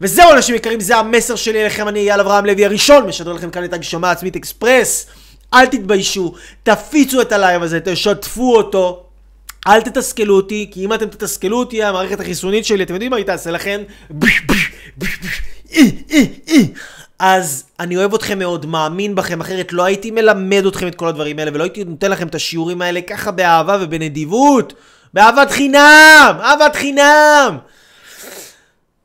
וזהו 0.00 0.32
אנשים 0.32 0.54
יקרים, 0.54 0.80
זה 0.80 0.96
המסר 0.96 1.36
שלי 1.36 1.62
אליכם, 1.62 1.88
אני 1.88 2.00
אייל 2.00 2.20
אברהם 2.20 2.46
לוי 2.46 2.64
הראשון, 2.64 3.06
משדר 3.06 3.32
לכם 3.32 3.50
כאן 3.50 3.64
את 3.64 3.72
הגשמה 3.72 4.10
עצמית 4.10 4.36
אקספרס. 4.36 5.06
אל 5.54 5.66
תתביישו, 5.66 6.34
תפיצו 6.62 7.20
את 7.20 7.32
הלייב 7.32 7.62
הזה, 7.62 7.80
תשתפו 7.84 8.56
אותו. 8.56 9.01
אל 9.66 9.80
תתסכלו 9.80 10.36
אותי, 10.36 10.70
כי 10.70 10.84
אם 10.84 10.92
אתם 10.92 11.06
תתסכלו 11.06 11.58
אותי, 11.58 11.82
המערכת 11.82 12.20
החיסונית 12.20 12.64
שלי, 12.64 12.82
אתם 12.84 12.94
יודעים 12.94 13.10
מה 13.10 13.16
היא 13.16 13.26
תעשה 13.26 13.50
לכם? 13.50 13.82
אז 17.18 17.64
אני 17.80 17.96
אוהב 17.96 18.14
אתכם 18.14 18.38
מאוד, 18.38 18.66
מאמין 18.66 19.14
בכם, 19.14 19.40
אחרת 19.40 19.72
לא 19.72 19.84
הייתי 19.84 20.10
מלמד 20.10 20.66
אתכם 20.66 20.86
את 20.86 20.94
כל 20.94 21.08
הדברים 21.08 21.38
האלה, 21.38 21.50
ולא 21.54 21.62
הייתי 21.62 21.84
נותן 21.84 22.10
לכם 22.10 22.26
את 22.28 22.34
השיעורים 22.34 22.82
האלה 22.82 23.00
ככה 23.00 23.30
באהבה 23.30 23.78
ובנדיבות. 23.80 24.72
באהבת 25.14 25.50
חינם! 25.50 26.36
אהבת 26.40 26.76
חינם! 26.76 27.58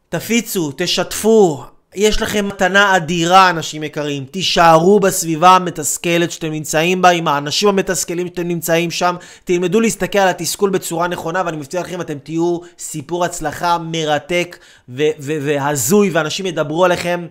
תפיצו, 0.09 0.71
תשתפו, 0.77 1.63
יש 1.97 2.21
לכם 2.21 2.47
מתנה 2.47 2.95
אדירה, 2.95 3.49
אנשים 3.49 3.83
יקרים. 3.83 4.25
תישארו 4.25 4.99
בסביבה 4.99 5.49
המתסכלת 5.49 6.31
שאתם 6.31 6.51
נמצאים 6.51 7.01
בה, 7.01 7.09
עם 7.09 7.27
האנשים 7.27 7.69
המתסכלים 7.69 8.27
שאתם 8.27 8.47
נמצאים 8.47 8.91
שם. 8.91 9.15
תלמדו 9.43 9.79
להסתכל 9.79 10.19
על 10.19 10.27
התסכול 10.29 10.69
בצורה 10.69 11.07
נכונה, 11.07 11.43
ואני 11.45 11.57
מבטיח 11.57 11.87
לכם, 11.87 12.01
אתם 12.01 12.17
תהיו 12.19 12.59
סיפור 12.79 13.25
הצלחה 13.25 13.77
מרתק 13.77 14.57
והזוי, 14.89 16.09
ואנשים 16.09 16.45
ידברו 16.45 16.85
עליכם. 16.85 17.25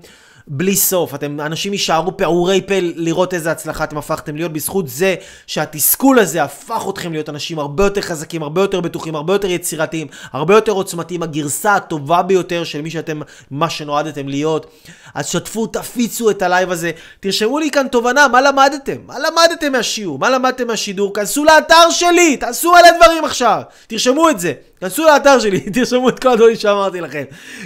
בלי 0.48 0.76
סוף. 0.76 1.14
אתם, 1.14 1.40
אנשים 1.40 1.72
יישארו 1.72 2.16
פעורי 2.16 2.62
פה 2.66 2.74
לראות 2.80 3.34
איזה 3.34 3.50
הצלחה 3.50 3.84
אתם 3.84 3.98
הפכתם 3.98 4.36
להיות 4.36 4.52
בזכות 4.52 4.88
זה 4.88 5.14
שהתסכול 5.46 6.18
הזה 6.18 6.42
הפך 6.42 6.86
אתכם 6.90 7.12
להיות 7.12 7.28
אנשים 7.28 7.58
הרבה 7.58 7.84
יותר 7.84 8.00
חזקים, 8.00 8.42
הרבה 8.42 8.60
יותר 8.60 8.80
בטוחים, 8.80 9.14
הרבה 9.14 9.32
יותר 9.32 9.50
יצירתיים, 9.50 10.06
הרבה 10.32 10.54
יותר 10.54 10.72
עוצמתיים, 10.72 11.22
הגרסה 11.22 11.74
הטובה 11.74 12.22
ביותר 12.22 12.64
של 12.64 12.80
מי 12.80 12.90
שאתם, 12.90 13.20
מה 13.50 13.70
שנועדתם 13.70 14.28
להיות. 14.28 14.66
אז 15.14 15.26
שתפו, 15.26 15.66
תפיצו 15.66 16.30
את 16.30 16.42
הלייב 16.42 16.70
הזה. 16.70 16.90
תרשמו 17.20 17.58
לי 17.58 17.70
כאן 17.70 17.88
תובנה, 17.88 18.28
מה 18.28 18.40
למדתם? 18.40 18.96
מה 19.06 19.18
למדתם 19.18 19.72
מהשיעור? 19.72 20.18
מה 20.18 20.30
למדתם 20.30 20.66
מהשידור? 20.66 21.14
כנסו 21.14 21.44
לאתר 21.44 21.90
שלי, 21.90 22.36
תעשו 22.36 22.72
מלא 22.72 22.96
דברים 22.96 23.24
עכשיו. 23.24 23.62
תרשמו 23.86 24.30
את 24.30 24.40
זה. 24.40 24.52
כנסו 24.80 25.04
לאתר 25.04 25.38
שלי, 25.38 25.60
תרשמו 25.74 26.08
את 26.08 26.18
כל 26.18 26.28
הדברים 26.28 26.56
שאמרתי 26.56 27.00
לכם. 27.00 27.22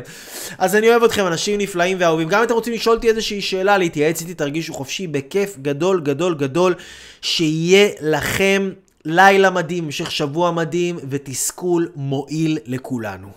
אז 0.57 0.75
אני 0.75 0.89
אוהב 0.89 1.03
אתכם, 1.03 1.27
אנשים 1.27 1.59
נפלאים 1.59 1.97
ואהובים. 1.99 2.27
גם 2.27 2.39
אם 2.39 2.45
אתם 2.45 2.53
רוצים 2.53 2.73
לשאול 2.73 2.95
אותי 2.95 3.09
איזושהי 3.09 3.41
שאלה, 3.41 3.77
להתייעץ 3.77 4.21
איתי, 4.21 4.33
תרגישו 4.33 4.73
חופשי, 4.73 5.07
בכיף 5.07 5.57
גדול 5.61 6.01
גדול 6.01 6.35
גדול. 6.35 6.75
שיהיה 7.21 7.89
לכם 8.01 8.69
לילה 9.05 9.49
מדהים, 9.49 9.85
המשך 9.85 10.11
שבוע 10.11 10.51
מדהים, 10.51 10.99
ותסכול 11.09 11.89
מועיל 11.95 12.57
לכולנו. 12.65 13.27